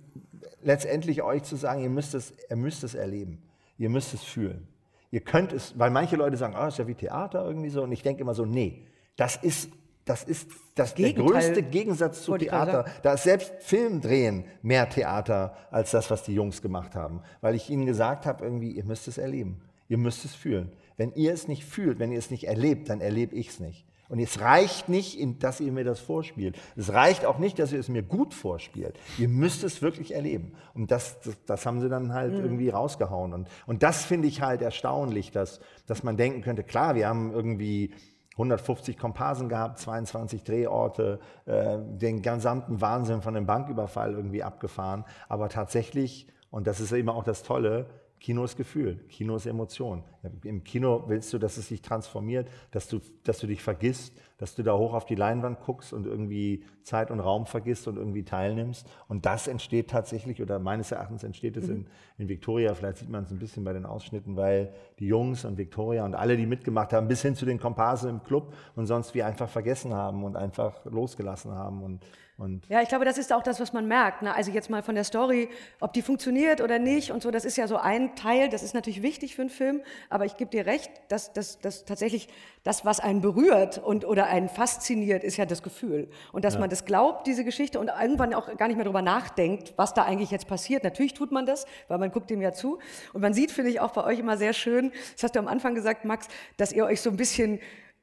letztendlich 0.63 1.23
euch 1.23 1.43
zu 1.43 1.57
sagen, 1.57 1.83
ihr 1.83 1.91
müsst, 1.91 2.15
es, 2.15 2.33
ihr 2.49 2.57
müsst 2.57 2.85
es 2.85 2.95
erleben, 2.95 3.43
ihr 3.77 3.91
müsst 3.91 4.15
es 4.15 4.23
fühlen. 4.23 4.69
Ihr 5.11 5.21
könnt 5.21 5.53
es, 5.53 5.77
weil 5.77 5.91
manche 5.91 6.15
Leute 6.15 6.37
sagen, 6.37 6.55
ah, 6.55 6.69
ist 6.69 6.79
ja 6.79 6.87
wie 6.87 6.95
Theater 6.95 7.45
irgendwie 7.45 7.71
so. 7.71 7.83
Und 7.83 7.91
ich 7.91 8.03
denke 8.03 8.23
immer 8.23 8.35
so, 8.35 8.45
nee, 8.45 8.87
das 9.17 9.35
ist, 9.37 9.71
das 10.05 10.23
ist 10.23 10.49
das, 10.77 10.95
der 10.95 11.13
größte 11.13 11.65
Gegensatz 11.65 12.23
zu 12.23 12.37
Theater. 12.37 12.85
Da 13.03 13.15
ist 13.15 13.25
selbst 13.25 13.53
Filmdrehen 13.59 14.45
mehr 14.63 14.89
Theater 14.89 15.57
als 15.73 15.91
das, 15.91 16.09
was 16.13 16.23
die 16.23 16.35
Jungs 16.35 16.63
gemacht 16.63 16.95
haben. 16.95 17.23
Weil 17.41 17.57
ich 17.57 17.69
ihnen 17.69 17.85
gesagt 17.85 18.27
habe, 18.27 18.45
irgendwie, 18.45 18.71
ihr 18.71 18.85
müsst 18.85 19.09
es 19.09 19.19
erleben. 19.19 19.61
Ihr 19.89 19.99
müsst 19.99 20.25
es 20.25 20.37
fühlen. 20.37 20.71
Wenn 20.97 21.13
ihr 21.15 21.33
es 21.33 21.49
nicht 21.49 21.65
fühlt, 21.65 21.99
wenn 21.99 22.13
ihr 22.13 22.19
es 22.21 22.31
nicht 22.31 22.45
erlebt, 22.45 22.89
dann 22.89 23.01
erlebe 23.01 23.35
ich 23.35 23.49
es 23.49 23.59
nicht. 23.59 23.85
Und 24.11 24.19
es 24.19 24.41
reicht 24.41 24.89
nicht, 24.89 25.19
dass 25.43 25.61
ihr 25.61 25.71
mir 25.71 25.85
das 25.85 26.01
vorspielt. 26.01 26.59
Es 26.77 26.93
reicht 26.93 27.25
auch 27.25 27.39
nicht, 27.39 27.61
dass 27.61 27.73
ihr 27.73 27.79
es 27.79 27.89
mir 27.89 28.03
gut 28.03 28.35
vorspielt. 28.35 28.99
Ihr 29.19 29.29
müsst 29.29 29.63
es 29.63 29.83
wirklich 29.83 30.15
erleben. 30.15 30.53
Und 30.75 30.91
das, 30.91 31.21
das, 31.21 31.37
das 31.47 31.65
haben 31.65 31.81
sie 31.81 31.89
dann 31.89 32.13
halt 32.13 32.35
irgendwie 32.35 32.71
rausgehauen. 32.71 33.33
Und, 33.33 33.49
und 33.67 33.85
das 33.85 34.05
finde 34.05 34.27
ich 34.27 34.43
halt 34.43 34.63
erstaunlich, 34.63 35.31
dass, 35.31 35.61
dass 35.87 36.03
man 36.03 36.17
denken 36.17 36.43
könnte, 36.43 36.65
klar, 36.65 36.97
wir 36.97 37.09
haben 37.09 37.33
irgendwie 37.33 37.95
150 38.33 38.99
Komparsen 38.99 39.49
gehabt, 39.49 39.79
22 39.79 40.43
Drehorte, 40.43 41.21
äh, 41.47 41.79
den 41.79 42.21
gesamten 42.21 42.81
Wahnsinn 42.81 43.23
von 43.23 43.35
dem 43.35 43.47
Banküberfall 43.47 44.13
irgendwie 44.13 44.43
abgefahren. 44.43 45.05
Aber 45.29 45.49
tatsächlich, 45.49 46.27
und 46.51 46.67
das 46.67 46.81
ist 46.81 46.91
immer 46.93 47.15
auch 47.15 47.25
das 47.25 47.45
Tolle, 47.45 47.87
Kino 48.21 48.45
ist 48.45 48.57
Gefühl, 48.59 48.97
Kino 49.09 49.37
ist 49.37 49.47
Emotion. 49.47 50.05
Im 50.45 50.63
Kino 50.63 51.05
willst 51.07 51.33
du, 51.33 51.39
dass 51.39 51.57
es 51.57 51.69
sich 51.69 51.81
transformiert, 51.81 52.49
dass 52.71 52.87
du, 52.87 53.01
dass 53.25 53.39
du 53.39 53.47
dich 53.47 53.63
vergisst, 53.63 54.13
dass 54.37 54.55
du 54.55 54.63
da 54.63 54.77
hoch 54.77 54.93
auf 54.93 55.07
die 55.07 55.15
Leinwand 55.15 55.61
guckst 55.61 55.95
und 55.95 56.07
irgendwie 56.07 56.63
Zeit 56.83 57.11
und 57.11 57.21
Raum 57.21 57.47
vergisst 57.47 57.89
und 57.89 57.97
irgendwie 57.97 58.23
teilnimmst. 58.23 58.87
Und 59.09 59.25
das 59.25 59.49
entsteht 59.49 59.89
tatsächlich, 59.89 60.43
oder 60.43 60.59
meines 60.59 60.93
Erachtens 60.93 61.25
entsteht 61.25 61.57
es 61.57 61.71
in, 61.71 61.87
in 62.19 62.29
Victoria, 62.29 62.75
vielleicht 62.75 62.99
sieht 62.99 63.09
man 63.09 63.25
es 63.25 63.31
ein 63.31 63.39
bisschen 63.39 63.65
bei 63.65 63.73
den 63.73 63.87
Ausschnitten, 63.87 64.37
weil 64.37 64.75
die 64.99 65.07
Jungs 65.07 65.47
und 65.47 65.57
Victoria 65.57 66.05
und 66.05 66.15
alle, 66.15 66.37
die 66.37 66.47
mitgemacht 66.47 66.93
haben, 66.93 67.09
bis 67.09 67.23
hin 67.23 67.35
zu 67.35 67.47
den 67.47 67.59
Komparsen 67.59 68.11
im 68.11 68.23
Club 68.23 68.53
und 68.77 68.85
sonst 68.85 69.15
wie 69.15 69.23
einfach 69.23 69.49
vergessen 69.49 69.95
haben 69.95 70.25
und 70.25 70.37
einfach 70.37 70.85
losgelassen 70.85 71.53
haben. 71.53 71.83
Und, 71.83 72.05
Und 72.41 72.67
Ja, 72.71 72.81
ich 72.81 72.89
glaube, 72.89 73.05
das 73.05 73.19
ist 73.19 73.35
auch 73.35 73.43
das, 73.43 73.61
was 73.61 73.75
man 73.75 73.87
merkt. 73.87 74.23
Ne? 74.23 74.35
Also 74.35 74.51
jetzt 74.51 74.71
mal 74.71 74.83
von 74.83 74.95
der 74.95 75.05
Story, 75.05 75.51
ob 75.79 75.93
die 75.93 76.01
funktioniert 76.01 76.63
oder 76.63 76.79
nicht 76.79 77.13
und 77.13 77.23
so, 77.23 77.31
das 77.31 77.45
ist 77.45 77.59
ja 77.59 77.69
so 77.69 77.77
ein 77.77 78.17
Teil, 78.17 78.49
das 78.49 78.63
ist 78.63 78.73
natürlich 78.73 79.03
wichtig 79.03 79.35
für 79.37 79.43
einen 79.43 79.51
Film, 79.51 79.83
aber 80.09 80.25
ich 80.25 80.39
gebe 80.39 80.51
dir 80.51 80.65
recht, 80.65 80.91
dass, 81.09 81.35
dass, 81.35 81.59
dass 81.59 81.85
tatsächlich 81.85 82.29
das, 82.65 82.87
was 82.87 82.99
einen 82.99 83.21
berührt 83.21 83.77
und, 83.77 84.07
oder 84.07 84.27
einen 84.29 84.49
fasziniert, 84.49 85.23
ist 85.23 85.37
ja 85.37 85.45
das 85.45 85.63
Gefühl. 85.63 86.09
Und 86.33 86.47
dass 86.47 86.55
Ja. 86.55 86.61
man 86.61 86.71
das 86.71 86.87
glaubt, 86.87 87.27
diese 87.27 87.45
Geschichte, 87.45 87.79
und 87.79 87.89
irgendwann 88.01 88.33
auch 88.33 88.57
gar 88.57 88.69
nicht 88.69 88.77
mehr 88.77 88.85
darüber 88.85 89.03
nachdenkt, 89.03 89.75
was 89.77 89.93
da 89.93 90.05
eigentlich 90.05 90.31
jetzt 90.31 90.47
passiert. 90.49 90.83
Natürlich 90.83 91.13
tut 91.13 91.33
man 91.33 91.45
das, 91.45 91.67
weil 91.89 91.99
man 91.99 92.11
guckt 92.11 92.31
dem 92.31 92.41
ja 92.41 92.53
zu. 92.53 92.79
Und 93.13 93.21
man 93.21 93.35
sieht, 93.35 93.51
finde 93.51 93.71
ich, 93.71 93.81
auch 93.81 93.93
bei 93.93 94.03
euch 94.05 94.19
immer 94.19 94.39
sehr 94.39 94.55
schön, 94.55 94.93
das 95.13 95.25
hast 95.25 95.35
du 95.35 95.41
am 95.41 95.49
Anfang 95.49 95.75
gesagt, 95.75 96.07
Max, 96.07 96.27
dass 96.57 96.73
ihr 96.73 96.87
euch 96.87 97.03
so 97.03 97.11
ein 97.11 97.17
bisschen 97.19 97.61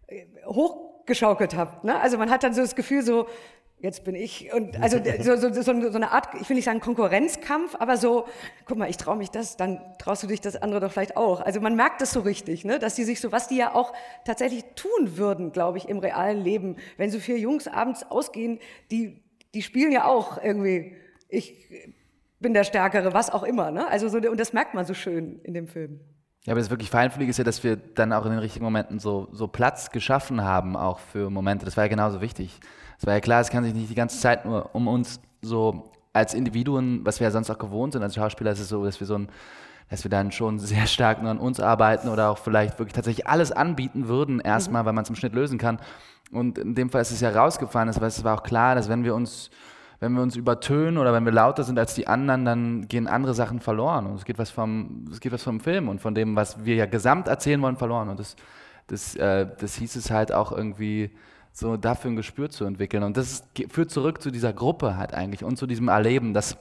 äh, 0.07 0.25
hochgeschaukelt 0.45 1.55
habt. 1.55 1.83
Ne? 1.83 1.99
Also 1.99 2.17
man 2.19 2.29
hat 2.29 2.43
dann 2.43 2.53
so 2.53 2.61
das 2.61 2.75
Gefühl, 2.75 3.01
so, 3.01 3.27
jetzt 3.79 4.03
bin 4.03 4.15
ich 4.15 4.51
und 4.53 4.81
also 4.81 4.97
so, 5.21 5.35
so, 5.35 5.51
so, 5.51 5.61
so 5.61 5.71
eine 5.71 6.11
Art, 6.11 6.29
ich 6.41 6.49
will 6.49 6.55
nicht 6.55 6.65
sagen 6.65 6.79
Konkurrenzkampf, 6.79 7.75
aber 7.77 7.97
so, 7.97 8.25
guck 8.65 8.77
mal, 8.77 8.89
ich 8.89 8.97
traue 8.97 9.17
mich 9.17 9.29
das, 9.29 9.55
dann 9.55 9.79
traust 9.99 10.23
du 10.23 10.27
dich 10.27 10.41
das 10.41 10.55
andere 10.55 10.79
doch 10.79 10.91
vielleicht 10.91 11.15
auch. 11.15 11.41
Also 11.41 11.61
man 11.61 11.75
merkt 11.75 12.01
das 12.01 12.11
so 12.11 12.21
richtig, 12.21 12.65
ne? 12.65 12.79
dass 12.79 12.95
die 12.95 13.03
sich 13.03 13.21
so, 13.21 13.31
was 13.31 13.47
die 13.47 13.57
ja 13.57 13.75
auch 13.75 13.93
tatsächlich 14.25 14.63
tun 14.75 15.17
würden, 15.17 15.51
glaube 15.51 15.77
ich, 15.77 15.89
im 15.89 15.99
realen 15.99 16.43
Leben, 16.43 16.77
wenn 16.97 17.11
so 17.11 17.19
vier 17.19 17.37
Jungs 17.37 17.67
abends 17.67 18.03
ausgehen, 18.03 18.59
die, 18.89 19.23
die 19.53 19.61
spielen 19.61 19.91
ja 19.91 20.05
auch 20.05 20.41
irgendwie, 20.41 20.95
ich 21.29 21.69
bin 22.39 22.53
der 22.53 22.63
Stärkere, 22.63 23.13
was 23.13 23.29
auch 23.29 23.43
immer. 23.43 23.69
Ne? 23.69 23.87
Also 23.87 24.09
so, 24.09 24.17
und 24.17 24.39
das 24.39 24.53
merkt 24.53 24.73
man 24.73 24.85
so 24.85 24.95
schön 24.95 25.39
in 25.43 25.53
dem 25.53 25.67
Film. 25.67 25.99
Ja, 26.45 26.53
aber 26.53 26.61
das 26.61 26.69
wirklich 26.69 26.89
Feinfühlige 26.89 27.29
ist 27.29 27.37
ja, 27.37 27.43
dass 27.43 27.63
wir 27.63 27.75
dann 27.75 28.13
auch 28.13 28.25
in 28.25 28.31
den 28.31 28.39
richtigen 28.39 28.63
Momenten 28.63 28.99
so, 28.99 29.27
so 29.33 29.47
Platz 29.47 29.91
geschaffen 29.91 30.43
haben, 30.43 30.77
auch 30.77 30.99
für 30.99 31.29
Momente. 31.29 31.65
Das 31.65 31.75
war 31.75 31.83
ja 31.83 31.89
genauso 31.89 32.21
wichtig. 32.21 32.59
Es 32.97 33.05
war 33.05 33.13
ja 33.13 33.19
klar, 33.19 33.41
es 33.41 33.49
kann 33.49 33.63
sich 33.63 33.73
nicht 33.73 33.89
die 33.89 33.95
ganze 33.95 34.19
Zeit 34.19 34.45
nur 34.45 34.73
um 34.73 34.87
uns 34.87 35.19
so 35.41 35.91
als 36.13 36.33
Individuen, 36.33 37.05
was 37.05 37.19
wir 37.19 37.27
ja 37.27 37.31
sonst 37.31 37.49
auch 37.49 37.59
gewohnt 37.59 37.93
sind 37.93 38.01
als 38.01 38.15
Schauspieler, 38.15 38.51
ist 38.51 38.59
es 38.59 38.69
so, 38.69 38.83
dass 38.83 38.99
wir 38.99 39.07
so 39.07 39.17
ein, 39.17 39.29
dass 39.89 40.03
wir 40.03 40.09
dann 40.09 40.31
schon 40.31 40.59
sehr 40.59 40.87
stark 40.87 41.21
nur 41.21 41.31
an 41.31 41.37
uns 41.37 41.59
arbeiten 41.59 42.09
oder 42.09 42.29
auch 42.29 42.37
vielleicht 42.37 42.79
wirklich 42.79 42.93
tatsächlich 42.93 43.27
alles 43.27 43.51
anbieten 43.51 44.07
würden, 44.07 44.39
erstmal, 44.39 44.85
weil 44.85 44.93
man 44.93 45.03
es 45.03 45.09
im 45.09 45.15
Schnitt 45.15 45.33
lösen 45.33 45.57
kann. 45.57 45.79
Und 46.31 46.57
in 46.57 46.75
dem 46.75 46.89
Fall 46.89 47.01
ist 47.01 47.11
es 47.11 47.21
ja 47.21 47.29
rausgefallen, 47.29 47.87
es 47.87 48.23
war 48.23 48.33
auch 48.37 48.43
klar, 48.43 48.75
dass 48.75 48.89
wenn 48.89 49.03
wir 49.03 49.15
uns 49.15 49.49
wenn 49.99 50.13
wir 50.13 50.21
uns 50.21 50.35
übertönen 50.35 50.97
oder 50.97 51.13
wenn 51.13 51.25
wir 51.25 51.31
lauter 51.31 51.63
sind 51.63 51.79
als 51.79 51.95
die 51.95 52.07
anderen, 52.07 52.45
dann 52.45 52.87
gehen 52.87 53.07
andere 53.07 53.33
Sachen 53.33 53.59
verloren. 53.59 54.05
Und 54.05 54.15
es 54.15 54.25
geht 54.25 54.37
was 54.37 54.51
vom, 54.51 55.05
es 55.11 55.19
geht 55.19 55.31
was 55.31 55.43
vom 55.43 55.59
Film 55.59 55.89
und 55.89 56.01
von 56.01 56.13
dem, 56.13 56.35
was 56.35 56.63
wir 56.63 56.75
ja 56.75 56.85
gesamt 56.85 57.27
erzählen 57.27 57.61
wollen, 57.61 57.77
verloren. 57.77 58.09
Und 58.09 58.19
das, 58.19 58.35
das, 58.87 59.15
äh, 59.15 59.47
das 59.59 59.75
hieß 59.75 59.95
es 59.95 60.11
halt 60.11 60.31
auch 60.31 60.51
irgendwie 60.51 61.11
so 61.57 61.75
dafür 61.75 62.11
ein 62.11 62.15
Gespür 62.15 62.51
zu 62.51 62.65
entwickeln. 62.65 63.01
Und 63.01 63.17
das 63.17 63.43
führt 63.69 63.89
zurück 63.89 64.21
zu 64.21 64.29
dieser 64.29 64.53
Gruppe 64.53 64.95
halt 64.95 65.15
eigentlich 65.15 65.43
und 65.43 65.57
zu 65.57 65.65
diesem 65.65 65.87
Erleben, 65.87 66.35
dass 66.35 66.55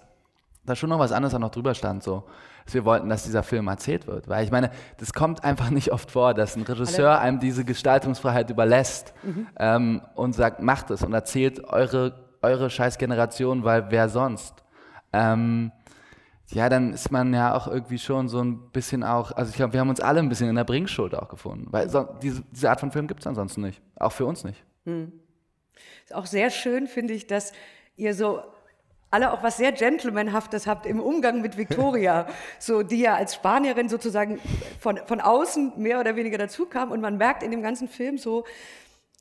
da 0.65 0.75
schon 0.75 0.89
noch 0.89 0.99
was 0.99 1.13
anderes 1.13 1.35
auch 1.35 1.39
noch 1.39 1.51
drüber 1.51 1.75
stand, 1.75 2.03
so. 2.03 2.25
Dass 2.65 2.73
wir 2.73 2.87
wollten, 2.87 3.11
dass 3.11 3.25
dieser 3.25 3.43
Film 3.43 3.69
erzählt 3.69 4.07
wird. 4.07 4.27
Weil 4.27 4.43
ich 4.43 4.51
meine, 4.51 4.71
das 4.97 5.13
kommt 5.13 5.45
einfach 5.45 5.69
nicht 5.69 5.93
oft 5.93 6.11
vor, 6.11 6.33
dass 6.33 6.57
ein 6.57 6.63
Regisseur 6.63 7.21
einem 7.21 7.41
diese 7.41 7.65
Gestaltungsfreiheit 7.65 8.49
überlässt 8.49 9.13
Mhm. 9.23 9.47
ähm, 9.59 10.01
und 10.15 10.35
sagt, 10.35 10.63
macht 10.63 10.91
es 10.91 11.03
und 11.03 11.13
erzählt 11.13 11.63
eure, 11.65 12.15
eure 12.41 12.71
scheiß 12.71 12.97
Generation, 12.97 13.65
weil 13.65 13.91
wer 13.91 14.09
sonst? 14.09 14.55
Ähm, 15.13 15.73
ja, 16.49 16.71
dann 16.71 16.95
ist 16.95 17.13
man 17.13 17.35
ja 17.35 17.55
auch 17.55 17.69
irgendwie 17.69 17.99
schon 17.99 18.29
so 18.29 18.41
ein 18.43 18.71
bisschen 18.71 19.05
auch, 19.05 19.33
also 19.33 19.51
ich 19.51 19.57
glaube, 19.57 19.75
wir 19.75 19.81
haben 19.81 19.91
uns 19.91 20.01
alle 20.01 20.21
ein 20.21 20.29
bisschen 20.31 20.49
in 20.49 20.57
der 20.57 20.65
Bringschuld 20.65 21.15
auch 21.15 21.29
gefunden, 21.29 21.67
weil 21.71 21.91
so, 21.91 22.09
diese, 22.23 22.43
diese 22.51 22.71
Art 22.71 22.81
von 22.81 22.91
Film 22.91 23.07
gibt 23.09 23.21
es 23.21 23.27
ansonsten 23.27 23.61
nicht, 23.61 23.83
auch 23.97 24.13
für 24.13 24.25
uns 24.25 24.43
nicht. 24.43 24.65
Hm. 24.87 25.13
Ist 26.05 26.15
auch 26.15 26.27
sehr 26.27 26.51
schön, 26.51 26.87
finde 26.87 27.13
ich, 27.13 27.27
dass 27.27 27.53
ihr 27.97 28.15
so 28.15 28.41
alle 29.11 29.33
auch 29.33 29.43
was 29.43 29.57
sehr 29.57 29.73
Gentlemanhaftes 29.73 30.67
habt 30.67 30.87
im 30.87 31.01
Umgang 31.01 31.41
mit 31.41 31.57
Victoria, 31.57 32.27
so 32.59 32.83
die 32.83 33.01
ja 33.01 33.15
als 33.15 33.35
Spanierin 33.35 33.89
sozusagen 33.89 34.41
von, 34.81 34.99
von 35.07 35.21
außen 35.21 35.75
mehr 35.77 36.01
oder 36.01 36.17
weniger 36.17 36.39
dazu 36.39 36.67
kam 36.67 36.91
und 36.91 37.01
man 37.01 37.17
merkt 37.17 37.43
in 37.43 37.51
dem 37.51 37.63
ganzen 37.63 37.89
Film 37.89 38.19
so, 38.19 38.45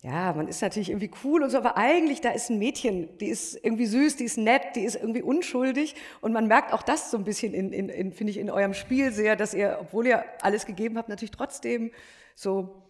ja, 0.02 0.34
man 0.34 0.48
ist 0.48 0.62
natürlich 0.62 0.90
irgendwie 0.90 1.10
cool 1.24 1.42
und 1.42 1.50
so, 1.50 1.58
aber 1.58 1.78
eigentlich 1.78 2.22
da 2.22 2.30
ist 2.30 2.52
ein 2.52 2.60
Mädchen, 2.60 3.18
die 3.18 3.28
ist 3.28 3.56
irgendwie 3.64 3.88
süß, 3.88 4.18
die 4.18 4.26
ist 4.26 4.38
nett, 4.38 4.76
die 4.76 4.82
ist 4.82 4.96
irgendwie 4.96 5.24
unschuldig 5.24 5.96
und 6.22 6.32
man 6.32 6.48
merkt 6.48 6.74
auch 6.74 6.84
das 6.84 7.10
so 7.10 7.18
ein 7.18 7.24
bisschen 7.24 7.56
in, 7.56 7.74
in, 7.74 7.90
in 7.90 8.12
finde 8.12 8.32
ich, 8.32 8.38
in 8.38 8.52
eurem 8.52 8.76
Spiel 8.76 9.12
sehr, 9.12 9.36
dass 9.36 9.56
ihr, 9.56 9.78
obwohl 9.82 10.06
ihr 10.06 10.24
alles 10.42 10.68
gegeben 10.68 10.98
habt, 10.98 11.10
natürlich 11.10 11.32
trotzdem 11.32 11.92
so, 12.36 12.85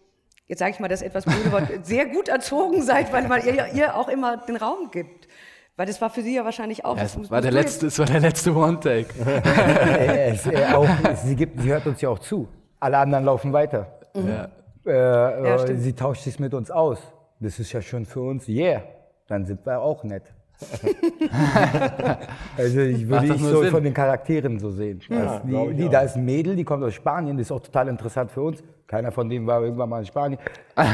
jetzt 0.46 0.58
sage 0.60 0.72
ich 0.72 0.80
mal 0.80 0.88
das 0.88 1.02
etwas 1.02 1.24
blöde 1.24 1.52
Wort, 1.52 1.68
sehr 1.82 2.06
gut 2.06 2.28
erzogen 2.28 2.82
seid, 2.82 3.12
weil 3.12 3.28
man 3.28 3.44
ihr, 3.44 3.66
ihr 3.74 3.96
auch 3.96 4.08
immer 4.08 4.36
den 4.36 4.56
Raum 4.56 4.90
gibt. 4.90 5.28
Weil 5.76 5.86
das 5.86 6.00
war 6.00 6.08
für 6.08 6.22
sie 6.22 6.34
ja 6.34 6.44
wahrscheinlich 6.44 6.84
auch. 6.86 6.96
Ja, 6.96 7.02
das 7.02 7.16
es 7.16 7.30
war 7.30 7.42
der 7.42 7.52
letzte, 7.52 7.88
es 7.88 7.98
war 7.98 8.06
der 8.06 8.20
letzte 8.20 8.54
One-Take. 8.54 9.08
Äh, 9.26 10.30
es, 10.32 10.46
äh, 10.46 10.64
auch, 10.72 10.88
sie, 11.16 11.36
gibt, 11.36 11.60
sie 11.60 11.70
hört 11.70 11.86
uns 11.86 12.00
ja 12.00 12.08
auch 12.08 12.18
zu. 12.18 12.48
Alle 12.80 12.96
anderen 12.96 13.24
laufen 13.26 13.52
weiter. 13.52 13.86
Mhm. 14.14 14.28
Ja. 14.28 14.48
Äh, 14.86 15.48
Ja, 15.48 15.64
äh, 15.64 15.76
sie 15.76 15.92
tauscht 15.92 16.22
sich 16.22 16.38
mit 16.38 16.54
uns 16.54 16.70
aus. 16.70 16.98
Das 17.40 17.58
ist 17.58 17.72
ja 17.72 17.82
schon 17.82 18.06
für 18.06 18.22
uns, 18.22 18.48
yeah, 18.48 18.82
dann 19.28 19.44
sind 19.44 19.66
wir 19.66 19.78
auch 19.80 20.02
nett. 20.04 20.22
also 22.56 22.80
ich 22.80 23.06
würde 23.08 23.26
ich 23.26 23.40
so 23.40 23.62
Sinn. 23.62 23.70
von 23.70 23.84
den 23.84 23.92
Charakteren 23.92 24.58
so 24.58 24.70
sehen. 24.70 25.00
Ja, 25.08 25.42
glaub 25.46 25.68
die, 25.68 25.74
die, 25.74 25.88
da 25.88 26.00
ist 26.00 26.16
ein 26.16 26.24
Mädel, 26.24 26.56
die 26.56 26.64
kommt 26.64 26.82
aus 26.82 26.94
Spanien, 26.94 27.36
das 27.36 27.48
ist 27.48 27.52
auch 27.52 27.60
total 27.60 27.88
interessant 27.88 28.30
für 28.30 28.42
uns. 28.42 28.62
Keiner 28.86 29.10
von 29.10 29.28
denen 29.28 29.46
war 29.46 29.62
irgendwann 29.62 29.88
mal 29.88 29.98
in 30.00 30.06
Spanien. 30.06 30.40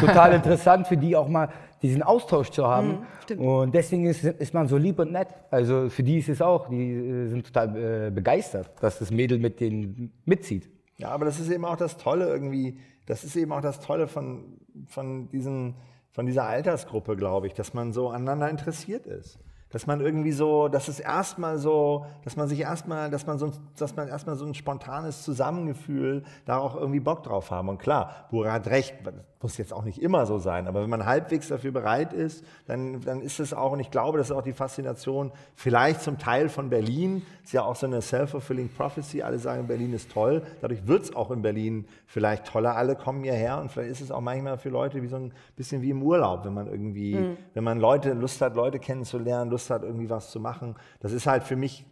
Total 0.00 0.32
interessant 0.34 0.86
für 0.86 0.96
die 0.96 1.14
auch 1.14 1.28
mal 1.28 1.48
diesen 1.82 2.02
Austausch 2.02 2.50
zu 2.50 2.66
haben. 2.66 3.06
Mhm, 3.28 3.38
und 3.38 3.74
deswegen 3.74 4.06
ist, 4.06 4.24
ist 4.24 4.54
man 4.54 4.66
so 4.66 4.76
lieb 4.76 4.98
und 4.98 5.12
nett. 5.12 5.28
Also 5.50 5.90
für 5.90 6.02
die 6.02 6.18
ist 6.18 6.28
es 6.28 6.40
auch, 6.40 6.68
die 6.68 6.92
äh, 6.92 7.28
sind 7.28 7.46
total 7.46 7.76
äh, 8.06 8.10
begeistert, 8.10 8.70
dass 8.80 8.98
das 8.98 9.10
Mädel 9.10 9.38
mit 9.38 9.60
denen 9.60 10.12
mitzieht. 10.24 10.70
Ja, 10.96 11.08
aber 11.10 11.24
das 11.24 11.38
ist 11.38 11.50
eben 11.50 11.64
auch 11.64 11.76
das 11.76 11.96
Tolle 11.96 12.28
irgendwie, 12.28 12.78
das 13.06 13.24
ist 13.24 13.36
eben 13.36 13.52
auch 13.52 13.60
das 13.60 13.80
Tolle 13.80 14.06
von, 14.06 14.58
von, 14.86 15.28
diesen, 15.28 15.74
von 16.12 16.26
dieser 16.26 16.44
Altersgruppe, 16.44 17.16
glaube 17.16 17.46
ich, 17.46 17.54
dass 17.54 17.74
man 17.74 17.92
so 17.92 18.08
aneinander 18.08 18.48
interessiert 18.48 19.06
ist. 19.06 19.38
Dass 19.72 19.86
man 19.86 20.00
irgendwie 20.00 20.32
so, 20.32 20.68
dass 20.68 20.88
es 20.88 21.00
erstmal 21.00 21.58
so, 21.58 22.06
dass 22.24 22.36
man 22.36 22.46
sich 22.46 22.60
erstmal, 22.60 23.10
dass 23.10 23.26
man 23.26 23.38
so, 23.38 23.50
dass 23.76 23.96
man 23.96 24.06
erstmal 24.06 24.36
so 24.36 24.44
ein 24.44 24.54
spontanes 24.54 25.22
Zusammengefühl 25.22 26.22
da 26.44 26.58
auch 26.58 26.76
irgendwie 26.76 27.00
Bock 27.00 27.22
drauf 27.22 27.50
haben. 27.50 27.68
Und 27.68 27.78
klar, 27.78 28.26
Bura 28.30 28.52
hat 28.52 28.66
recht, 28.68 28.94
muss 29.42 29.56
jetzt 29.58 29.72
auch 29.72 29.84
nicht 29.84 30.00
immer 30.00 30.26
so 30.26 30.38
sein, 30.38 30.66
aber 30.66 30.82
wenn 30.82 30.90
man 30.90 31.04
halbwegs 31.06 31.48
dafür 31.48 31.72
bereit 31.72 32.12
ist, 32.12 32.44
dann, 32.66 33.00
dann 33.00 33.20
ist 33.20 33.40
es 33.40 33.52
auch, 33.52 33.72
und 33.72 33.80
ich 33.80 33.90
glaube, 33.90 34.18
das 34.18 34.30
ist 34.30 34.36
auch 34.36 34.42
die 34.42 34.52
Faszination 34.52 35.32
vielleicht 35.54 36.02
zum 36.02 36.18
Teil 36.18 36.48
von 36.48 36.70
Berlin, 36.70 37.22
ist 37.42 37.52
ja 37.52 37.62
auch 37.62 37.76
so 37.76 37.86
eine 37.86 38.00
self-fulfilling 38.02 38.68
prophecy, 38.68 39.22
alle 39.22 39.38
sagen, 39.38 39.66
Berlin 39.66 39.92
ist 39.92 40.10
toll, 40.12 40.42
dadurch 40.60 40.86
wird 40.86 41.02
es 41.04 41.16
auch 41.16 41.30
in 41.30 41.42
Berlin 41.42 41.86
vielleicht 42.06 42.46
toller, 42.46 42.76
alle 42.76 42.94
kommen 42.96 43.22
hierher 43.24 43.60
und 43.60 43.70
vielleicht 43.70 43.90
ist 43.90 44.00
es 44.00 44.10
auch 44.10 44.20
manchmal 44.20 44.58
für 44.58 44.68
Leute 44.70 45.02
wie 45.02 45.08
so 45.08 45.16
ein 45.16 45.32
bisschen 45.56 45.82
wie 45.82 45.90
im 45.90 46.02
Urlaub, 46.02 46.44
wenn 46.44 46.54
man 46.54 46.66
irgendwie, 46.66 47.14
Mhm. 47.16 47.36
wenn 47.54 47.64
man 47.64 47.78
Leute, 47.80 48.12
Lust 48.12 48.40
hat, 48.40 48.54
Leute 48.54 48.78
kennenzulernen, 48.78 49.50
Lust 49.50 49.70
hat, 49.70 49.82
irgendwie 49.82 50.08
was 50.08 50.30
zu 50.30 50.40
machen. 50.40 50.76
Das 51.00 51.12
ist 51.12 51.26
halt 51.26 51.42
für 51.42 51.56
mich 51.56 51.84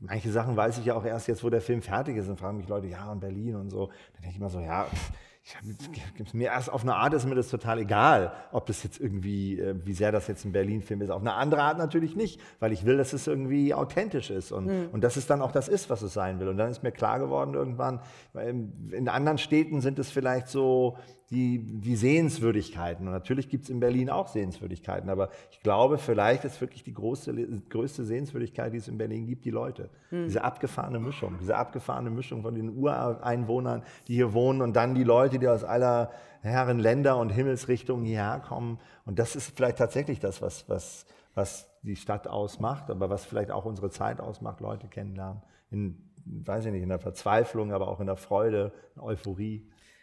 manche 0.00 0.30
Sachen 0.30 0.56
weiß 0.56 0.76
ich 0.78 0.84
ja 0.84 0.94
auch 0.94 1.04
erst 1.06 1.26
jetzt, 1.28 1.42
wo 1.42 1.48
der 1.48 1.62
Film 1.62 1.80
fertig 1.80 2.16
ist 2.18 2.28
und 2.28 2.38
fragen 2.38 2.58
mich 2.58 2.68
Leute, 2.68 2.86
ja, 2.86 3.10
in 3.12 3.18
Berlin 3.20 3.56
und 3.56 3.70
so. 3.70 3.86
Dann 3.86 4.22
denke 4.22 4.28
ich 4.30 4.36
immer 4.36 4.50
so, 4.50 4.60
ja, 4.60 4.84
pff, 4.84 5.12
ich, 5.46 6.14
gibt's 6.16 6.34
mir 6.34 6.46
erst 6.48 6.70
auf 6.72 6.82
eine 6.82 6.96
Art 6.96 7.14
ist 7.14 7.24
mir 7.24 7.36
das 7.36 7.48
total 7.48 7.78
egal, 7.78 8.32
ob 8.50 8.66
das 8.66 8.82
jetzt 8.82 9.00
irgendwie, 9.00 9.60
äh, 9.60 9.76
wie 9.84 9.92
sehr 9.92 10.10
das 10.10 10.26
jetzt 10.26 10.44
ein 10.44 10.52
Berlin-Film 10.52 11.00
ist. 11.02 11.10
Auf 11.10 11.20
eine 11.20 11.34
andere 11.34 11.62
Art 11.62 11.78
natürlich 11.78 12.16
nicht, 12.16 12.40
weil 12.58 12.72
ich 12.72 12.84
will, 12.84 12.96
dass 12.96 13.12
es 13.12 13.26
irgendwie 13.26 13.72
authentisch 13.72 14.30
ist 14.30 14.50
und, 14.50 14.66
Mhm. 14.66 14.88
und 14.92 15.04
dass 15.04 15.16
es 15.16 15.26
dann 15.26 15.42
auch 15.42 15.52
das 15.52 15.68
ist, 15.68 15.88
was 15.88 16.02
es 16.02 16.12
sein 16.12 16.40
will. 16.40 16.48
Und 16.48 16.56
dann 16.56 16.70
ist 16.70 16.82
mir 16.82 16.92
klar 16.92 17.18
geworden 17.20 17.54
irgendwann, 17.54 18.00
in 18.34 19.08
anderen 19.08 19.38
Städten 19.38 19.80
sind 19.80 19.98
es 20.00 20.10
vielleicht 20.10 20.48
so 20.48 20.96
die, 21.30 21.58
die 21.58 21.96
Sehenswürdigkeiten. 21.96 23.06
Und 23.06 23.12
natürlich 23.12 23.48
gibt 23.48 23.64
es 23.64 23.70
in 23.70 23.80
Berlin 23.80 24.10
auch 24.10 24.28
Sehenswürdigkeiten, 24.28 25.10
aber 25.10 25.30
ich 25.50 25.60
glaube, 25.60 25.98
vielleicht 25.98 26.44
ist 26.44 26.60
wirklich 26.60 26.84
die 26.84 26.94
große, 26.94 27.34
größte 27.68 28.04
Sehenswürdigkeit, 28.04 28.72
die 28.72 28.78
es 28.78 28.86
in 28.86 28.96
Berlin 28.96 29.26
gibt, 29.26 29.44
die 29.44 29.50
Leute. 29.50 29.90
Hm. 30.10 30.26
Diese 30.26 30.44
abgefahrene 30.44 31.00
Mischung, 31.00 31.36
diese 31.40 31.56
abgefahrene 31.56 32.10
Mischung 32.10 32.42
von 32.42 32.54
den 32.54 32.76
Ureinwohnern, 32.76 33.82
die 34.06 34.14
hier 34.14 34.34
wohnen 34.34 34.62
und 34.62 34.76
dann 34.76 34.94
die 34.94 35.02
Leute, 35.02 35.40
die 35.40 35.48
aus 35.48 35.64
aller 35.64 36.12
Herren 36.42 36.78
Länder 36.78 37.16
und 37.16 37.30
Himmelsrichtungen 37.30 38.04
hierher 38.04 38.40
kommen. 38.46 38.78
Und 39.04 39.18
das 39.18 39.34
ist 39.34 39.56
vielleicht 39.56 39.78
tatsächlich 39.78 40.20
das, 40.20 40.40
was, 40.42 40.68
was, 40.68 41.06
was 41.34 41.68
die 41.82 41.96
Stadt 41.96 42.28
ausmacht, 42.28 42.88
aber 42.88 43.10
was 43.10 43.24
vielleicht 43.24 43.50
auch 43.50 43.64
unsere 43.64 43.90
Zeit 43.90 44.20
ausmacht, 44.20 44.60
Leute 44.60 44.86
kennenlernen. 44.86 45.42
In, 45.70 45.98
weiß 46.24 46.66
ich 46.66 46.72
nicht, 46.72 46.82
in 46.82 46.88
der 46.88 47.00
Verzweiflung, 47.00 47.72
aber 47.72 47.88
auch 47.88 47.98
in 47.98 48.06
der 48.06 48.16
Freude, 48.16 48.72
in 48.94 49.00
der 49.00 49.04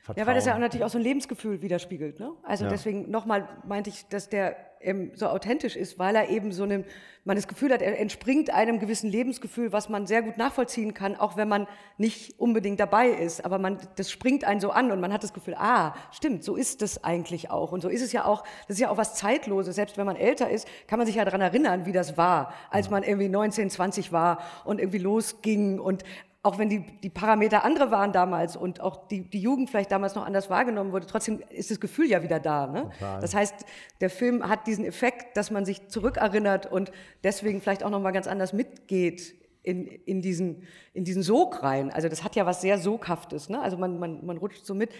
Euphorie. 0.04 0.20
Ja, 0.20 0.28
weil 0.28 0.36
das 0.36 0.46
ja 0.46 0.52
auch 0.52 0.56
Vertrauen. 0.56 0.62
natürlich 0.62 0.84
auch 0.86 0.90
so 0.90 0.98
ein 0.98 1.04
Lebensgefühl 1.04 1.62
widerspiegelt. 1.62 2.20
Ne? 2.20 2.32
Also 2.44 2.66
Ja. 2.66 2.70
deswegen 2.70 3.10
nochmal 3.10 3.48
meinte 3.66 3.90
ich, 3.90 4.06
dass 4.08 4.30
der 4.30 4.56
ähm, 4.82 5.12
so 5.16 5.28
authentisch 5.28 5.78
ist, 5.78 5.98
weil 5.98 6.14
er 6.14 6.28
eben 6.28 6.52
so 6.52 6.64
einem, 6.64 6.84
man 7.24 7.38
das 7.38 7.48
Gefühl 7.48 7.72
hat, 7.72 7.82
er 7.82 7.98
entspringt 8.00 8.50
einem 8.50 8.80
gewissen 8.80 9.10
Lebensgefühl, 9.10 9.72
was 9.72 9.88
man 9.88 10.06
sehr 10.08 10.22
gut 10.22 10.38
nachvollziehen 10.38 10.94
kann, 10.94 11.16
auch 11.16 11.38
wenn 11.38 11.48
man 11.48 11.68
nicht 11.98 12.38
unbedingt 12.38 12.82
dabei 12.82 13.08
ist. 13.08 13.46
Aber 13.46 13.60
man, 13.60 13.78
das 13.96 14.12
springt 14.12 14.44
einen 14.44 14.60
so 14.60 14.72
an 14.72 14.92
und 14.92 15.00
man 15.00 15.14
hat 15.14 15.24
das 15.24 15.32
Gefühl, 15.34 15.56
ah, 15.58 15.96
stimmt, 16.12 16.44
so 16.44 16.58
ist 16.58 16.82
das 16.82 17.02
eigentlich 17.06 17.50
auch. 17.50 17.72
Und 17.72 17.80
so 17.80 17.88
ist 17.88 18.02
es 18.02 18.12
ja 18.12 18.26
auch, 18.26 18.44
das 18.68 18.76
ist 18.76 18.80
ja 18.82 18.90
auch 18.90 18.98
was 18.98 19.16
Zeitloses. 19.16 19.74
Selbst 19.76 19.98
wenn 19.98 20.06
man 20.06 20.18
älter 20.18 20.50
ist, 20.50 20.68
kann 20.88 21.00
man 21.00 21.06
sich 21.08 21.16
ja 21.16 21.24
daran 21.24 21.40
erinnern, 21.40 21.86
wie 21.86 21.94
das 21.94 22.18
war, 22.18 22.54
als 22.70 22.90
man 22.90 23.04
irgendwie 23.04 23.30
19, 23.30 23.70
20 23.70 24.12
war 24.12 24.40
und 24.66 24.80
irgendwie 24.82 24.98
losging 25.00 25.80
und 25.80 26.04
auch 26.44 26.58
wenn 26.58 26.68
die, 26.68 26.82
die 27.00 27.10
Parameter 27.10 27.64
andere 27.64 27.90
waren 27.90 28.12
damals 28.12 28.58
und 28.58 28.82
auch 28.82 29.08
die, 29.08 29.22
die 29.30 29.40
Jugend 29.40 29.70
vielleicht 29.70 29.94
damals 29.94 30.14
noch 30.14 30.26
anders 30.26 30.50
wahrgenommen 30.50 30.92
wurde, 30.92 31.08
trotzdem 31.08 31.42
ist 31.50 31.72
das 31.72 31.80
Gefühl 31.80 32.08
ja 32.08 32.22
wieder 32.22 32.42
da. 32.42 32.68
Ne? 32.68 32.90
Total. 33.00 33.22
Das 33.22 33.34
heißt, 33.34 33.56
der 34.02 34.10
Film 34.10 34.48
hat 34.48 34.68
diesen 34.68 34.84
Effekt, 34.84 35.38
dass 35.38 35.52
man 35.52 35.64
sich 35.64 35.88
zurückerinnert 35.88 36.70
und 36.70 36.92
deswegen 37.24 37.62
vielleicht 37.62 37.82
auch 37.82 37.90
noch 37.90 38.02
mal 38.02 38.12
ganz 38.12 38.28
anders 38.28 38.52
mitgeht 38.52 39.36
in, 39.64 39.88
in, 39.88 40.22
diesen, 40.22 40.68
in 40.94 41.06
diesen 41.06 41.24
Sog 41.24 41.64
rein. 41.64 41.92
Also 41.92 42.10
das 42.10 42.26
hat 42.26 42.36
ja 42.36 42.46
was 42.46 42.60
sehr 42.60 42.78
Soghaftes. 42.78 43.48
Ne? 43.48 43.62
Also 43.62 43.78
man, 43.78 43.98
man, 43.98 44.26
man 44.26 44.36
rutscht 44.36 44.66
so 44.66 44.76
mit. 44.76 44.92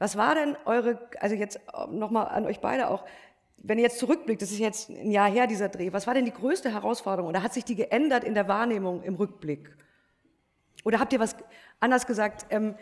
Was 0.00 0.16
war 0.16 0.34
denn 0.34 0.56
eure, 0.64 0.98
also 1.20 1.36
jetzt 1.36 1.60
noch 1.92 2.10
mal 2.10 2.24
an 2.24 2.44
euch 2.44 2.58
beide 2.58 2.90
auch, 2.90 3.04
wenn 3.56 3.78
ihr 3.78 3.84
jetzt 3.84 4.00
zurückblickt, 4.00 4.42
das 4.42 4.50
ist 4.50 4.58
jetzt 4.58 4.90
ein 4.90 5.12
Jahr 5.12 5.30
her, 5.30 5.46
dieser 5.46 5.68
Dreh, 5.68 5.92
was 5.92 6.08
war 6.08 6.14
denn 6.14 6.24
die 6.24 6.32
größte 6.32 6.72
Herausforderung 6.72 7.28
oder 7.28 7.42
hat 7.42 7.54
sich 7.54 7.64
die 7.64 7.76
geändert 7.76 8.24
in 8.24 8.34
der 8.34 8.48
Wahrnehmung 8.48 9.04
im 9.04 9.14
Rückblick? 9.14 9.76
Oder 10.84 11.00
habt 11.00 11.12
ihr 11.12 11.20
was 11.20 11.36
anders 11.80 12.06
gesagt? 12.06 12.46
Ähm, 12.50 12.74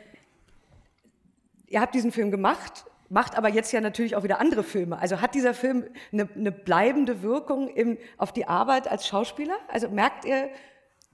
ihr 1.67 1.81
habt 1.81 1.95
diesen 1.95 2.13
Film 2.13 2.31
gemacht, 2.31 2.85
macht 3.09 3.37
aber 3.37 3.49
jetzt 3.49 3.73
ja 3.73 3.81
natürlich 3.81 4.17
auch 4.17 4.23
wieder 4.23 4.41
andere 4.41 4.63
Filme. 4.63 4.99
Also 4.99 5.21
hat 5.21 5.35
dieser 5.35 5.55
Film 5.55 5.85
eine, 6.13 6.29
eine 6.35 6.53
bleibende 6.53 7.23
Wirkung 7.23 7.69
im, 7.69 7.99
auf 8.19 8.33
die 8.33 8.47
Arbeit 8.47 8.89
als 8.89 9.07
Schauspieler? 9.07 9.57
Also 9.69 9.89
merkt 9.89 10.25
ihr 10.25 10.49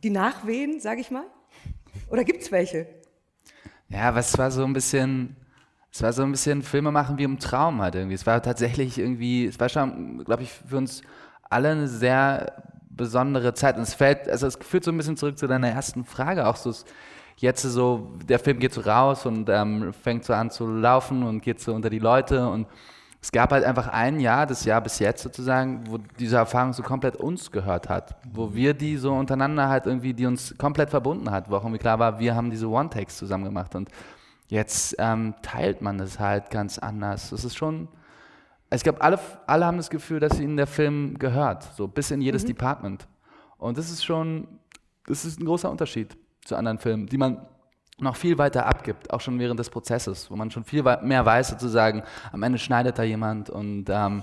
die 0.02 0.10
Nachwehen, 0.10 0.80
sage 0.80 1.00
ich 1.00 1.10
mal? 1.10 1.24
Oder 2.10 2.24
gibt 2.24 2.42
es 2.42 2.52
welche? 2.52 2.86
Ja, 3.88 4.14
was 4.14 4.36
war 4.38 4.50
so 4.50 4.64
ein 4.64 4.72
bisschen, 4.72 5.36
es 5.90 6.02
war 6.02 6.12
so 6.12 6.22
ein 6.22 6.30
bisschen 6.30 6.62
Filme 6.62 6.90
machen 6.90 7.18
wie 7.18 7.24
im 7.24 7.38
Traum 7.38 7.82
halt 7.82 7.94
irgendwie. 7.94 8.14
Es 8.14 8.26
war 8.26 8.42
tatsächlich 8.42 8.98
irgendwie, 8.98 9.46
es 9.46 9.60
war 9.60 9.68
schon, 9.68 10.24
glaube 10.24 10.42
ich, 10.44 10.50
für 10.50 10.78
uns 10.78 11.02
alle 11.50 11.70
eine 11.70 11.88
sehr 11.88 12.71
besondere 12.96 13.54
Zeit. 13.54 13.76
Und 13.76 13.82
es 13.82 13.94
fällt, 13.94 14.28
also 14.28 14.46
es 14.46 14.56
führt 14.56 14.84
so 14.84 14.90
ein 14.90 14.96
bisschen 14.96 15.16
zurück 15.16 15.38
zu 15.38 15.46
deiner 15.46 15.68
ersten 15.68 16.04
Frage, 16.04 16.46
auch 16.46 16.56
so 16.56 16.72
jetzt 17.36 17.62
so, 17.62 18.12
der 18.24 18.38
Film 18.38 18.58
geht 18.58 18.72
so 18.72 18.82
raus 18.82 19.26
und 19.26 19.48
ähm, 19.48 19.92
fängt 19.92 20.24
so 20.24 20.32
an 20.32 20.50
zu 20.50 20.66
laufen 20.66 21.22
und 21.22 21.42
geht 21.42 21.60
so 21.60 21.74
unter 21.74 21.90
die 21.90 21.98
Leute 21.98 22.46
und 22.48 22.66
es 23.20 23.30
gab 23.30 23.52
halt 23.52 23.64
einfach 23.64 23.86
ein 23.86 24.18
Jahr, 24.18 24.46
das 24.46 24.64
Jahr 24.64 24.80
bis 24.80 24.98
jetzt 24.98 25.22
sozusagen, 25.22 25.84
wo 25.88 25.98
diese 26.18 26.36
Erfahrung 26.36 26.72
so 26.72 26.82
komplett 26.82 27.14
uns 27.16 27.52
gehört 27.52 27.88
hat, 27.88 28.16
wo 28.32 28.52
wir 28.52 28.74
die 28.74 28.96
so 28.96 29.12
untereinander 29.12 29.68
halt 29.68 29.86
irgendwie, 29.86 30.12
die 30.12 30.26
uns 30.26 30.56
komplett 30.58 30.90
verbunden 30.90 31.30
hat, 31.30 31.48
wo 31.48 31.54
auch 31.56 31.62
irgendwie 31.62 31.78
klar 31.78 32.00
war, 32.00 32.18
wir 32.18 32.34
haben 32.34 32.50
diese 32.50 32.68
One-Takes 32.68 33.16
zusammen 33.16 33.44
gemacht 33.44 33.76
und 33.76 33.88
jetzt 34.48 34.96
ähm, 34.98 35.34
teilt 35.40 35.82
man 35.82 35.98
das 35.98 36.18
halt 36.18 36.50
ganz 36.50 36.78
anders. 36.78 37.30
Das 37.30 37.44
ist 37.44 37.56
schon, 37.56 37.86
ich 38.74 38.82
glaube, 38.82 39.00
alle, 39.00 39.18
alle 39.46 39.66
haben 39.66 39.76
das 39.76 39.90
Gefühl, 39.90 40.20
dass 40.20 40.40
ihnen 40.40 40.56
der 40.56 40.66
Film 40.66 41.18
gehört, 41.18 41.62
so 41.74 41.88
bis 41.88 42.10
in 42.10 42.20
jedes 42.20 42.44
Department. 42.44 43.06
Und 43.58 43.78
das 43.78 43.90
ist 43.90 44.04
schon, 44.04 44.48
das 45.06 45.24
ist 45.24 45.40
ein 45.40 45.44
großer 45.44 45.70
Unterschied 45.70 46.16
zu 46.44 46.56
anderen 46.56 46.78
Filmen, 46.78 47.06
die 47.06 47.18
man 47.18 47.46
noch 47.98 48.16
viel 48.16 48.38
weiter 48.38 48.66
abgibt, 48.66 49.12
auch 49.12 49.20
schon 49.20 49.38
während 49.38 49.60
des 49.60 49.70
Prozesses, 49.70 50.30
wo 50.30 50.36
man 50.36 50.50
schon 50.50 50.64
viel 50.64 50.82
mehr 50.82 51.24
weiß, 51.24 51.50
sozusagen, 51.50 52.02
am 52.32 52.42
Ende 52.42 52.58
schneidet 52.58 52.98
da 52.98 53.02
jemand 53.02 53.50
und 53.50 53.84
ähm, 53.88 54.22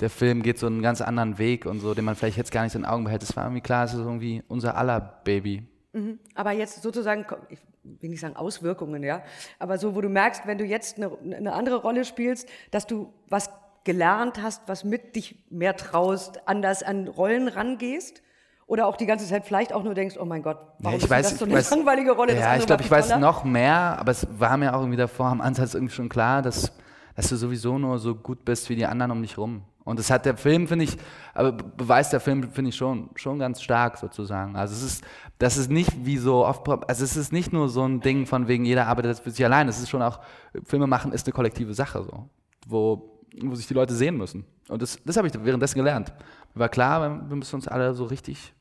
der 0.00 0.10
Film 0.10 0.42
geht 0.42 0.58
so 0.58 0.66
einen 0.66 0.82
ganz 0.82 1.00
anderen 1.00 1.38
Weg 1.38 1.66
und 1.66 1.80
so, 1.80 1.94
den 1.94 2.04
man 2.04 2.16
vielleicht 2.16 2.38
jetzt 2.38 2.50
gar 2.50 2.64
nicht 2.64 2.74
in 2.74 2.82
den 2.82 2.90
Augen 2.90 3.04
behält. 3.04 3.22
Es 3.22 3.36
war 3.36 3.44
irgendwie 3.44 3.60
klar, 3.60 3.84
es 3.84 3.92
ist 3.92 4.00
irgendwie 4.00 4.42
unser 4.48 4.76
aller 4.76 5.00
Baby. 5.24 5.62
Mhm. 5.92 6.18
Aber 6.34 6.52
jetzt 6.52 6.82
sozusagen, 6.82 7.26
ich 7.50 7.60
will 7.82 8.10
nicht 8.10 8.20
sagen 8.20 8.36
Auswirkungen, 8.36 9.02
ja, 9.02 9.22
aber 9.58 9.78
so, 9.78 9.94
wo 9.94 10.00
du 10.00 10.08
merkst, 10.08 10.46
wenn 10.46 10.58
du 10.58 10.64
jetzt 10.64 10.96
eine, 10.96 11.16
eine 11.36 11.52
andere 11.52 11.76
Rolle 11.76 12.04
spielst, 12.04 12.48
dass 12.70 12.86
du 12.86 13.12
was 13.28 13.50
gelernt 13.84 14.42
hast, 14.42 14.62
was 14.66 14.84
mit 14.84 15.16
dich 15.16 15.44
mehr 15.50 15.76
traust, 15.76 16.46
anders 16.46 16.82
an 16.82 17.08
Rollen 17.08 17.48
rangehst? 17.48 18.22
Oder 18.66 18.86
auch 18.86 18.96
die 18.96 19.06
ganze 19.06 19.26
Zeit 19.26 19.44
vielleicht 19.46 19.72
auch 19.72 19.82
nur 19.82 19.94
denkst, 19.94 20.16
oh 20.20 20.24
mein 20.24 20.42
Gott, 20.44 20.58
warum 20.78 20.98
ich 20.98 21.04
ist 21.04 21.10
weiß, 21.10 21.30
das 21.30 21.38
so 21.40 21.44
eine 21.44 21.56
weiß- 21.58 21.70
langweilige 21.74 22.12
Rolle? 22.12 22.38
Ja, 22.38 22.54
ich 22.56 22.66
glaube, 22.66 22.84
ich 22.84 22.90
weiß 22.90 23.18
noch 23.18 23.42
mehr, 23.42 23.98
aber 23.98 24.12
es 24.12 24.26
war 24.38 24.56
mir 24.56 24.74
auch 24.74 24.80
irgendwie 24.80 24.96
davor 24.96 25.26
am 25.26 25.40
Ansatz 25.40 25.74
irgendwie 25.74 25.94
schon 25.94 26.08
klar, 26.08 26.40
dass, 26.40 26.70
dass 27.16 27.28
du 27.28 27.36
sowieso 27.36 27.78
nur 27.78 27.98
so 27.98 28.14
gut 28.14 28.44
bist 28.44 28.68
wie 28.70 28.76
die 28.76 28.86
anderen 28.86 29.10
um 29.10 29.22
dich 29.22 29.36
rum. 29.38 29.62
Und 29.82 29.98
das 29.98 30.08
hat 30.08 30.24
der 30.24 30.36
Film, 30.36 30.68
finde 30.68 30.84
ich, 30.84 30.96
aber 31.34 31.50
be- 31.50 31.64
beweist 31.64 32.12
der 32.12 32.20
Film, 32.20 32.48
finde 32.52 32.68
ich, 32.68 32.76
schon, 32.76 33.10
schon 33.16 33.40
ganz 33.40 33.60
stark 33.60 33.96
sozusagen. 33.96 34.54
Also 34.54 34.74
es 34.74 34.82
ist, 34.84 35.04
das 35.40 35.56
ist 35.56 35.68
nicht 35.68 36.04
wie 36.06 36.18
so 36.18 36.46
oft, 36.46 36.68
also 36.68 37.02
es 37.02 37.16
ist 37.16 37.32
nicht 37.32 37.52
nur 37.52 37.68
so 37.68 37.82
ein 37.82 38.00
Ding 38.00 38.26
von 38.26 38.46
wegen, 38.46 38.64
jeder 38.64 38.86
arbeitet 38.86 39.18
für 39.18 39.32
sich 39.32 39.44
allein. 39.44 39.66
Es 39.68 39.80
ist 39.80 39.88
schon 39.90 40.02
auch, 40.02 40.20
Filme 40.64 40.86
machen 40.86 41.12
ist 41.12 41.26
eine 41.26 41.32
kollektive 41.32 41.74
Sache 41.74 42.04
so, 42.04 42.28
wo, 42.68 43.09
wo 43.42 43.54
sich 43.54 43.66
die 43.66 43.74
Leute 43.74 43.94
sehen 43.94 44.16
müssen. 44.16 44.44
Und 44.68 44.82
das, 44.82 44.98
das 45.04 45.16
habe 45.16 45.28
ich 45.28 45.34
währenddessen 45.44 45.78
gelernt. 45.78 46.12
War 46.54 46.68
klar, 46.68 47.00
wir 47.28 47.36
müssen 47.36 47.56
uns 47.56 47.68
alle 47.68 47.94
so 47.94 48.04
richtig 48.04 48.52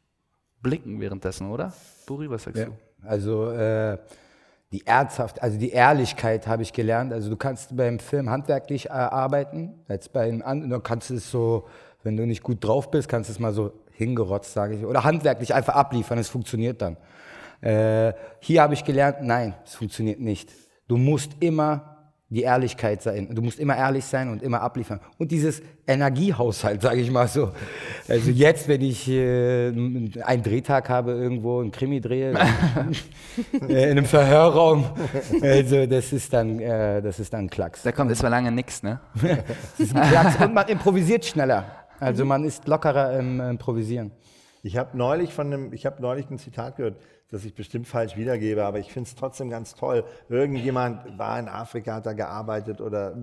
blicken 0.62 1.00
währenddessen, 1.00 1.50
oder? 1.50 1.74
Buri, 2.06 2.30
was 2.30 2.44
sagst 2.44 2.60
Ja. 2.60 2.66
du? 2.66 2.72
Also 3.08 3.50
äh, 3.52 3.98
die 4.72 4.86
Ernsthaft, 4.86 5.42
also 5.42 5.58
die 5.58 5.70
Ehrlichkeit 5.70 6.46
habe 6.48 6.62
ich 6.64 6.74
gelernt. 6.74 7.14
Also 7.14 7.30
du 7.30 7.38
kannst 7.38 7.76
beim 7.76 7.98
Film 8.00 8.30
handwerklich 8.30 8.88
äh, 8.88 8.90
arbeiten. 8.90 9.74
Jetzt 9.88 10.14
bei 10.14 10.24
einem 10.28 10.42
anderen, 10.42 10.70
du 10.70 10.80
kannst 10.80 11.10
es 11.12 11.32
so, 11.32 11.68
wenn 12.04 12.18
du 12.18 12.26
nicht 12.28 12.44
gut 12.44 12.64
drauf 12.64 12.92
bist, 12.92 13.08
kannst 13.10 13.30
du 13.30 13.34
es 13.34 13.40
mal 13.40 13.54
so 13.54 13.72
hingerotzt, 13.94 14.54
sage 14.54 14.76
ich. 14.76 14.86
Oder 14.86 15.04
handwerklich 15.04 15.54
einfach 15.54 15.76
abliefern, 15.76 16.18
es 16.20 16.30
funktioniert 16.30 16.82
dann. 16.82 16.98
Äh, 17.62 18.14
hier 18.40 18.62
habe 18.62 18.74
ich 18.74 18.84
gelernt, 18.86 19.18
nein, 19.22 19.54
es 19.66 19.76
funktioniert 19.76 20.20
nicht. 20.20 20.52
Du 20.88 20.98
musst 20.98 21.32
immer 21.40 21.99
die 22.32 22.44
Ehrlichkeit 22.44 23.02
sein. 23.02 23.34
Du 23.34 23.42
musst 23.42 23.60
immer 23.60 23.76
ehrlich 23.76 24.06
sein 24.06 24.30
und 24.30 24.44
immer 24.44 24.62
abliefern. 24.62 25.00
Und 25.18 25.32
dieses 25.32 25.64
Energiehaushalt, 25.88 26.82
sage 26.82 27.02
ich 27.02 27.10
mal 27.10 27.28
so. 27.28 27.52
Also 28.08 28.30
jetzt, 28.30 28.68
wenn 28.68 28.82
ich 28.82 29.10
äh, 29.10 29.70
einen 29.70 30.44
Drehtag 30.44 30.90
habe 30.90 31.14
irgendwo, 31.14 31.60
einen 31.60 31.72
Krimi 31.72 32.00
drehe, 32.00 32.34
äh, 33.68 33.84
in 33.86 33.92
einem 33.92 34.06
Verhörraum, 34.06 34.86
also 35.42 35.88
das 35.88 36.14
ist 36.14 36.32
dann, 36.32 36.60
äh, 36.60 37.02
das 37.02 37.20
ist 37.20 37.34
dann 37.34 37.50
Klacks. 37.50 37.82
Da 37.82 37.92
kommt 37.92 38.12
erstmal 38.12 38.32
lange 38.32 38.52
nichts, 38.52 38.84
ne? 38.84 39.00
Das 39.22 39.88
ist 39.88 39.96
ein 39.96 40.10
Klacks 40.10 40.44
und 40.44 40.54
man 40.54 40.68
improvisiert 40.68 41.26
schneller. 41.26 41.66
Also 42.00 42.26
man 42.26 42.44
ist 42.44 42.68
lockerer 42.68 43.18
im 43.18 43.40
Improvisieren. 43.40 44.12
Ich 44.62 44.78
habe 44.78 44.96
neulich 44.96 45.34
von 45.34 45.48
einem, 45.48 45.74
ich 45.74 45.86
habe 45.86 46.02
neulich 46.02 46.30
ein 46.30 46.38
Zitat 46.38 46.76
gehört, 46.78 46.98
das 47.32 47.46
ich 47.46 47.54
bestimmt 47.54 47.88
falsch 47.88 48.18
wiedergebe, 48.18 48.66
aber 48.66 48.80
ich 48.80 48.92
finde 48.92 49.08
es 49.08 49.16
trotzdem 49.16 49.50
ganz 49.50 49.76
toll. 49.76 50.04
Irgendjemand 50.30 51.18
war 51.18 51.40
in 51.40 51.48
Afrika, 51.48 51.96
hat 51.96 52.06
da 52.06 52.14
gearbeitet 52.14 52.82
oder 52.82 53.16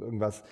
irgendwas. 0.00 0.44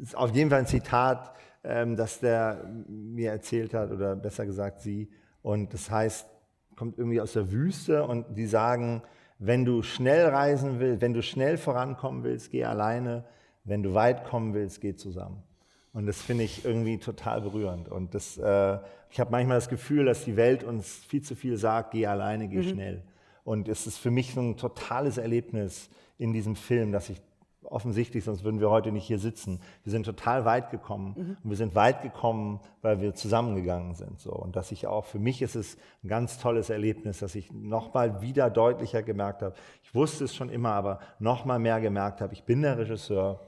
Ist 0.00 0.16
auf 0.16 0.30
jeden 0.34 0.50
Fall 0.50 0.60
ein 0.60 0.66
Zitat, 0.66 1.32
ähm, 1.64 1.96
das 1.96 2.20
der 2.20 2.64
mir 2.88 3.32
erzählt 3.32 3.74
hat 3.74 3.90
oder 3.90 4.14
besser 4.14 4.46
gesagt 4.46 4.80
sie. 4.80 5.10
Und 5.42 5.74
das 5.74 5.90
heißt, 5.90 6.28
kommt 6.76 6.98
irgendwie 6.98 7.20
aus 7.20 7.32
der 7.32 7.50
Wüste 7.50 8.04
und 8.04 8.36
die 8.36 8.46
sagen, 8.46 9.02
wenn 9.38 9.64
du 9.64 9.82
schnell 9.82 10.28
reisen 10.28 10.78
willst, 10.78 11.00
wenn 11.00 11.14
du 11.14 11.22
schnell 11.22 11.58
vorankommen 11.58 12.22
willst, 12.22 12.52
geh 12.52 12.64
alleine. 12.64 13.24
Wenn 13.64 13.82
du 13.82 13.94
weit 13.94 14.24
kommen 14.24 14.54
willst, 14.54 14.80
geh 14.80 14.94
zusammen. 14.94 15.42
Und 15.92 16.06
das 16.06 16.20
finde 16.22 16.44
ich 16.44 16.64
irgendwie 16.64 16.98
total 16.98 17.42
berührend. 17.42 17.88
Und 17.88 18.14
das, 18.14 18.38
äh, 18.38 18.78
ich 19.10 19.20
habe 19.20 19.30
manchmal 19.30 19.58
das 19.58 19.68
Gefühl, 19.68 20.06
dass 20.06 20.24
die 20.24 20.36
Welt 20.36 20.64
uns 20.64 20.88
viel 21.08 21.22
zu 21.22 21.34
viel 21.36 21.56
sagt, 21.58 21.90
geh 21.90 22.06
alleine, 22.06 22.48
geh 22.48 22.58
Mhm. 22.58 22.68
schnell. 22.68 23.02
Und 23.44 23.68
es 23.68 23.86
ist 23.86 23.98
für 23.98 24.10
mich 24.10 24.32
so 24.34 24.40
ein 24.40 24.56
totales 24.56 25.18
Erlebnis 25.18 25.90
in 26.16 26.32
diesem 26.32 26.56
Film, 26.56 26.92
dass 26.92 27.10
ich 27.10 27.20
offensichtlich, 27.64 28.24
sonst 28.24 28.42
würden 28.44 28.60
wir 28.60 28.70
heute 28.70 28.90
nicht 28.92 29.06
hier 29.06 29.18
sitzen. 29.18 29.60
Wir 29.84 29.90
sind 29.92 30.04
total 30.04 30.44
weit 30.44 30.70
gekommen 30.70 31.14
Mhm. 31.16 31.36
und 31.44 31.50
wir 31.50 31.56
sind 31.56 31.74
weit 31.74 32.02
gekommen, 32.02 32.60
weil 32.82 33.00
wir 33.00 33.14
zusammengegangen 33.14 33.94
sind. 33.94 34.18
So. 34.20 34.32
Und 34.32 34.56
dass 34.56 34.72
ich 34.72 34.86
auch, 34.86 35.04
für 35.04 35.18
mich 35.18 35.42
ist 35.42 35.54
es 35.56 35.76
ein 36.02 36.08
ganz 36.08 36.38
tolles 36.38 36.70
Erlebnis, 36.70 37.18
dass 37.18 37.34
ich 37.34 37.52
nochmal 37.52 38.20
wieder 38.22 38.50
deutlicher 38.50 39.02
gemerkt 39.02 39.42
habe. 39.42 39.54
Ich 39.82 39.94
wusste 39.94 40.24
es 40.24 40.34
schon 40.34 40.48
immer, 40.48 40.72
aber 40.72 41.00
nochmal 41.18 41.58
mehr 41.58 41.80
gemerkt 41.80 42.20
habe, 42.20 42.32
ich 42.34 42.44
bin 42.44 42.62
der 42.62 42.78
Regisseur, 42.78 43.40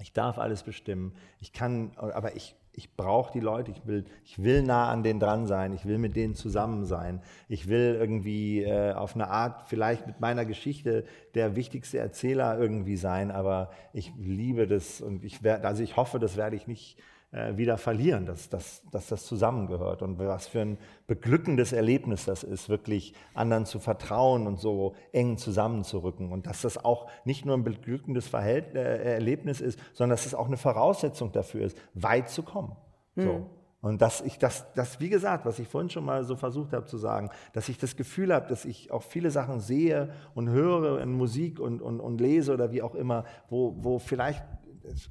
ich 0.00 0.12
darf 0.12 0.38
alles 0.38 0.62
bestimmen. 0.62 1.12
Ich 1.40 1.52
kann, 1.52 1.92
aber 1.96 2.34
ich, 2.34 2.56
ich 2.72 2.96
brauche 2.96 3.32
die 3.32 3.40
Leute. 3.40 3.70
Ich 3.70 3.86
will, 3.86 4.04
ich 4.24 4.42
will 4.42 4.62
nah 4.62 4.90
an 4.90 5.02
denen 5.02 5.20
dran 5.20 5.46
sein. 5.46 5.72
Ich 5.72 5.84
will 5.84 5.98
mit 5.98 6.16
denen 6.16 6.34
zusammen 6.34 6.86
sein. 6.86 7.22
Ich 7.48 7.68
will 7.68 7.96
irgendwie 7.98 8.62
äh, 8.62 8.92
auf 8.92 9.14
eine 9.14 9.28
Art 9.28 9.68
vielleicht 9.68 10.06
mit 10.06 10.20
meiner 10.20 10.44
Geschichte 10.44 11.04
der 11.34 11.56
wichtigste 11.56 11.98
Erzähler 11.98 12.58
irgendwie 12.58 12.96
sein. 12.96 13.30
Aber 13.30 13.70
ich 13.92 14.12
liebe 14.18 14.66
das 14.66 15.00
und 15.00 15.24
ich 15.24 15.42
werde, 15.42 15.66
also 15.66 15.82
ich 15.82 15.96
hoffe, 15.96 16.18
das 16.18 16.36
werde 16.36 16.56
ich 16.56 16.66
nicht 16.66 16.98
äh, 17.32 17.56
wieder 17.56 17.78
verlieren, 17.78 18.26
dass, 18.26 18.48
dass, 18.48 18.82
dass 18.90 19.06
das 19.06 19.24
zusammengehört 19.26 20.02
und 20.02 20.18
was 20.18 20.48
für 20.48 20.60
ein 20.60 20.78
beglückendes 21.06 21.72
Erlebnis 21.72 22.24
das 22.24 22.42
ist, 22.42 22.68
wirklich 22.68 23.14
anderen 23.34 23.66
zu 23.66 23.78
vertrauen 23.78 24.46
und 24.46 24.58
so 24.58 24.94
eng 25.12 25.38
zusammenzurücken 25.38 26.32
und 26.32 26.46
dass 26.46 26.62
das 26.62 26.84
auch 26.84 27.08
nicht 27.24 27.46
nur 27.46 27.56
ein 27.56 27.62
beglückendes 27.62 28.26
Verhält 28.26 28.74
äh, 28.74 29.14
Erlebnis 29.14 29.60
ist, 29.60 29.78
sondern 29.92 30.16
dass 30.16 30.26
es 30.26 30.34
auch 30.34 30.46
eine 30.46 30.56
Voraussetzung 30.56 31.30
dafür 31.30 31.66
ist, 31.66 31.78
weit 31.94 32.28
zu 32.30 32.42
kommen. 32.42 32.76
So. 33.14 33.46
Und 33.82 34.02
dass 34.02 34.20
ich 34.20 34.38
das, 34.38 34.66
das, 34.74 35.00
wie 35.00 35.08
gesagt, 35.08 35.46
was 35.46 35.58
ich 35.58 35.66
vorhin 35.66 35.88
schon 35.88 36.04
mal 36.04 36.24
so 36.24 36.36
versucht 36.36 36.72
habe 36.72 36.84
zu 36.84 36.98
sagen, 36.98 37.30
dass 37.54 37.68
ich 37.68 37.78
das 37.78 37.96
Gefühl 37.96 38.34
habe, 38.34 38.46
dass 38.48 38.66
ich 38.66 38.90
auch 38.90 39.02
viele 39.02 39.30
Sachen 39.30 39.60
sehe 39.60 40.12
und 40.34 40.50
höre 40.50 41.00
in 41.00 41.12
Musik 41.12 41.60
und, 41.60 41.80
und, 41.80 41.98
und 42.00 42.20
lese 42.20 42.52
oder 42.52 42.72
wie 42.72 42.82
auch 42.82 42.94
immer, 42.94 43.24
wo, 43.48 43.74
wo 43.78 43.98
vielleicht 43.98 44.44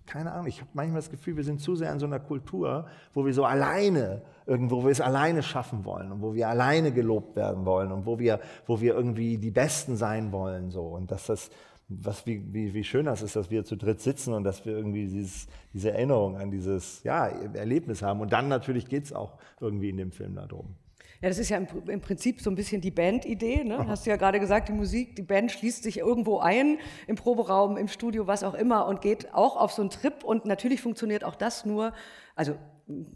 keine 0.06 0.32
Ahnung, 0.32 0.48
ich 0.48 0.62
habe 0.62 0.70
manchmal 0.74 1.02
das 1.02 1.10
Gefühl, 1.10 1.38
wir 1.38 1.44
sind 1.44 1.62
zu 1.62 1.76
sehr 1.76 1.92
in 1.92 2.00
so 2.00 2.06
einer 2.06 2.20
Kultur, 2.20 2.88
wo 3.14 3.26
wir 3.26 3.34
so 3.34 3.46
alleine 3.46 4.22
irgendwo, 4.46 4.78
wo 4.78 4.84
wir 4.86 4.92
es 4.92 5.02
alleine 5.02 5.44
schaffen 5.44 5.86
wollen 5.86 6.12
und 6.12 6.22
wo 6.22 6.34
wir 6.34 6.50
alleine 6.50 6.92
gelobt 6.92 7.36
werden 7.36 7.66
wollen 7.66 7.92
und 7.92 8.06
wo 8.06 8.20
wir, 8.20 8.40
wo 8.66 8.82
wir 8.82 8.96
irgendwie 8.96 9.38
die 9.38 9.52
Besten 9.52 9.96
sein 9.96 10.32
wollen. 10.32 10.72
So. 10.72 10.82
Und 10.82 11.12
dass 11.12 11.28
das, 11.28 11.50
was, 11.88 12.26
wie, 12.26 12.54
wie, 12.54 12.74
wie 12.74 12.84
schön 12.84 13.06
das 13.06 13.22
ist, 13.22 13.36
dass 13.36 13.50
wir 13.50 13.64
zu 13.64 13.76
dritt 13.76 14.02
sitzen 14.02 14.34
und 14.34 14.44
dass 14.44 14.66
wir 14.66 14.76
irgendwie 14.76 15.08
dieses, 15.08 15.48
diese 15.74 15.92
Erinnerung 15.92 16.38
an 16.38 16.52
dieses 16.52 17.04
ja, 17.04 17.28
Erlebnis 17.28 18.02
haben. 18.02 18.22
Und 18.22 18.34
dann 18.34 18.48
natürlich 18.48 18.88
geht 18.88 19.06
es 19.06 19.14
auch 19.14 19.38
irgendwie 19.60 19.90
in 19.90 19.98
dem 19.98 20.12
Film 20.12 20.36
darum. 20.36 20.76
Ja, 21.22 21.28
das 21.28 21.38
ist 21.38 21.50
ja 21.50 21.58
im, 21.58 21.68
im 21.88 22.00
Prinzip 22.00 22.40
so 22.40 22.50
ein 22.50 22.56
bisschen 22.56 22.80
die 22.80 22.92
Bandidee. 22.92 23.66
Ne? 23.66 23.86
Hast 23.88 24.06
du 24.06 24.10
ja 24.10 24.16
gerade 24.16 24.40
gesagt, 24.40 24.70
die 24.70 24.74
Musik, 24.74 25.18
die 25.18 25.22
Band 25.22 25.52
schließt 25.52 25.84
sich 25.84 25.98
irgendwo 25.98 26.40
ein, 26.40 26.80
im 27.08 27.18
Proberaum, 27.18 27.76
im 27.76 27.90
Studio, 27.90 28.26
was 28.26 28.44
auch 28.44 28.54
immer, 28.54 28.88
und 28.88 29.02
geht 29.02 29.34
auch 29.34 29.58
auf 29.58 29.74
so 29.74 29.82
einen 29.82 29.90
Trip. 29.90 30.24
Und 30.24 30.46
natürlich 30.46 30.82
funktioniert 30.82 31.26
auch 31.26 31.36
das 31.36 31.66
nur, 31.66 31.92
also 32.36 32.56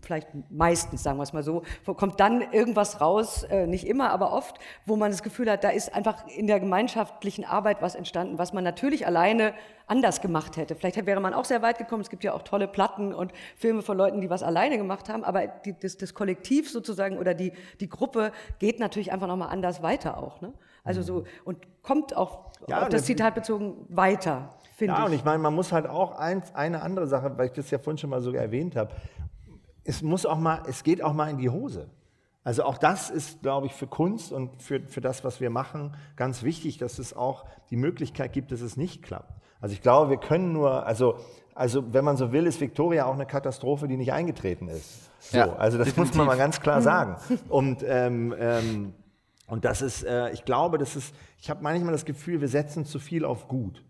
vielleicht 0.02 0.30
meistens, 0.50 1.04
sagen 1.04 1.18
wir 1.18 1.24
es 1.24 1.34
mal 1.34 1.44
so, 1.44 1.64
kommt 1.86 2.20
dann 2.20 2.42
irgendwas 2.52 3.02
raus, 3.02 3.44
äh, 3.44 3.68
nicht 3.68 3.88
immer, 3.88 4.12
aber 4.12 4.34
oft, 4.34 4.58
wo 4.86 4.96
man 4.96 5.12
das 5.12 5.24
Gefühl 5.24 5.50
hat, 5.50 5.64
da 5.64 5.70
ist 5.70 5.94
einfach 5.94 6.28
in 6.28 6.48
der 6.48 6.60
gemeinschaftlichen 6.60 7.46
Arbeit 7.46 7.82
was 7.82 7.96
entstanden, 7.96 8.38
was 8.38 8.54
man 8.54 8.64
natürlich 8.64 9.08
alleine 9.08 9.54
anders 9.88 10.22
gemacht 10.22 10.58
hätte. 10.58 10.76
Vielleicht 10.76 11.06
wäre 11.06 11.20
man 11.20 11.34
auch 11.34 11.46
sehr 11.46 11.62
weit 11.62 11.78
gekommen. 11.78 12.02
Es 12.02 12.10
gibt 12.10 12.24
ja 12.24 12.34
auch 12.34 12.44
tolle 12.44 12.68
Platten 12.68 13.14
und 13.14 13.34
Filme 13.56 13.82
von 13.82 13.98
Leuten, 13.98 14.22
die 14.22 14.30
was 14.30 14.44
alleine 14.44 14.78
gemacht 14.78 15.10
haben, 15.10 15.24
aber 15.24 15.48
die, 15.48 15.78
das, 15.78 15.98
das, 15.98 16.14
Kollektiv 16.14 16.70
sozusagen 16.70 17.18
oder 17.18 17.34
die, 17.34 17.52
die 17.80 17.90
Gruppe 17.90 18.32
geht 18.60 18.80
natürlich 18.80 19.12
einfach 19.12 19.28
nochmal 19.28 19.50
anders 19.50 19.82
weiter 19.84 20.18
auch. 20.18 20.42
Ne? 20.42 20.54
Also 20.84 21.02
so, 21.02 21.26
und 21.44 21.58
kommt 21.82 22.16
auch 22.16 22.52
ja, 22.68 22.84
auf 22.84 22.90
das 22.90 23.06
Zitat 23.06 23.36
bezogen 23.36 23.86
weiter, 23.90 24.50
finde 24.76 24.94
ja, 24.94 25.00
ich. 25.00 25.00
Ja, 25.00 25.06
und 25.08 25.14
ich 25.14 25.26
meine, 25.26 25.40
man 25.40 25.54
muss 25.54 25.72
halt 25.72 25.88
auch 25.88 26.18
eins, 26.18 26.54
eine 26.56 26.82
andere 26.82 27.08
Sache, 27.08 27.38
weil 27.38 27.48
ich 27.48 27.54
das 27.54 27.72
ja 27.72 27.80
vorhin 27.80 27.98
schon 27.98 28.10
mal 28.10 28.22
so 28.22 28.32
erwähnt 28.32 28.76
habe, 28.76 28.92
es 29.84 30.02
muss 30.02 30.26
auch 30.26 30.38
mal, 30.38 30.64
es 30.68 30.84
geht 30.84 31.02
auch 31.02 31.14
mal 31.14 31.30
in 31.30 31.38
die 31.38 31.50
Hose. 31.50 31.90
Also 32.44 32.64
auch 32.64 32.78
das 32.78 33.10
ist, 33.10 33.42
glaube 33.42 33.68
ich, 33.68 33.74
für 33.74 33.88
Kunst 33.88 34.34
und 34.34 34.62
für, 34.62 34.82
für 34.82 35.00
das, 35.00 35.24
was 35.24 35.40
wir 35.40 35.50
machen, 35.50 35.96
ganz 36.18 36.44
wichtig, 36.44 36.78
dass 36.78 37.00
es 37.00 37.16
auch 37.16 37.46
die 37.70 37.78
Möglichkeit 37.78 38.34
gibt, 38.34 38.52
dass 38.52 38.62
es 38.62 38.76
nicht 38.76 39.02
klappt. 39.02 39.34
Also 39.62 39.74
ich 39.74 39.82
glaube, 39.82 40.10
wir 40.10 40.18
können 40.18 40.52
nur, 40.52 40.86
also, 40.86 41.16
also 41.56 41.94
wenn 41.94 42.04
man 42.04 42.18
so 42.18 42.34
will, 42.34 42.46
ist 42.46 42.60
Victoria 42.60 43.06
auch 43.06 43.14
eine 43.14 43.26
Katastrophe, 43.26 43.88
die 43.88 43.96
nicht 43.96 44.12
eingetreten 44.12 44.68
ist. 44.68 45.10
So, 45.22 45.38
ja, 45.38 45.54
also 45.54 45.78
das 45.78 45.88
definitiv. 45.88 46.16
muss 46.16 46.18
man 46.18 46.28
mal 46.28 46.38
ganz 46.38 46.60
klar 46.60 46.82
sagen. 46.82 47.16
Und, 47.48 47.82
ähm, 47.88 48.36
ähm, 48.38 48.94
und 49.48 49.64
das 49.64 49.82
ist, 49.82 50.04
äh, 50.04 50.32
ich 50.32 50.44
glaube, 50.44 50.78
das 50.78 50.98
ist, 50.98 51.16
ich 51.40 51.50
habe 51.50 51.64
manchmal 51.64 51.94
das 51.94 52.04
Gefühl, 52.04 52.42
wir 52.42 52.50
setzen 52.50 52.84
zu 52.86 53.00
viel 53.00 53.24
auf 53.24 53.48
gut. 53.48 53.86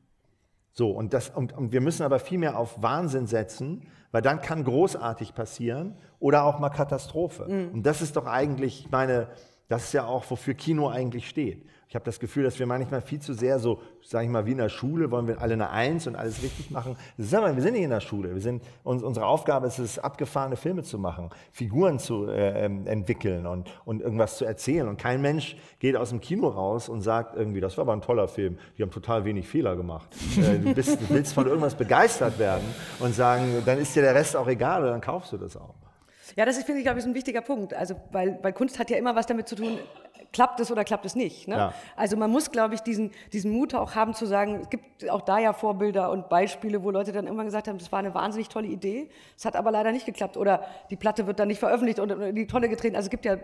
So, 0.74 0.90
und, 0.90 1.14
das, 1.14 1.30
und, 1.30 1.56
und 1.56 1.72
wir 1.72 1.82
müssen 1.82 2.04
aber 2.04 2.20
viel 2.20 2.40
mehr 2.40 2.58
auf 2.58 2.82
Wahnsinn 2.82 3.28
setzen, 3.28 3.84
weil 4.12 4.24
dann 4.24 4.42
kann 4.42 4.64
großartig 4.64 5.36
passieren 5.36 5.96
oder 6.20 6.44
auch 6.44 6.60
mal 6.60 6.70
Katastrophe. 6.70 7.46
Mhm. 7.48 7.74
Und 7.76 7.86
das 7.86 8.02
ist 8.02 8.16
doch 8.16 8.26
eigentlich, 8.26 8.90
meine, 8.92 9.28
das 9.68 9.86
ist 9.86 9.94
ja 9.94 10.06
auch, 10.06 10.30
wofür 10.30 10.54
Kino 10.54 10.90
eigentlich 10.90 11.28
steht. 11.28 11.66
Ich 11.94 11.96
habe 11.96 12.06
das 12.06 12.20
Gefühl, 12.20 12.44
dass 12.44 12.58
wir 12.58 12.66
manchmal 12.66 13.02
viel 13.02 13.20
zu 13.20 13.36
sehr 13.36 13.60
so, 13.60 13.80
sage 14.02 14.26
ich 14.26 14.32
mal, 14.32 14.48
wie 14.48 14.54
in 14.54 14.58
der 14.58 14.70
Schule, 14.70 15.12
wollen 15.12 15.28
wir 15.28 15.40
alle 15.40 15.54
eine 15.54 15.70
Eins 15.70 16.08
und 16.08 16.16
alles 16.16 16.42
richtig 16.42 16.72
machen. 16.72 16.98
Ist 17.20 17.36
aber, 17.36 17.56
wir 17.56 17.62
sind 17.62 17.74
nicht 17.74 17.84
in 17.84 17.92
der 17.92 18.00
Schule. 18.00 18.34
Wir 18.34 18.42
sind, 18.42 18.64
uns, 18.84 19.04
unsere 19.04 19.28
Aufgabe 19.28 19.68
ist 19.68 19.78
es, 19.78 20.00
abgefahrene 20.00 20.56
Filme 20.56 20.82
zu 20.82 20.98
machen, 20.98 21.30
Figuren 21.52 22.00
zu 22.00 22.26
äh, 22.26 22.66
ähm, 22.66 22.88
entwickeln 22.88 23.46
und, 23.46 23.70
und 23.86 24.02
irgendwas 24.02 24.38
zu 24.38 24.46
erzählen. 24.46 24.88
Und 24.88 24.98
kein 24.98 25.22
Mensch 25.22 25.56
geht 25.78 25.96
aus 25.96 26.10
dem 26.10 26.20
Kino 26.20 26.48
raus 26.48 26.90
und 26.90 27.02
sagt 27.02 27.36
irgendwie, 27.36 27.62
das 27.62 27.78
war 27.78 27.84
aber 27.84 27.94
ein 27.94 28.02
toller 28.02 28.28
Film, 28.28 28.58
die 28.76 28.82
haben 28.82 28.90
total 28.90 29.24
wenig 29.24 29.48
Fehler 29.48 29.76
gemacht. 29.76 30.10
äh, 30.38 30.58
du, 30.58 30.74
bist, 30.74 31.00
du 31.00 31.10
willst 31.10 31.36
von 31.36 31.46
irgendwas 31.46 31.76
begeistert 31.76 32.40
werden 32.40 32.66
und 33.02 33.14
sagen, 33.14 33.62
dann 33.68 33.78
ist 33.78 33.96
dir 33.96 34.02
der 34.02 34.16
Rest 34.16 34.36
auch 34.36 34.48
egal 34.48 34.82
oder 34.82 34.90
dann 34.94 35.02
kaufst 35.02 35.32
du 35.32 35.38
das 35.38 35.56
auch. 35.56 35.76
Ja, 36.36 36.46
das 36.46 36.58
ist, 36.58 36.66
finde 36.66 36.80
ich, 36.80 36.86
glaube 36.86 37.00
ich, 37.00 37.06
ein 37.06 37.14
wichtiger 37.14 37.42
Punkt. 37.42 37.74
Also, 37.74 37.96
weil, 38.12 38.40
weil 38.42 38.54
Kunst 38.54 38.80
hat 38.80 38.90
ja 38.90 38.98
immer 38.98 39.16
was 39.16 39.26
damit 39.26 39.48
zu 39.48 39.56
tun, 39.56 39.78
klappt 40.34 40.60
es 40.60 40.72
oder 40.72 40.84
klappt 40.84 41.06
es 41.06 41.16
nicht. 41.16 41.48
Ne? 41.48 41.56
Ja. 41.56 41.74
Also 41.96 42.18
man 42.18 42.30
muss, 42.30 42.52
glaube 42.52 42.74
ich, 42.76 42.82
diesen, 42.82 43.12
diesen 43.32 43.52
Mut 43.52 43.74
auch 43.74 43.96
haben 43.96 44.14
zu 44.14 44.26
sagen, 44.26 44.60
es 44.62 44.70
gibt 44.70 45.10
auch 45.10 45.22
da 45.22 45.40
ja 45.40 45.54
Vorbilder 45.54 46.12
und 46.12 46.28
Beispiele, 46.28 46.84
wo 46.84 46.92
Leute 46.92 47.12
dann 47.12 47.26
irgendwann 47.26 47.46
gesagt 47.46 47.68
haben, 47.68 47.78
das 47.78 47.92
war 47.92 48.00
eine 48.00 48.14
wahnsinnig 48.14 48.50
tolle 48.50 48.68
Idee, 48.68 49.10
es 49.38 49.46
hat 49.46 49.56
aber 49.56 49.72
leider 49.72 49.92
nicht 49.92 50.06
geklappt 50.06 50.36
oder 50.36 50.66
die 50.90 50.96
Platte 50.96 51.28
wird 51.28 51.40
dann 51.40 51.48
nicht 51.48 51.60
veröffentlicht 51.60 52.00
und 52.00 52.10
in 52.10 52.36
die 52.36 52.48
Tonne 52.48 52.68
getreten. 52.68 52.96
Also 52.96 53.08
es 53.08 53.12
gibt 53.12 53.26
ja, 53.26 53.38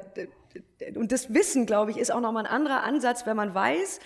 und 0.95 1.11
das 1.11 1.33
Wissen, 1.33 1.65
glaube 1.65 1.91
ich, 1.91 1.97
ist 1.97 2.11
auch 2.11 2.21
nochmal 2.21 2.45
ein 2.45 2.51
anderer 2.51 2.83
Ansatz, 2.83 3.25
wenn 3.25 3.37
man 3.37 3.53
weiß, 3.53 3.99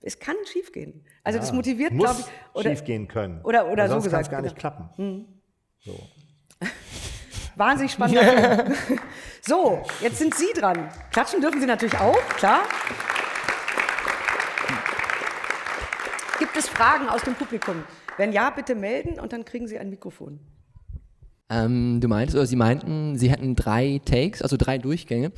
es 0.00 0.18
kann 0.18 0.34
schiefgehen. 0.50 1.04
Also 1.22 1.36
ja, 1.36 1.42
das 1.42 1.52
motiviert, 1.52 1.92
glaube 1.92 2.16
ich. 2.18 2.26
Oder, 2.54 2.70
schiefgehen 2.70 3.06
können. 3.08 3.40
Oder, 3.44 3.70
oder 3.70 3.88
sonst 3.88 4.04
so 4.04 4.10
gesagt. 4.10 4.10
kann 4.10 4.20
es 4.22 4.30
gar 4.30 4.42
nicht 4.42 4.56
klappen. 4.56 4.90
Hm. 4.96 5.26
So. 5.80 5.96
Wahnsinnig 7.56 7.92
spannender 7.92 8.66
So, 9.42 9.82
jetzt 10.00 10.18
sind 10.18 10.34
Sie 10.34 10.52
dran. 10.54 10.88
Klatschen 11.10 11.40
dürfen 11.40 11.60
Sie 11.60 11.66
natürlich 11.66 11.96
auch, 11.98 12.18
klar. 12.36 12.60
Gibt 16.38 16.56
es 16.56 16.68
Fragen 16.68 17.08
aus 17.08 17.22
dem 17.22 17.34
Publikum? 17.34 17.84
Wenn 18.16 18.32
ja, 18.32 18.50
bitte 18.50 18.74
melden 18.74 19.18
und 19.18 19.32
dann 19.32 19.44
kriegen 19.44 19.66
Sie 19.68 19.78
ein 19.78 19.90
Mikrofon. 19.90 20.40
Ähm, 21.52 22.00
du 22.00 22.08
meintest, 22.08 22.36
oder 22.36 22.46
sie 22.46 22.56
meinten, 22.56 23.18
sie 23.18 23.30
hätten 23.30 23.54
drei 23.54 24.00
Takes, 24.04 24.40
also 24.40 24.56
drei 24.56 24.78
Durchgänge. 24.78 25.32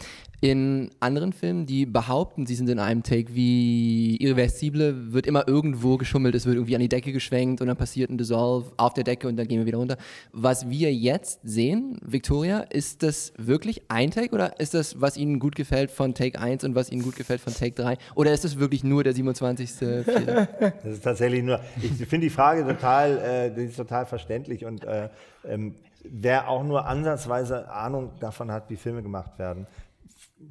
In 0.44 0.90
anderen 1.00 1.32
Filmen, 1.32 1.64
die 1.64 1.86
behaupten, 1.86 2.44
sie 2.44 2.54
sind 2.54 2.68
in 2.68 2.78
einem 2.78 3.02
Take 3.02 3.34
wie 3.34 4.18
Irreversible, 4.18 5.14
wird 5.14 5.26
immer 5.26 5.48
irgendwo 5.48 5.96
geschummelt, 5.96 6.34
es 6.34 6.44
wird 6.44 6.56
irgendwie 6.56 6.74
an 6.74 6.82
die 6.82 6.90
Decke 6.90 7.12
geschwenkt 7.12 7.62
und 7.62 7.68
dann 7.68 7.78
passiert 7.78 8.10
ein 8.10 8.18
Dissolve 8.18 8.70
auf 8.76 8.92
der 8.92 9.04
Decke 9.04 9.26
und 9.26 9.38
dann 9.38 9.48
gehen 9.48 9.60
wir 9.60 9.64
wieder 9.64 9.78
runter. 9.78 9.96
Was 10.32 10.68
wir 10.68 10.92
jetzt 10.92 11.40
sehen, 11.44 11.98
Victoria, 12.02 12.58
ist 12.58 13.02
das 13.02 13.32
wirklich 13.38 13.84
ein 13.88 14.10
Take 14.10 14.34
oder 14.34 14.60
ist 14.60 14.74
das, 14.74 15.00
was 15.00 15.16
Ihnen 15.16 15.38
gut 15.38 15.56
gefällt 15.56 15.90
von 15.90 16.12
Take 16.12 16.38
1 16.38 16.62
und 16.64 16.74
was 16.74 16.92
Ihnen 16.92 17.04
gut 17.04 17.16
gefällt 17.16 17.40
von 17.40 17.54
Take 17.54 17.82
3? 17.82 17.96
Oder 18.14 18.34
ist 18.34 18.44
das 18.44 18.58
wirklich 18.58 18.84
nur 18.84 19.02
der 19.02 19.14
27. 19.14 19.70
Fehler? 19.70 20.46
Das 20.60 20.92
ist 20.92 21.04
tatsächlich 21.04 21.42
nur, 21.42 21.58
ich 21.80 21.90
finde 22.06 22.26
die 22.26 22.30
Frage 22.30 22.66
total, 22.66 23.16
äh, 23.16 23.50
die 23.50 23.62
ist 23.62 23.76
total 23.76 24.04
verständlich 24.04 24.66
und 24.66 24.84
äh, 24.84 25.08
ähm, 25.48 25.74
wer 26.02 26.50
auch 26.50 26.64
nur 26.64 26.84
ansatzweise 26.84 27.70
Ahnung 27.72 28.10
davon 28.20 28.52
hat, 28.52 28.68
wie 28.68 28.76
Filme 28.76 29.02
gemacht 29.02 29.38
werden, 29.38 29.66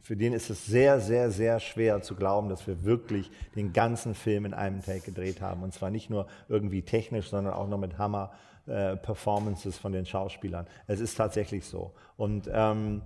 für 0.01 0.15
den 0.15 0.33
ist 0.33 0.49
es 0.49 0.65
sehr, 0.65 0.99
sehr, 0.99 1.31
sehr 1.31 1.59
schwer 1.59 2.01
zu 2.01 2.15
glauben, 2.15 2.49
dass 2.49 2.65
wir 2.67 2.83
wirklich 2.83 3.31
den 3.55 3.73
ganzen 3.73 4.15
Film 4.15 4.45
in 4.45 4.53
einem 4.53 4.81
Take 4.81 5.01
gedreht 5.01 5.41
haben. 5.41 5.63
Und 5.63 5.73
zwar 5.73 5.89
nicht 5.89 6.09
nur 6.09 6.27
irgendwie 6.49 6.81
technisch, 6.81 7.29
sondern 7.29 7.53
auch 7.53 7.67
noch 7.67 7.77
mit 7.77 7.97
Hammer-Performances 7.97 9.77
äh, 9.77 9.79
von 9.79 9.91
den 9.91 10.05
Schauspielern. 10.05 10.67
Es 10.87 10.99
ist 10.99 11.15
tatsächlich 11.15 11.65
so. 11.65 11.93
Und 12.17 12.49
ähm, 12.51 13.01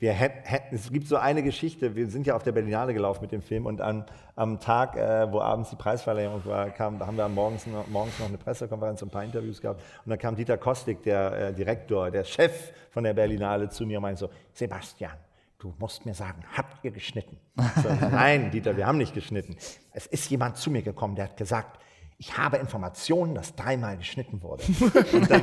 wir 0.00 0.14
hätten, 0.14 0.74
es 0.74 0.90
gibt 0.90 1.06
so 1.06 1.16
eine 1.16 1.42
Geschichte, 1.42 1.94
wir 1.94 2.08
sind 2.08 2.26
ja 2.26 2.34
auf 2.34 2.42
der 2.42 2.52
Berlinale 2.52 2.94
gelaufen 2.94 3.20
mit 3.20 3.32
dem 3.32 3.42
Film 3.42 3.66
und 3.66 3.82
an, 3.82 4.06
am 4.34 4.58
Tag, 4.58 4.96
äh, 4.96 5.30
wo 5.30 5.40
abends 5.40 5.68
die 5.68 5.76
Preisverleihung 5.76 6.42
war, 6.46 6.70
kam, 6.70 7.06
haben 7.06 7.18
wir 7.18 7.28
morgens 7.28 7.66
noch, 7.66 7.86
morgens 7.86 8.18
noch 8.18 8.28
eine 8.28 8.38
Pressekonferenz 8.38 9.02
und 9.02 9.08
ein 9.08 9.10
paar 9.12 9.24
Interviews 9.24 9.60
gehabt 9.60 9.82
und 10.04 10.08
dann 10.08 10.18
kam 10.18 10.36
Dieter 10.36 10.56
Kostik, 10.56 11.02
der 11.02 11.32
äh, 11.32 11.52
Direktor, 11.52 12.10
der 12.10 12.24
Chef 12.24 12.72
von 12.90 13.04
der 13.04 13.12
Berlinale 13.12 13.68
zu 13.68 13.84
mir 13.84 13.98
und 13.98 14.02
meinte 14.02 14.20
so, 14.20 14.30
Sebastian, 14.54 15.12
du 15.60 15.74
musst 15.78 16.06
mir 16.06 16.14
sagen, 16.14 16.42
habt 16.56 16.84
ihr 16.84 16.90
geschnitten? 16.90 17.38
So, 17.82 17.88
Nein, 18.10 18.50
Dieter, 18.50 18.76
wir 18.76 18.86
haben 18.86 18.98
nicht 18.98 19.14
geschnitten. 19.14 19.56
Es 19.92 20.06
ist 20.06 20.28
jemand 20.30 20.56
zu 20.56 20.70
mir 20.70 20.82
gekommen, 20.82 21.14
der 21.14 21.26
hat 21.26 21.36
gesagt, 21.36 21.78
ich 22.16 22.36
habe 22.36 22.58
Informationen, 22.58 23.34
dass 23.34 23.56
dreimal 23.56 23.96
geschnitten 23.96 24.42
wurde. 24.42 24.62
Und 25.14 25.30
dann, 25.30 25.42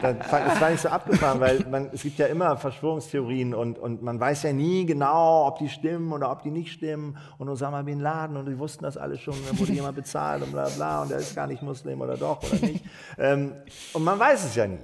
dann, 0.00 0.18
das 0.20 0.60
war 0.60 0.70
nicht 0.70 0.80
so 0.80 0.88
abgefahren, 0.88 1.40
weil 1.40 1.66
man, 1.68 1.90
es 1.92 2.02
gibt 2.02 2.18
ja 2.20 2.26
immer 2.26 2.56
Verschwörungstheorien 2.56 3.54
und, 3.54 3.76
und 3.76 4.02
man 4.02 4.20
weiß 4.20 4.44
ja 4.44 4.52
nie 4.52 4.86
genau, 4.86 5.48
ob 5.48 5.58
die 5.58 5.68
stimmen 5.68 6.12
oder 6.12 6.30
ob 6.30 6.44
die 6.44 6.52
nicht 6.52 6.72
stimmen. 6.72 7.16
Und 7.38 7.48
Osama 7.48 7.82
Bin 7.82 7.98
Laden 7.98 8.36
und 8.36 8.46
die 8.46 8.56
wussten 8.56 8.84
das 8.84 8.96
alles 8.96 9.20
schon, 9.20 9.34
dann 9.48 9.58
wurde 9.58 9.72
jemand 9.72 9.96
bezahlt 9.96 10.44
und 10.44 10.52
bla 10.52 10.68
bla 10.68 11.02
und 11.02 11.10
der 11.10 11.18
ist 11.18 11.34
gar 11.34 11.48
nicht 11.48 11.60
Muslim 11.60 12.00
oder 12.00 12.16
doch 12.16 12.40
oder 12.44 12.66
nicht. 12.66 12.84
Ähm, 13.18 13.54
und 13.92 14.04
man 14.04 14.16
weiß 14.16 14.44
es 14.44 14.54
ja 14.54 14.68
nie. 14.68 14.78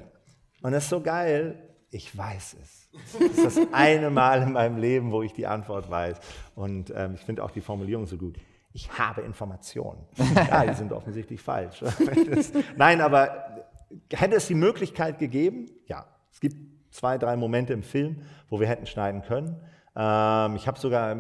Und 0.63 0.73
das 0.73 0.85
ist 0.85 0.91
so 0.91 1.01
geil, 1.01 1.55
ich 1.91 2.19
weiß 2.19 2.57
es. 2.61 2.78
Das 2.93 3.21
ist 3.21 3.45
das 3.45 3.59
eine 3.73 4.11
Mal 4.11 4.43
in 4.43 4.53
meinem 4.53 4.79
Leben, 4.79 5.13
wo 5.13 5.23
ich 5.23 5.33
die 5.33 5.47
Antwort 5.47 5.91
weiß. 5.91 6.19
Und 6.55 6.93
ähm, 6.95 7.15
ich 7.15 7.21
finde 7.21 7.45
auch 7.45 7.51
die 7.51 7.61
Formulierung 7.61 8.07
so 8.07 8.17
gut 8.17 8.37
ich 8.73 8.99
habe 8.99 9.23
Informationen. 9.23 10.07
Ja, 10.35 10.65
die 10.65 10.75
sind 10.75 10.93
offensichtlich 10.93 11.41
falsch. 11.41 11.83
Nein, 12.77 13.01
aber 13.01 13.67
hätte 14.13 14.37
es 14.37 14.47
die 14.47 14.55
Möglichkeit 14.55 15.19
gegeben? 15.19 15.67
Ja. 15.87 16.07
Es 16.33 16.41
gibt 16.41 16.57
zwei, 16.93 17.19
drei 17.19 17.37
Momente 17.37 17.73
im 17.73 17.83
Film, 17.83 18.23
wo 18.49 18.61
wir 18.61 18.69
hätten 18.69 18.87
schneiden 18.87 19.23
können. 19.23 19.61
Ähm, 20.01 20.55
ich 20.55 20.69
habe 20.69 20.79
sogar, 20.79 21.17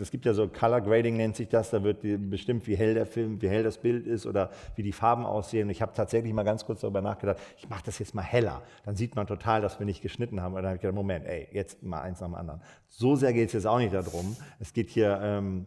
es 0.00 0.10
gibt 0.10 0.24
ja 0.24 0.32
so 0.32 0.48
Color 0.48 0.80
Grading 0.80 1.18
nennt 1.18 1.36
sich 1.36 1.50
das, 1.50 1.68
da 1.68 1.84
wird 1.84 1.98
bestimmt, 2.30 2.66
wie 2.66 2.74
hell 2.74 2.94
der 2.94 3.04
Film, 3.04 3.42
wie 3.42 3.48
hell 3.48 3.62
das 3.62 3.76
Bild 3.76 4.06
ist 4.06 4.24
oder 4.24 4.50
wie 4.74 4.82
die 4.82 4.92
Farben 4.92 5.26
aussehen. 5.26 5.64
Und 5.64 5.70
ich 5.70 5.82
habe 5.82 5.92
tatsächlich 5.94 6.32
mal 6.32 6.42
ganz 6.42 6.64
kurz 6.64 6.80
darüber 6.80 7.02
nachgedacht, 7.02 7.36
ich 7.58 7.68
mache 7.68 7.82
das 7.84 7.98
jetzt 7.98 8.14
mal 8.14 8.22
heller. 8.22 8.62
Dann 8.86 8.96
sieht 8.96 9.14
man 9.16 9.26
total, 9.26 9.60
dass 9.60 9.78
wir 9.78 9.84
nicht 9.84 10.00
geschnitten 10.00 10.40
haben. 10.40 10.54
Und 10.54 10.62
dann 10.62 10.68
habe 10.68 10.76
ich 10.76 10.80
gedacht, 10.80 10.94
Moment, 10.94 11.26
ey, 11.26 11.46
jetzt 11.52 11.82
mal 11.82 12.00
eins 12.00 12.20
nach 12.20 12.28
dem 12.28 12.34
anderen. 12.34 12.62
So 12.88 13.16
sehr 13.16 13.34
geht 13.34 13.48
es 13.48 13.52
jetzt 13.52 13.66
auch 13.66 13.78
nicht 13.78 13.92
darum. 13.92 14.34
Es 14.58 14.72
geht 14.72 14.88
hier 14.88 15.20
ähm, 15.22 15.66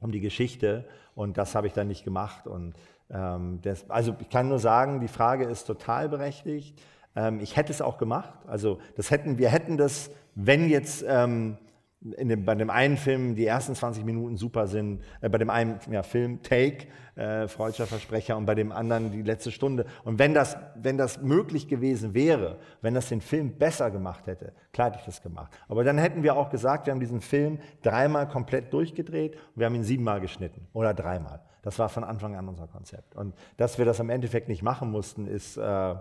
um 0.00 0.12
die 0.12 0.20
Geschichte 0.20 0.84
und 1.14 1.38
das 1.38 1.54
habe 1.54 1.66
ich 1.66 1.72
dann 1.72 1.88
nicht 1.88 2.04
gemacht. 2.04 2.46
Und 2.46 2.74
ähm, 3.08 3.60
das, 3.62 3.88
also 3.88 4.14
ich 4.20 4.28
kann 4.28 4.50
nur 4.50 4.58
sagen, 4.58 5.00
die 5.00 5.08
Frage 5.08 5.44
ist 5.44 5.64
total 5.64 6.10
berechtigt. 6.10 6.78
Ähm, 7.16 7.40
ich 7.40 7.56
hätte 7.56 7.72
es 7.72 7.80
auch 7.80 7.96
gemacht. 7.96 8.34
Also 8.46 8.80
das 8.96 9.10
hätten, 9.10 9.38
wir 9.38 9.48
hätten 9.48 9.78
das, 9.78 10.10
wenn 10.34 10.68
jetzt 10.68 11.02
ähm, 11.08 11.56
dem, 12.02 12.44
bei 12.44 12.54
dem 12.54 12.70
einen 12.70 12.96
Film 12.96 13.34
die 13.34 13.46
ersten 13.46 13.74
20 13.74 14.04
Minuten 14.04 14.36
super 14.36 14.66
sind, 14.66 15.02
äh, 15.20 15.28
bei 15.28 15.38
dem 15.38 15.50
einen 15.50 15.78
ja, 15.90 16.02
Film 16.02 16.42
Take, 16.42 16.88
äh, 17.14 17.46
Freudscher 17.48 17.86
Versprecher 17.86 18.36
und 18.36 18.46
bei 18.46 18.54
dem 18.54 18.72
anderen 18.72 19.12
die 19.12 19.22
letzte 19.22 19.50
Stunde. 19.50 19.86
Und 20.04 20.18
wenn 20.18 20.34
das, 20.34 20.56
wenn 20.74 20.98
das 20.98 21.20
möglich 21.22 21.68
gewesen 21.68 22.14
wäre, 22.14 22.58
wenn 22.80 22.94
das 22.94 23.08
den 23.08 23.20
Film 23.20 23.52
besser 23.56 23.90
gemacht 23.90 24.26
hätte, 24.26 24.52
klar 24.72 24.88
hätte 24.88 24.98
ich 24.98 25.06
das 25.06 25.22
gemacht. 25.22 25.52
Aber 25.68 25.84
dann 25.84 25.98
hätten 25.98 26.22
wir 26.22 26.36
auch 26.36 26.50
gesagt, 26.50 26.86
wir 26.86 26.92
haben 26.92 27.00
diesen 27.00 27.20
Film 27.20 27.58
dreimal 27.82 28.28
komplett 28.28 28.72
durchgedreht 28.72 29.34
und 29.34 29.60
wir 29.60 29.66
haben 29.66 29.74
ihn 29.74 29.84
siebenmal 29.84 30.20
geschnitten 30.20 30.66
oder 30.72 30.94
dreimal. 30.94 31.40
Das 31.62 31.78
war 31.78 31.88
von 31.88 32.02
Anfang 32.02 32.34
an 32.34 32.48
unser 32.48 32.66
Konzept. 32.66 33.14
Und 33.14 33.34
dass 33.56 33.78
wir 33.78 33.84
das 33.84 34.00
im 34.00 34.10
Endeffekt 34.10 34.48
nicht 34.48 34.62
machen 34.62 34.90
mussten, 34.90 35.28
ist 35.28 35.56
äh, 35.56 35.94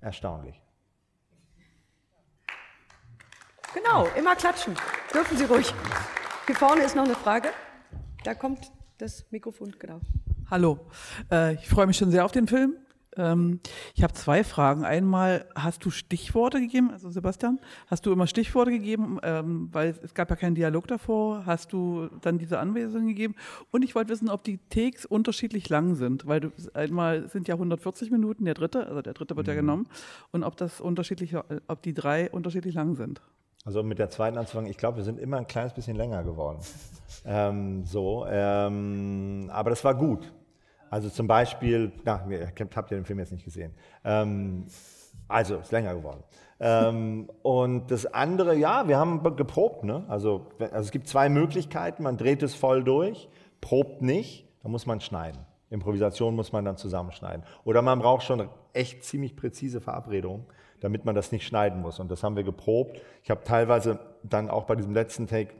erstaunlich. 0.00 0.63
Genau, 3.74 4.06
immer 4.16 4.36
klatschen. 4.36 4.76
Dürfen 5.12 5.36
Sie 5.36 5.44
ruhig. 5.44 5.74
Hier 6.46 6.54
vorne 6.54 6.84
ist 6.84 6.94
noch 6.94 7.04
eine 7.04 7.16
Frage. 7.16 7.48
Da 8.22 8.34
kommt 8.34 8.70
das 8.98 9.26
Mikrofon, 9.32 9.74
genau. 9.80 10.00
Hallo, 10.48 10.78
äh, 11.32 11.54
ich 11.54 11.68
freue 11.68 11.88
mich 11.88 11.96
schon 11.96 12.12
sehr 12.12 12.24
auf 12.24 12.30
den 12.30 12.46
Film. 12.46 12.76
Ähm, 13.16 13.58
ich 13.96 14.04
habe 14.04 14.12
zwei 14.12 14.44
Fragen. 14.44 14.84
Einmal, 14.84 15.48
hast 15.56 15.84
du 15.84 15.90
Stichworte 15.90 16.60
gegeben, 16.60 16.92
also 16.92 17.10
Sebastian, 17.10 17.58
hast 17.88 18.06
du 18.06 18.12
immer 18.12 18.28
Stichworte 18.28 18.70
gegeben, 18.70 19.18
ähm, 19.24 19.70
weil 19.72 19.98
es 20.04 20.14
gab 20.14 20.30
ja 20.30 20.36
keinen 20.36 20.54
Dialog 20.54 20.86
davor, 20.86 21.44
hast 21.44 21.72
du 21.72 22.08
dann 22.20 22.38
diese 22.38 22.60
Anweisungen 22.60 23.08
gegeben? 23.08 23.34
Und 23.72 23.82
ich 23.82 23.96
wollte 23.96 24.10
wissen, 24.10 24.30
ob 24.30 24.44
die 24.44 24.58
Takes 24.70 25.04
unterschiedlich 25.04 25.68
lang 25.68 25.96
sind, 25.96 26.28
weil 26.28 26.38
du, 26.38 26.52
einmal 26.74 27.28
sind 27.28 27.48
ja 27.48 27.54
140 27.54 28.12
Minuten, 28.12 28.44
der 28.44 28.54
dritte, 28.54 28.86
also 28.86 29.02
der 29.02 29.14
dritte 29.14 29.36
wird 29.36 29.48
ja 29.48 29.54
genommen, 29.54 29.88
und 30.30 30.44
ob 30.44 30.56
das 30.56 30.80
unterschiedlich, 30.80 31.34
ob 31.66 31.82
die 31.82 31.94
drei 31.94 32.30
unterschiedlich 32.30 32.74
lang 32.74 32.94
sind. 32.94 33.20
Also 33.64 33.82
mit 33.82 33.98
der 33.98 34.10
zweiten 34.10 34.36
anzufangen, 34.36 34.70
ich 34.70 34.76
glaube, 34.76 34.98
wir 34.98 35.04
sind 35.04 35.18
immer 35.18 35.38
ein 35.38 35.46
kleines 35.46 35.72
bisschen 35.72 35.96
länger 35.96 36.22
geworden. 36.22 36.58
ähm, 37.24 37.84
so, 37.86 38.26
ähm, 38.28 39.48
aber 39.50 39.70
das 39.70 39.82
war 39.84 39.94
gut. 39.94 40.32
Also 40.90 41.08
zum 41.08 41.26
Beispiel, 41.26 41.90
na, 42.04 42.26
ihr 42.28 42.52
habt 42.76 42.90
ihr 42.90 42.98
den 42.98 43.06
Film 43.06 43.18
jetzt 43.18 43.32
nicht 43.32 43.44
gesehen. 43.44 43.74
Ähm, 44.04 44.66
also 45.28 45.56
ist 45.56 45.72
länger 45.72 45.94
geworden. 45.94 46.22
ähm, 46.60 47.30
und 47.42 47.90
das 47.90 48.04
andere, 48.06 48.54
ja, 48.54 48.86
wir 48.86 48.98
haben 48.98 49.22
geprobt. 49.34 49.82
Ne? 49.82 50.04
Also, 50.08 50.46
also 50.58 50.76
es 50.76 50.90
gibt 50.90 51.08
zwei 51.08 51.30
Möglichkeiten. 51.30 52.02
Man 52.02 52.18
dreht 52.18 52.42
es 52.42 52.54
voll 52.54 52.84
durch, 52.84 53.30
probt 53.62 54.02
nicht, 54.02 54.46
dann 54.62 54.72
muss 54.72 54.84
man 54.84 55.00
schneiden. 55.00 55.40
Improvisation 55.70 56.36
muss 56.36 56.52
man 56.52 56.66
dann 56.66 56.76
zusammenschneiden. 56.76 57.44
Oder 57.64 57.80
man 57.80 57.98
braucht 57.98 58.24
schon 58.24 58.48
echt 58.74 59.04
ziemlich 59.04 59.34
präzise 59.36 59.80
Verabredungen, 59.80 60.44
damit 60.84 61.06
man 61.06 61.14
das 61.14 61.32
nicht 61.32 61.46
schneiden 61.46 61.80
muss. 61.80 61.98
Und 61.98 62.10
das 62.10 62.22
haben 62.22 62.36
wir 62.36 62.44
geprobt. 62.44 63.00
Ich 63.22 63.30
habe 63.30 63.42
teilweise 63.42 63.98
dann 64.22 64.50
auch 64.50 64.64
bei 64.64 64.76
diesem 64.76 64.92
letzten 64.92 65.26
Take 65.26 65.54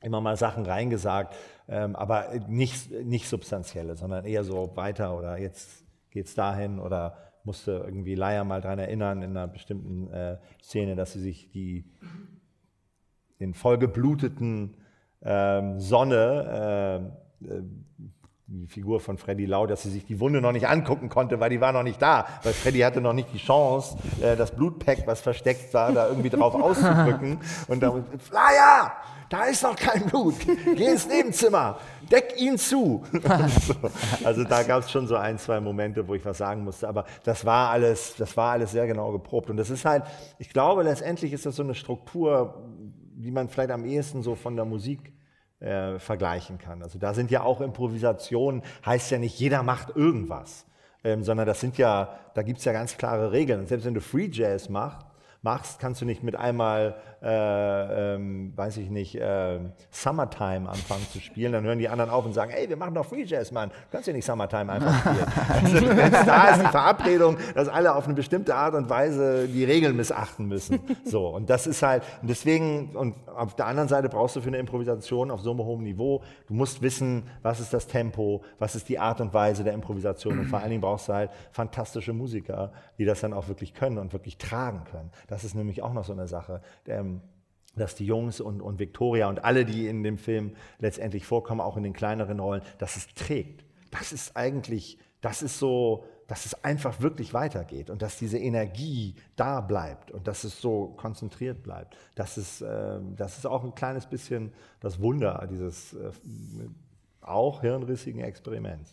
immer 0.00 0.22
mal 0.22 0.38
Sachen 0.38 0.64
reingesagt, 0.64 1.36
ähm, 1.68 1.94
aber 1.94 2.30
nicht, 2.48 2.90
nicht 2.90 3.28
substanzielle, 3.28 3.94
sondern 3.94 4.24
eher 4.24 4.42
so 4.42 4.74
weiter 4.74 5.18
oder 5.18 5.36
jetzt 5.36 5.84
geht's 6.10 6.34
dahin 6.34 6.78
oder 6.78 7.18
musste 7.44 7.72
irgendwie 7.72 8.14
Leier 8.14 8.44
mal 8.44 8.62
dran 8.62 8.78
erinnern 8.78 9.20
in 9.20 9.36
einer 9.36 9.48
bestimmten 9.48 10.10
äh, 10.10 10.38
Szene, 10.62 10.96
dass 10.96 11.12
sie 11.12 11.20
sich 11.20 11.50
die 11.50 11.84
den 13.40 13.52
vollgebluteten 13.52 14.78
ähm, 15.20 15.78
Sonne, 15.78 17.12
äh, 17.42 17.46
äh, 17.54 17.62
die 18.46 18.66
Figur 18.66 19.00
von 19.00 19.16
Freddy 19.16 19.46
Lau, 19.46 19.66
dass 19.66 19.82
sie 19.84 19.90
sich 19.90 20.04
die 20.04 20.20
Wunde 20.20 20.40
noch 20.40 20.52
nicht 20.52 20.68
angucken 20.68 21.08
konnte, 21.08 21.40
weil 21.40 21.48
die 21.48 21.60
war 21.60 21.72
noch 21.72 21.82
nicht 21.82 22.00
da. 22.00 22.26
Weil 22.42 22.52
Freddy 22.52 22.80
hatte 22.80 23.00
noch 23.00 23.14
nicht 23.14 23.32
die 23.32 23.38
Chance, 23.38 23.96
äh, 24.20 24.36
das 24.36 24.54
Blutpack, 24.54 25.06
was 25.06 25.22
versteckt 25.22 25.72
war, 25.72 25.92
da 25.92 26.08
irgendwie 26.08 26.28
drauf 26.28 26.54
auszudrücken. 26.54 27.38
Und 27.68 27.82
dann, 27.82 28.04
Flyer, 28.18 28.92
da 29.30 29.44
ist 29.44 29.62
noch 29.62 29.74
kein 29.76 30.04
Blut. 30.04 30.34
Geh 30.76 30.84
ins 30.84 31.08
Nebenzimmer, 31.08 31.78
deck 32.12 32.34
ihn 32.38 32.58
zu. 32.58 33.02
so. 33.12 33.74
Also 34.24 34.44
da 34.44 34.62
gab 34.62 34.80
es 34.82 34.90
schon 34.90 35.06
so 35.06 35.16
ein, 35.16 35.38
zwei 35.38 35.60
Momente, 35.60 36.06
wo 36.06 36.14
ich 36.14 36.24
was 36.24 36.36
sagen 36.36 36.64
musste. 36.64 36.86
Aber 36.86 37.06
das 37.24 37.46
war 37.46 37.70
alles, 37.70 38.14
das 38.18 38.36
war 38.36 38.52
alles 38.52 38.72
sehr 38.72 38.86
genau 38.86 39.10
geprobt. 39.12 39.48
Und 39.48 39.56
das 39.56 39.70
ist 39.70 39.86
halt, 39.86 40.04
ich 40.38 40.50
glaube, 40.50 40.82
letztendlich 40.82 41.32
ist 41.32 41.46
das 41.46 41.56
so 41.56 41.62
eine 41.62 41.74
Struktur, 41.74 42.62
die 43.14 43.30
man 43.30 43.48
vielleicht 43.48 43.70
am 43.70 43.86
ehesten 43.86 44.22
so 44.22 44.34
von 44.34 44.54
der 44.54 44.66
Musik 44.66 45.13
äh, 45.64 45.98
vergleichen 45.98 46.58
kann. 46.58 46.82
Also 46.82 46.98
da 46.98 47.14
sind 47.14 47.30
ja 47.30 47.42
auch 47.42 47.60
Improvisationen, 47.60 48.62
heißt 48.84 49.10
ja 49.10 49.18
nicht, 49.18 49.38
jeder 49.38 49.62
macht 49.62 49.96
irgendwas, 49.96 50.66
ähm, 51.02 51.24
sondern 51.24 51.46
das 51.46 51.60
sind 51.60 51.78
ja, 51.78 52.18
da 52.34 52.42
gibt 52.42 52.58
es 52.58 52.64
ja 52.64 52.72
ganz 52.72 52.96
klare 52.96 53.32
Regeln. 53.32 53.60
Und 53.60 53.68
selbst 53.68 53.84
wenn 53.86 53.94
du 53.94 54.00
Free 54.00 54.28
Jazz 54.30 54.68
machst, 54.68 55.06
machst, 55.40 55.78
kannst 55.78 56.00
du 56.00 56.04
nicht 56.04 56.22
mit 56.22 56.36
einmal, 56.36 56.96
äh, 57.24 58.14
ähm, 58.14 58.52
weiß 58.54 58.76
ich 58.76 58.90
nicht, 58.90 59.14
äh, 59.14 59.58
Summertime 59.90 60.68
anfangen 60.68 61.06
zu 61.10 61.20
spielen. 61.20 61.52
Dann 61.52 61.64
hören 61.64 61.78
die 61.78 61.88
anderen 61.88 62.10
auf 62.10 62.26
und 62.26 62.34
sagen, 62.34 62.52
ey, 62.54 62.68
wir 62.68 62.76
machen 62.76 62.94
doch 62.94 63.06
Free 63.06 63.24
Jazz, 63.24 63.50
Mann. 63.50 63.70
Du 63.70 63.74
kannst 63.92 64.06
ja 64.06 64.12
nicht 64.12 64.26
Summertime 64.26 64.70
einfach 64.70 65.00
spielen. 65.00 65.98
also, 66.02 66.26
da 66.26 66.48
ist 66.50 66.62
die 66.62 66.66
Verabredung, 66.66 67.38
dass 67.54 67.68
alle 67.68 67.94
auf 67.94 68.04
eine 68.04 68.12
bestimmte 68.12 68.54
Art 68.54 68.74
und 68.74 68.90
Weise 68.90 69.48
die 69.48 69.64
Regeln 69.64 69.96
missachten 69.96 70.46
müssen. 70.46 70.80
So, 71.04 71.28
und 71.28 71.48
das 71.48 71.66
ist 71.66 71.82
halt, 71.82 72.02
und 72.20 72.28
deswegen, 72.28 72.90
und 72.94 73.14
auf 73.34 73.56
der 73.56 73.66
anderen 73.66 73.88
Seite 73.88 74.10
brauchst 74.10 74.36
du 74.36 74.42
für 74.42 74.48
eine 74.48 74.58
Improvisation 74.58 75.30
auf 75.30 75.40
so 75.40 75.52
einem 75.52 75.60
hohen 75.60 75.82
Niveau, 75.82 76.22
du 76.46 76.54
musst 76.54 76.82
wissen, 76.82 77.22
was 77.42 77.58
ist 77.58 77.72
das 77.72 77.86
Tempo, 77.86 78.42
was 78.58 78.74
ist 78.74 78.88
die 78.90 78.98
Art 78.98 79.22
und 79.22 79.32
Weise 79.32 79.64
der 79.64 79.72
Improvisation 79.72 80.38
und 80.38 80.46
vor 80.46 80.58
allen 80.58 80.70
Dingen 80.70 80.82
brauchst 80.82 81.08
du 81.08 81.14
halt 81.14 81.30
fantastische 81.52 82.12
Musiker, 82.12 82.70
die 82.98 83.06
das 83.06 83.20
dann 83.20 83.32
auch 83.32 83.48
wirklich 83.48 83.72
können 83.72 83.96
und 83.96 84.12
wirklich 84.12 84.36
tragen 84.36 84.82
können. 84.90 85.10
Das 85.28 85.42
ist 85.44 85.54
nämlich 85.54 85.82
auch 85.82 85.94
noch 85.94 86.04
so 86.04 86.12
eine 86.12 86.28
Sache. 86.28 86.60
Ähm, 86.86 87.13
dass 87.76 87.94
die 87.94 88.06
Jungs 88.06 88.40
und, 88.40 88.60
und 88.60 88.78
Victoria 88.78 89.28
und 89.28 89.44
alle, 89.44 89.64
die 89.64 89.88
in 89.88 90.02
dem 90.02 90.18
Film 90.18 90.54
letztendlich 90.78 91.26
vorkommen, 91.26 91.60
auch 91.60 91.76
in 91.76 91.82
den 91.82 91.92
kleineren 91.92 92.40
Rollen, 92.40 92.62
dass 92.78 92.96
es 92.96 93.08
trägt. 93.14 93.64
Das 93.90 94.12
ist 94.12 94.36
eigentlich, 94.36 94.98
das 95.20 95.42
ist 95.42 95.58
so, 95.58 96.04
dass 96.26 96.46
es 96.46 96.64
einfach 96.64 97.00
wirklich 97.00 97.34
weitergeht 97.34 97.90
und 97.90 98.02
dass 98.02 98.18
diese 98.18 98.38
Energie 98.38 99.14
da 99.36 99.60
bleibt 99.60 100.10
und 100.10 100.26
dass 100.26 100.44
es 100.44 100.60
so 100.60 100.94
konzentriert 100.96 101.62
bleibt. 101.62 101.96
Das 102.14 102.38
ist, 102.38 102.62
äh, 102.62 103.00
das 103.16 103.38
ist 103.38 103.46
auch 103.46 103.64
ein 103.64 103.74
kleines 103.74 104.06
bisschen 104.06 104.52
das 104.80 105.00
Wunder 105.00 105.46
dieses 105.50 105.92
äh, 105.92 106.10
auch 107.20 107.60
hirnrissigen 107.60 108.20
Experiments. 108.20 108.92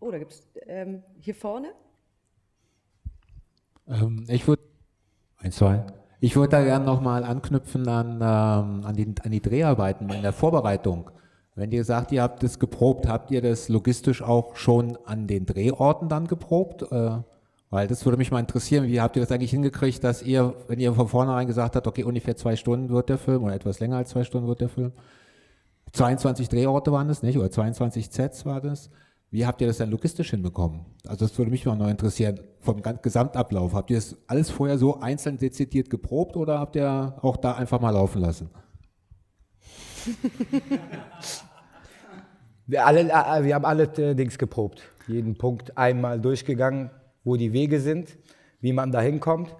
Oh, 0.00 0.10
da 0.10 0.18
gibt 0.18 0.32
es 0.32 0.42
ähm, 0.66 1.02
hier 1.20 1.34
vorne. 1.34 1.72
Ähm, 3.86 4.24
ich 4.28 4.46
würde, 4.46 4.62
ein, 5.38 5.52
zwei. 5.52 5.86
Ich 6.24 6.36
würde 6.36 6.50
da 6.50 6.62
gerne 6.62 6.84
nochmal 6.84 7.24
anknüpfen 7.24 7.88
an, 7.88 8.20
ähm, 8.20 8.86
an, 8.86 8.94
die, 8.94 9.12
an 9.24 9.32
die 9.32 9.42
Dreharbeiten 9.42 10.08
in 10.08 10.22
der 10.22 10.32
Vorbereitung. 10.32 11.10
Wenn 11.56 11.72
ihr 11.72 11.82
sagt, 11.82 12.12
ihr 12.12 12.22
habt 12.22 12.44
das 12.44 12.60
geprobt, 12.60 13.08
habt 13.08 13.32
ihr 13.32 13.42
das 13.42 13.68
logistisch 13.68 14.22
auch 14.22 14.54
schon 14.54 14.96
an 15.04 15.26
den 15.26 15.46
Drehorten 15.46 16.08
dann 16.08 16.28
geprobt? 16.28 16.82
Äh, 16.92 17.16
weil 17.70 17.88
das 17.88 18.04
würde 18.04 18.18
mich 18.18 18.30
mal 18.30 18.38
interessieren, 18.38 18.86
wie 18.86 19.00
habt 19.00 19.16
ihr 19.16 19.22
das 19.22 19.32
eigentlich 19.32 19.50
hingekriegt, 19.50 20.04
dass 20.04 20.22
ihr, 20.22 20.54
wenn 20.68 20.78
ihr 20.78 20.94
von 20.94 21.08
vornherein 21.08 21.48
gesagt 21.48 21.74
habt, 21.74 21.88
okay, 21.88 22.04
ungefähr 22.04 22.36
zwei 22.36 22.54
Stunden 22.54 22.90
wird 22.90 23.08
der 23.08 23.18
Film 23.18 23.42
oder 23.42 23.54
etwas 23.54 23.80
länger 23.80 23.96
als 23.96 24.10
zwei 24.10 24.22
Stunden 24.22 24.46
wird 24.46 24.60
der 24.60 24.68
Film, 24.68 24.92
22 25.90 26.48
Drehorte 26.48 26.92
waren 26.92 27.08
das, 27.08 27.24
nicht? 27.24 27.36
Oder 27.36 27.50
22 27.50 28.10
Sets 28.10 28.46
war 28.46 28.60
das. 28.60 28.90
Wie 29.32 29.44
habt 29.46 29.60
ihr 29.62 29.66
das 29.66 29.78
dann 29.78 29.90
logistisch 29.90 30.30
hinbekommen? 30.30 30.84
Also 31.08 31.24
das 31.24 31.36
würde 31.38 31.50
mich 31.50 31.64
mal 31.64 31.74
noch 31.74 31.88
interessieren, 31.88 32.38
vom 32.60 32.82
Gesamtablauf. 32.82 33.72
Habt 33.72 33.90
ihr 33.90 33.96
das 33.96 34.14
alles 34.26 34.50
vorher 34.50 34.76
so 34.76 35.00
einzeln 35.00 35.38
dezidiert 35.38 35.88
geprobt 35.88 36.36
oder 36.36 36.60
habt 36.60 36.76
ihr 36.76 37.16
auch 37.22 37.38
da 37.38 37.54
einfach 37.54 37.80
mal 37.80 37.90
laufen 37.90 38.20
lassen? 38.20 38.50
Wir, 42.66 42.86
alle, 42.86 43.00
äh, 43.00 43.44
wir 43.44 43.56
haben 43.56 43.64
alle 43.64 43.84
äh, 43.98 44.14
Dings 44.14 44.38
geprobt. 44.38 44.82
Jeden 45.08 45.36
Punkt 45.36 45.76
einmal 45.76 46.20
durchgegangen, 46.20 46.90
wo 47.24 47.36
die 47.36 47.52
Wege 47.52 47.80
sind, 47.80 48.16
wie 48.60 48.72
man 48.72 48.92
da 48.92 49.00
hinkommt. 49.00 49.54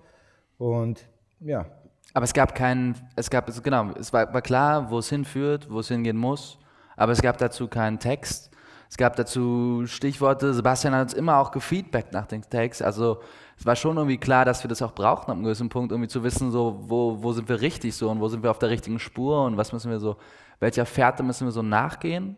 Und 0.56 1.04
ja. 1.40 1.66
Aber 2.14 2.24
es 2.24 2.32
gab 2.32 2.54
keinen, 2.54 2.94
es 3.16 3.28
gab, 3.28 3.52
genau, 3.64 3.90
es 3.98 4.12
war, 4.12 4.32
war 4.32 4.40
klar, 4.40 4.90
wo 4.90 4.98
es 4.98 5.08
hinführt, 5.08 5.68
wo 5.68 5.80
es 5.80 5.88
hingehen 5.88 6.16
muss, 6.16 6.58
aber 6.96 7.12
es 7.12 7.20
gab 7.20 7.38
dazu 7.38 7.66
keinen 7.66 7.98
Text, 7.98 8.51
Es 8.92 8.98
gab 8.98 9.16
dazu 9.16 9.84
Stichworte, 9.86 10.52
Sebastian 10.52 10.94
hat 10.94 11.04
uns 11.04 11.14
immer 11.14 11.38
auch 11.38 11.50
gefeedbackt 11.50 12.12
nach 12.12 12.26
den 12.26 12.42
Takes. 12.42 12.82
Also 12.82 13.22
es 13.58 13.64
war 13.64 13.74
schon 13.74 13.96
irgendwie 13.96 14.18
klar, 14.18 14.44
dass 14.44 14.62
wir 14.62 14.68
das 14.68 14.82
auch 14.82 14.92
brauchten, 14.92 15.30
ab 15.30 15.36
einem 15.38 15.44
gewissen 15.44 15.70
Punkt 15.70 15.92
irgendwie 15.92 16.10
zu 16.10 16.22
wissen, 16.24 16.50
so, 16.50 16.78
wo, 16.88 17.22
wo 17.22 17.32
sind 17.32 17.48
wir 17.48 17.62
richtig 17.62 17.96
so 17.96 18.10
und 18.10 18.20
wo 18.20 18.28
sind 18.28 18.42
wir 18.42 18.50
auf 18.50 18.58
der 18.58 18.68
richtigen 18.68 18.98
Spur 18.98 19.46
und 19.46 19.56
was 19.56 19.72
müssen 19.72 19.90
wir 19.90 19.98
so, 19.98 20.18
welcher 20.60 20.84
Fährte 20.84 21.22
müssen 21.22 21.46
wir 21.46 21.52
so 21.52 21.62
nachgehen. 21.62 22.36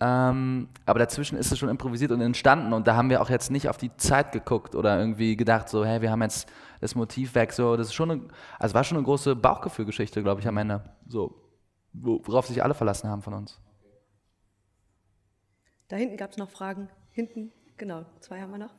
Ähm, 0.00 0.68
aber 0.86 1.00
dazwischen 1.00 1.36
ist 1.36 1.52
es 1.52 1.58
schon 1.58 1.68
improvisiert 1.68 2.12
und 2.12 2.22
entstanden 2.22 2.72
und 2.72 2.86
da 2.86 2.96
haben 2.96 3.10
wir 3.10 3.20
auch 3.20 3.28
jetzt 3.28 3.50
nicht 3.50 3.68
auf 3.68 3.76
die 3.76 3.94
Zeit 3.98 4.32
geguckt 4.32 4.74
oder 4.74 4.98
irgendwie 4.98 5.36
gedacht, 5.36 5.68
so, 5.68 5.84
hey, 5.84 6.00
wir 6.00 6.10
haben 6.10 6.22
jetzt 6.22 6.48
das 6.80 6.94
Motiv 6.94 7.34
weg. 7.34 7.52
So, 7.52 7.76
das 7.76 7.88
ist 7.88 7.94
schon 7.94 8.10
eine, 8.10 8.22
also 8.58 8.74
war 8.74 8.84
schon 8.84 8.96
eine 8.96 9.04
große 9.04 9.36
Bauchgefühlgeschichte, 9.36 10.22
glaube 10.22 10.40
ich, 10.40 10.48
am 10.48 10.56
Ende. 10.56 10.82
So, 11.08 11.34
worauf 11.92 12.46
sich 12.46 12.64
alle 12.64 12.72
verlassen 12.72 13.10
haben 13.10 13.20
von 13.20 13.34
uns. 13.34 13.60
Da 15.90 15.96
hinten 15.96 16.16
gab 16.16 16.30
es 16.30 16.36
noch 16.36 16.48
Fragen. 16.48 16.88
Hinten, 17.10 17.50
genau, 17.76 18.04
zwei 18.20 18.40
haben 18.40 18.52
wir 18.52 18.58
noch. 18.58 18.72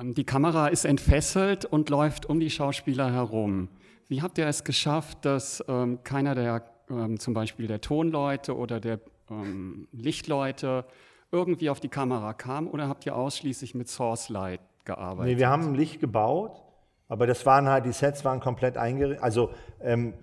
Ähm, 0.00 0.14
die 0.14 0.24
Kamera 0.24 0.66
ist 0.66 0.84
entfesselt 0.84 1.64
und 1.64 1.90
läuft 1.90 2.26
um 2.26 2.40
die 2.40 2.50
Schauspieler 2.50 3.12
herum. 3.12 3.68
Wie 4.08 4.20
habt 4.20 4.36
ihr 4.38 4.46
es 4.48 4.64
geschafft, 4.64 5.24
dass 5.24 5.64
ähm, 5.68 6.02
keiner 6.02 6.34
der, 6.34 6.64
ähm, 6.90 7.20
zum 7.20 7.34
Beispiel 7.34 7.68
der 7.68 7.80
Tonleute 7.80 8.56
oder 8.56 8.80
der 8.80 8.98
ähm, 9.30 9.86
Lichtleute 9.92 10.84
irgendwie 11.30 11.70
auf 11.70 11.78
die 11.78 11.88
Kamera 11.88 12.32
kam 12.34 12.66
oder 12.66 12.88
habt 12.88 13.06
ihr 13.06 13.14
ausschließlich 13.14 13.76
mit 13.76 13.88
Source 13.88 14.28
Light 14.28 14.60
gearbeitet? 14.84 15.34
Nee, 15.34 15.38
wir 15.38 15.48
haben 15.48 15.76
Licht 15.76 16.00
gebaut, 16.00 16.64
aber 17.06 17.28
das 17.28 17.46
waren 17.46 17.68
halt, 17.68 17.86
die 17.86 17.92
Sets 17.92 18.24
waren 18.24 18.40
komplett 18.40 18.76
eingerichtet. 18.76 19.22
Also 19.22 19.50
ähm, 19.80 20.14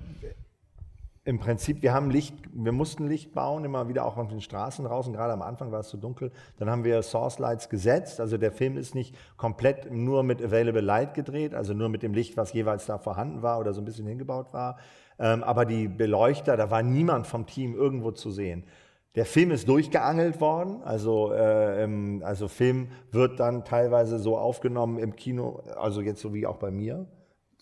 im 1.23 1.37
Prinzip, 1.37 1.83
wir 1.83 1.93
haben 1.93 2.09
Licht, 2.09 2.35
wir 2.51 2.71
mussten 2.71 3.07
Licht 3.07 3.33
bauen, 3.33 3.63
immer 3.63 3.87
wieder 3.87 4.05
auch 4.05 4.17
auf 4.17 4.29
den 4.29 4.41
Straßen 4.41 4.85
draußen, 4.85 5.13
gerade 5.13 5.33
am 5.33 5.43
Anfang 5.43 5.71
war 5.71 5.81
es 5.81 5.89
zu 5.89 5.97
so 5.97 6.01
dunkel. 6.01 6.31
Dann 6.57 6.69
haben 6.69 6.83
wir 6.83 7.03
Source 7.03 7.37
Lights 7.37 7.69
gesetzt, 7.69 8.19
also 8.19 8.37
der 8.37 8.51
Film 8.51 8.75
ist 8.75 8.95
nicht 8.95 9.15
komplett 9.37 9.91
nur 9.91 10.23
mit 10.23 10.41
Available 10.41 10.81
Light 10.81 11.13
gedreht, 11.13 11.53
also 11.53 11.73
nur 11.73 11.89
mit 11.89 12.01
dem 12.01 12.15
Licht, 12.15 12.37
was 12.37 12.53
jeweils 12.53 12.87
da 12.87 12.97
vorhanden 12.97 13.43
war 13.43 13.59
oder 13.59 13.73
so 13.73 13.81
ein 13.81 13.85
bisschen 13.85 14.07
hingebaut 14.07 14.51
war. 14.51 14.79
Ähm, 15.19 15.43
aber 15.43 15.65
die 15.65 15.87
Beleuchter, 15.87 16.57
da 16.57 16.71
war 16.71 16.81
niemand 16.81 17.27
vom 17.27 17.45
Team 17.45 17.75
irgendwo 17.75 18.11
zu 18.11 18.31
sehen. 18.31 18.63
Der 19.13 19.25
Film 19.25 19.51
ist 19.51 19.67
durchgeangelt 19.67 20.41
worden, 20.41 20.81
also, 20.83 21.33
äh, 21.33 22.19
also 22.23 22.47
Film 22.47 22.87
wird 23.11 23.39
dann 23.39 23.63
teilweise 23.63 24.17
so 24.17 24.39
aufgenommen 24.39 24.97
im 24.97 25.15
Kino, 25.15 25.61
also 25.77 26.01
jetzt 26.01 26.21
so 26.21 26.33
wie 26.33 26.47
auch 26.47 26.57
bei 26.57 26.71
mir 26.71 27.05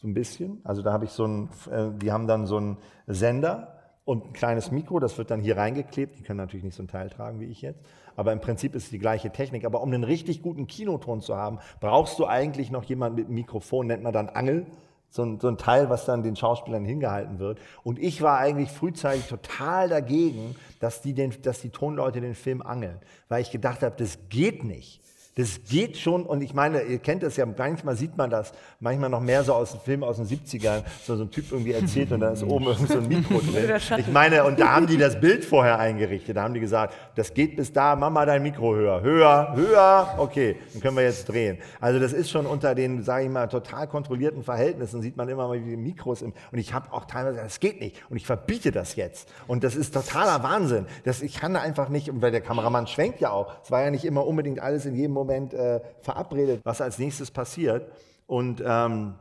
so 0.02 0.08
ein 0.08 0.14
bisschen. 0.14 0.62
Also 0.64 0.82
da 0.82 0.94
habe 0.94 1.06
ich 1.06 1.12
so 1.12 1.26
ein, 1.26 1.50
äh, 1.70 1.90
die 1.98 2.12
haben 2.12 2.28
dann 2.28 2.46
so 2.46 2.58
einen 2.58 2.78
Sender 3.08 3.76
und 4.06 4.26
ein 4.26 4.34
kleines 4.34 4.72
Mikro, 4.72 5.00
das 5.00 5.18
wird 5.18 5.30
dann 5.30 5.42
hier 5.42 5.58
reingeklebt. 5.58 6.18
Die 6.18 6.24
können 6.24 6.38
natürlich 6.38 6.64
nicht 6.64 6.76
so 6.76 6.84
ein 6.84 6.88
Teil 6.88 7.10
tragen 7.10 7.40
wie 7.40 7.46
ich 7.46 7.62
jetzt, 7.62 7.82
aber 8.16 8.32
im 8.32 8.40
Prinzip 8.40 8.76
ist 8.76 8.86
es 8.86 8.90
die 8.90 9.00
gleiche 9.00 9.30
Technik. 9.30 9.66
Aber 9.66 9.82
um 9.82 9.90
einen 9.90 10.04
richtig 10.04 10.42
guten 10.42 10.68
Kinoton 10.68 11.22
zu 11.22 11.36
haben, 11.36 11.60
brauchst 11.80 12.18
du 12.18 12.26
eigentlich 12.26 12.72
noch 12.72 12.86
jemanden 12.86 13.18
mit 13.18 13.30
Mikrofon, 13.30 13.88
nennt 13.88 14.04
man 14.04 14.14
dann 14.14 14.30
Angel. 14.30 14.66
So 15.12 15.24
ein, 15.24 15.40
so 15.40 15.48
ein 15.48 15.58
Teil, 15.58 15.90
was 15.90 16.06
dann 16.06 16.22
den 16.22 16.36
Schauspielern 16.36 16.86
hingehalten 16.86 17.40
wird. 17.40 17.58
Und 17.84 17.98
ich 17.98 18.22
war 18.22 18.38
eigentlich 18.38 18.70
frühzeitig 18.70 19.26
total 19.26 19.90
dagegen, 19.90 20.56
dass 20.80 21.02
die, 21.02 21.16
den, 21.16 21.34
dass 21.42 21.62
die 21.62 21.72
Tonleute 21.72 22.22
den 22.22 22.36
Film 22.36 22.62
angeln, 22.62 23.00
weil 23.28 23.42
ich 23.42 23.50
gedacht 23.50 23.82
habe, 23.82 23.96
das 23.98 24.20
geht 24.30 24.64
nicht. 24.64 25.02
Das 25.40 25.62
geht 25.70 25.96
schon, 25.96 26.24
und 26.24 26.42
ich 26.42 26.54
meine, 26.54 26.82
ihr 26.82 26.98
kennt 26.98 27.24
das 27.24 27.38
ja, 27.38 27.46
manchmal 27.46 27.96
sieht 27.96 28.18
man 28.18 28.30
das, 28.30 28.52
manchmal 28.82 29.10
noch 29.10 29.22
mehr 29.22 29.42
so 29.46 29.54
aus 29.54 29.72
dem 29.72 29.80
Film 29.80 30.04
aus 30.04 30.18
den 30.18 30.26
70ern, 30.26 30.84
so, 31.06 31.16
so 31.16 31.24
ein 31.24 31.32
Typ 31.32 31.54
irgendwie 31.54 31.72
erzählt 31.72 32.12
und 32.12 32.20
da 32.20 32.32
ist 32.32 32.44
oben 32.44 32.66
irgendwie 32.66 32.92
so 32.92 33.00
ein 33.00 33.08
Mikro 33.08 33.40
drin. 33.40 33.72
Ich 34.00 34.08
meine, 34.10 34.44
und 34.44 34.60
da 34.60 34.76
haben 34.76 34.86
die 34.86 34.98
das 34.98 35.18
Bild 35.18 35.46
vorher 35.46 35.80
eingerichtet, 35.80 36.36
da 36.36 36.44
haben 36.44 36.54
die 36.54 36.60
gesagt, 36.60 36.94
das 37.16 37.34
geht 37.34 37.56
bis 37.56 37.72
da, 37.72 37.96
mach 37.96 38.10
mal 38.10 38.26
dein 38.26 38.44
Mikro 38.44 38.76
höher, 38.76 39.00
höher, 39.00 39.54
höher, 39.56 40.16
okay, 40.18 40.58
dann 40.74 40.82
können 40.82 40.98
wir 40.98 41.04
jetzt 41.04 41.30
drehen. 41.30 41.60
Also 41.80 42.02
das 42.02 42.12
ist 42.12 42.30
schon 42.30 42.46
unter 42.46 42.76
den, 42.76 43.04
sage 43.04 43.24
ich 43.24 43.30
mal, 43.30 43.48
total 43.48 43.88
kontrollierten 43.88 44.44
Verhältnissen, 44.44 45.02
sieht 45.02 45.16
man 45.16 45.30
immer 45.30 45.48
mal 45.48 45.64
wie 45.64 45.70
die 45.70 45.78
Mikros 45.78 46.22
im, 46.22 46.34
und 46.52 46.58
ich 46.58 46.74
habe 46.74 46.92
auch 46.92 47.06
teilweise 47.06 47.36
gesagt, 47.36 47.50
das 47.50 47.60
geht 47.62 47.80
nicht 47.80 47.96
und 48.10 48.18
ich 48.18 48.26
verbiete 48.26 48.72
das 48.72 48.98
jetzt. 48.98 49.30
Und 49.48 49.64
das 49.64 49.78
ist 49.78 49.94
totaler 49.94 50.44
Wahnsinn. 50.44 50.86
Das, 51.06 51.22
ich 51.22 51.40
kann 51.40 51.54
da 51.54 51.62
einfach 51.62 51.88
nicht, 51.88 52.12
weil 52.22 52.32
der 52.32 52.42
Kameramann 52.42 52.88
schwenkt 52.88 53.22
ja 53.22 53.32
auch, 53.32 53.54
es 53.64 53.72
war 53.72 53.82
ja 53.82 53.90
nicht 53.90 54.04
immer 54.04 54.28
unbedingt 54.28 54.60
alles 54.60 54.86
in 54.86 54.96
jedem 54.96 55.14
Moment 55.14 55.29
Moment 55.30 55.54
äh, 55.54 55.80
verabredet, 56.02 56.62
was 56.64 56.82
als 56.82 56.98
nächstes 56.98 57.30
passiert. 57.30 57.92
Und 58.26 58.64
ähm, 58.66 59.14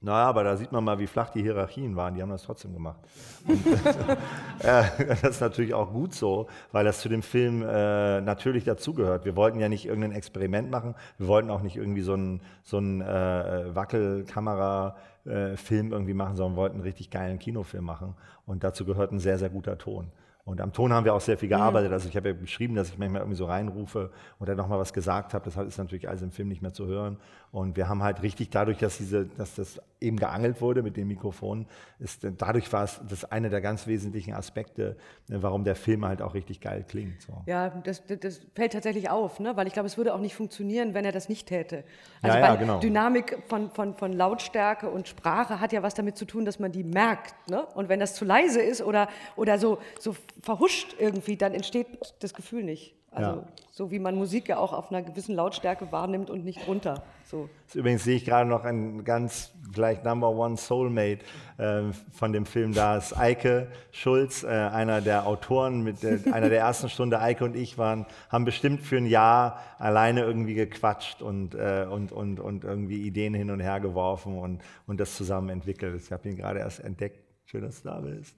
naja, 0.00 0.28
aber 0.28 0.44
da 0.44 0.56
sieht 0.56 0.70
man 0.70 0.84
mal, 0.84 1.00
wie 1.00 1.08
flach 1.08 1.30
die 1.30 1.42
Hierarchien 1.42 1.96
waren. 1.96 2.14
Die 2.14 2.22
haben 2.22 2.30
das 2.30 2.44
trotzdem 2.44 2.72
gemacht. 2.72 3.00
Und, 3.48 3.66
äh, 4.60 4.84
das 5.08 5.24
ist 5.24 5.40
natürlich 5.40 5.74
auch 5.74 5.92
gut 5.92 6.14
so, 6.14 6.46
weil 6.70 6.84
das 6.84 7.00
zu 7.00 7.08
dem 7.08 7.22
Film 7.22 7.62
äh, 7.62 8.20
natürlich 8.20 8.62
dazugehört. 8.62 9.24
Wir 9.24 9.34
wollten 9.34 9.58
ja 9.58 9.68
nicht 9.68 9.86
irgendein 9.86 10.12
Experiment 10.12 10.70
machen. 10.70 10.94
Wir 11.18 11.26
wollten 11.26 11.50
auch 11.50 11.62
nicht 11.62 11.74
irgendwie 11.74 12.02
so 12.02 12.12
einen 12.12 12.40
so 12.62 12.78
äh, 12.78 13.74
Wackelkamera-Film 13.74 15.90
irgendwie 15.90 16.14
machen, 16.14 16.36
sondern 16.36 16.56
wollten 16.56 16.76
einen 16.76 16.84
richtig 16.84 17.10
geilen 17.10 17.40
Kinofilm 17.40 17.84
machen. 17.84 18.14
Und 18.46 18.62
dazu 18.62 18.84
gehört 18.84 19.10
ein 19.10 19.18
sehr, 19.18 19.38
sehr 19.38 19.50
guter 19.50 19.78
Ton. 19.78 20.12
Und 20.48 20.62
am 20.62 20.72
Ton 20.72 20.94
haben 20.94 21.04
wir 21.04 21.12
auch 21.12 21.20
sehr 21.20 21.36
viel 21.36 21.50
gearbeitet. 21.50 21.92
Also 21.92 22.08
ich 22.08 22.16
habe 22.16 22.30
ja 22.30 22.34
beschrieben, 22.34 22.74
dass 22.74 22.88
ich 22.88 22.96
manchmal 22.96 23.20
irgendwie 23.20 23.36
so 23.36 23.44
reinrufe 23.44 24.10
und 24.38 24.48
dann 24.48 24.56
nochmal 24.56 24.78
was 24.78 24.94
gesagt 24.94 25.34
habe. 25.34 25.44
Das 25.44 25.56
ist 25.58 25.76
natürlich 25.76 26.08
alles 26.08 26.22
im 26.22 26.30
Film 26.30 26.48
nicht 26.48 26.62
mehr 26.62 26.72
zu 26.72 26.86
hören. 26.86 27.18
Und 27.52 27.76
wir 27.76 27.86
haben 27.90 28.02
halt 28.02 28.22
richtig 28.22 28.48
dadurch, 28.48 28.78
dass, 28.78 28.96
diese, 28.96 29.26
dass 29.26 29.56
das 29.56 29.78
eben 30.00 30.16
geangelt 30.16 30.60
wurde 30.60 30.82
mit 30.82 30.96
dem 30.96 31.08
Mikrofon, 31.08 31.66
ist, 31.98 32.26
dadurch 32.38 32.72
war 32.72 32.84
es 32.84 33.00
das 33.08 33.24
eine 33.24 33.50
der 33.50 33.60
ganz 33.60 33.86
wesentlichen 33.86 34.34
Aspekte, 34.34 34.96
warum 35.28 35.64
der 35.64 35.74
Film 35.74 36.04
halt 36.04 36.22
auch 36.22 36.34
richtig 36.34 36.60
geil 36.60 36.84
klingt. 36.88 37.22
So. 37.22 37.42
Ja, 37.46 37.70
das, 37.70 38.02
das 38.06 38.40
fällt 38.54 38.72
tatsächlich 38.72 39.10
auf, 39.10 39.40
ne? 39.40 39.56
weil 39.56 39.66
ich 39.66 39.72
glaube, 39.72 39.86
es 39.86 39.96
würde 39.96 40.14
auch 40.14 40.20
nicht 40.20 40.34
funktionieren, 40.34 40.94
wenn 40.94 41.04
er 41.04 41.12
das 41.12 41.28
nicht 41.28 41.48
täte. 41.48 41.84
Also 42.22 42.38
ja, 42.38 42.44
ja, 42.44 42.54
genau. 42.56 42.80
Dynamik 42.80 43.42
von, 43.48 43.70
von, 43.70 43.94
von 43.94 44.12
Lautstärke 44.12 44.88
und 44.90 45.08
Sprache 45.08 45.60
hat 45.60 45.72
ja 45.72 45.82
was 45.82 45.94
damit 45.94 46.16
zu 46.16 46.24
tun, 46.24 46.44
dass 46.44 46.58
man 46.58 46.72
die 46.72 46.84
merkt. 46.84 47.34
Ne? 47.48 47.64
Und 47.74 47.88
wenn 47.88 48.00
das 48.00 48.14
zu 48.14 48.24
leise 48.24 48.60
ist 48.60 48.82
oder, 48.82 49.08
oder 49.36 49.58
so, 49.58 49.78
so 49.98 50.14
verhuscht 50.42 50.94
irgendwie, 50.98 51.36
dann 51.36 51.54
entsteht 51.54 51.86
das 52.20 52.34
Gefühl 52.34 52.62
nicht. 52.62 52.97
Also 53.10 53.30
ja. 53.30 53.46
so 53.70 53.90
wie 53.90 53.98
man 53.98 54.14
Musik 54.16 54.48
ja 54.48 54.58
auch 54.58 54.72
auf 54.72 54.90
einer 54.90 55.02
gewissen 55.02 55.34
Lautstärke 55.34 55.90
wahrnimmt 55.90 56.30
und 56.30 56.44
nicht 56.44 56.66
runter. 56.68 57.02
So. 57.24 57.48
Übrigens 57.74 58.04
sehe 58.04 58.16
ich 58.16 58.24
gerade 58.24 58.48
noch 58.48 58.64
ein 58.64 59.04
ganz 59.04 59.52
gleich 59.72 60.02
Number 60.02 60.30
One 60.30 60.56
Soulmate 60.56 61.20
äh, 61.56 61.82
von 62.12 62.32
dem 62.32 62.46
Film 62.46 62.72
da 62.72 62.96
ist 62.96 63.16
Eike 63.16 63.68
Schulz, 63.92 64.42
äh, 64.42 64.48
einer 64.48 65.00
der 65.00 65.26
Autoren 65.26 65.82
mit 65.82 66.02
der, 66.02 66.20
einer 66.32 66.48
der 66.48 66.60
ersten 66.60 66.88
Stunde. 66.88 67.20
Eike 67.20 67.44
und 67.44 67.56
ich 67.56 67.78
waren, 67.78 68.06
haben 68.30 68.44
bestimmt 68.44 68.82
für 68.82 68.96
ein 68.96 69.06
Jahr 69.06 69.60
alleine 69.78 70.22
irgendwie 70.22 70.54
gequatscht 70.54 71.22
und, 71.22 71.54
äh, 71.54 71.86
und, 71.90 72.12
und, 72.12 72.40
und 72.40 72.64
irgendwie 72.64 73.06
Ideen 73.06 73.34
hin 73.34 73.50
und 73.50 73.60
her 73.60 73.80
geworfen 73.80 74.38
und, 74.38 74.62
und 74.86 75.00
das 75.00 75.16
zusammen 75.16 75.48
entwickelt. 75.48 76.00
Ich 76.02 76.12
habe 76.12 76.28
ihn 76.28 76.36
gerade 76.36 76.60
erst 76.60 76.80
entdeckt. 76.80 77.24
Schön, 77.46 77.62
dass 77.62 77.82
du 77.82 77.88
da 77.88 78.00
bist. 78.00 78.34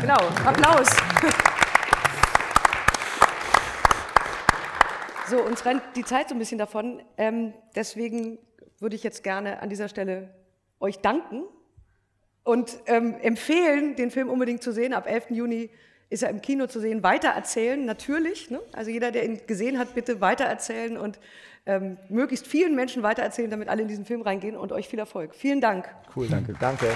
Genau, 0.00 0.16
Applaus. 0.46 0.88
So, 5.30 5.40
uns 5.40 5.64
rennt 5.64 5.82
die 5.94 6.04
Zeit 6.04 6.28
so 6.28 6.34
ein 6.34 6.40
bisschen 6.40 6.58
davon. 6.58 7.00
Ähm, 7.16 7.54
deswegen 7.76 8.38
würde 8.80 8.96
ich 8.96 9.04
jetzt 9.04 9.22
gerne 9.22 9.62
an 9.62 9.68
dieser 9.68 9.88
Stelle 9.88 10.34
euch 10.80 10.98
danken 10.98 11.44
und 12.42 12.76
ähm, 12.86 13.14
empfehlen, 13.22 13.94
den 13.94 14.10
Film 14.10 14.28
unbedingt 14.28 14.60
zu 14.60 14.72
sehen. 14.72 14.92
Ab 14.92 15.06
11. 15.06 15.30
Juni 15.30 15.70
ist 16.08 16.24
er 16.24 16.30
im 16.30 16.42
Kino 16.42 16.66
zu 16.66 16.80
sehen. 16.80 17.04
Weitererzählen, 17.04 17.84
natürlich. 17.84 18.50
Ne? 18.50 18.58
Also 18.72 18.90
jeder, 18.90 19.12
der 19.12 19.24
ihn 19.24 19.40
gesehen 19.46 19.78
hat, 19.78 19.94
bitte 19.94 20.20
weitererzählen 20.20 20.96
und 20.96 21.20
ähm, 21.64 21.96
möglichst 22.08 22.48
vielen 22.48 22.74
Menschen 22.74 23.04
weitererzählen, 23.04 23.52
damit 23.52 23.68
alle 23.68 23.82
in 23.82 23.88
diesen 23.88 24.06
Film 24.06 24.22
reingehen 24.22 24.56
und 24.56 24.72
euch 24.72 24.88
viel 24.88 24.98
Erfolg. 24.98 25.36
Vielen 25.36 25.60
Dank. 25.60 25.88
Cool, 26.16 26.26
danke. 26.26 26.56
Danke. 26.58 26.88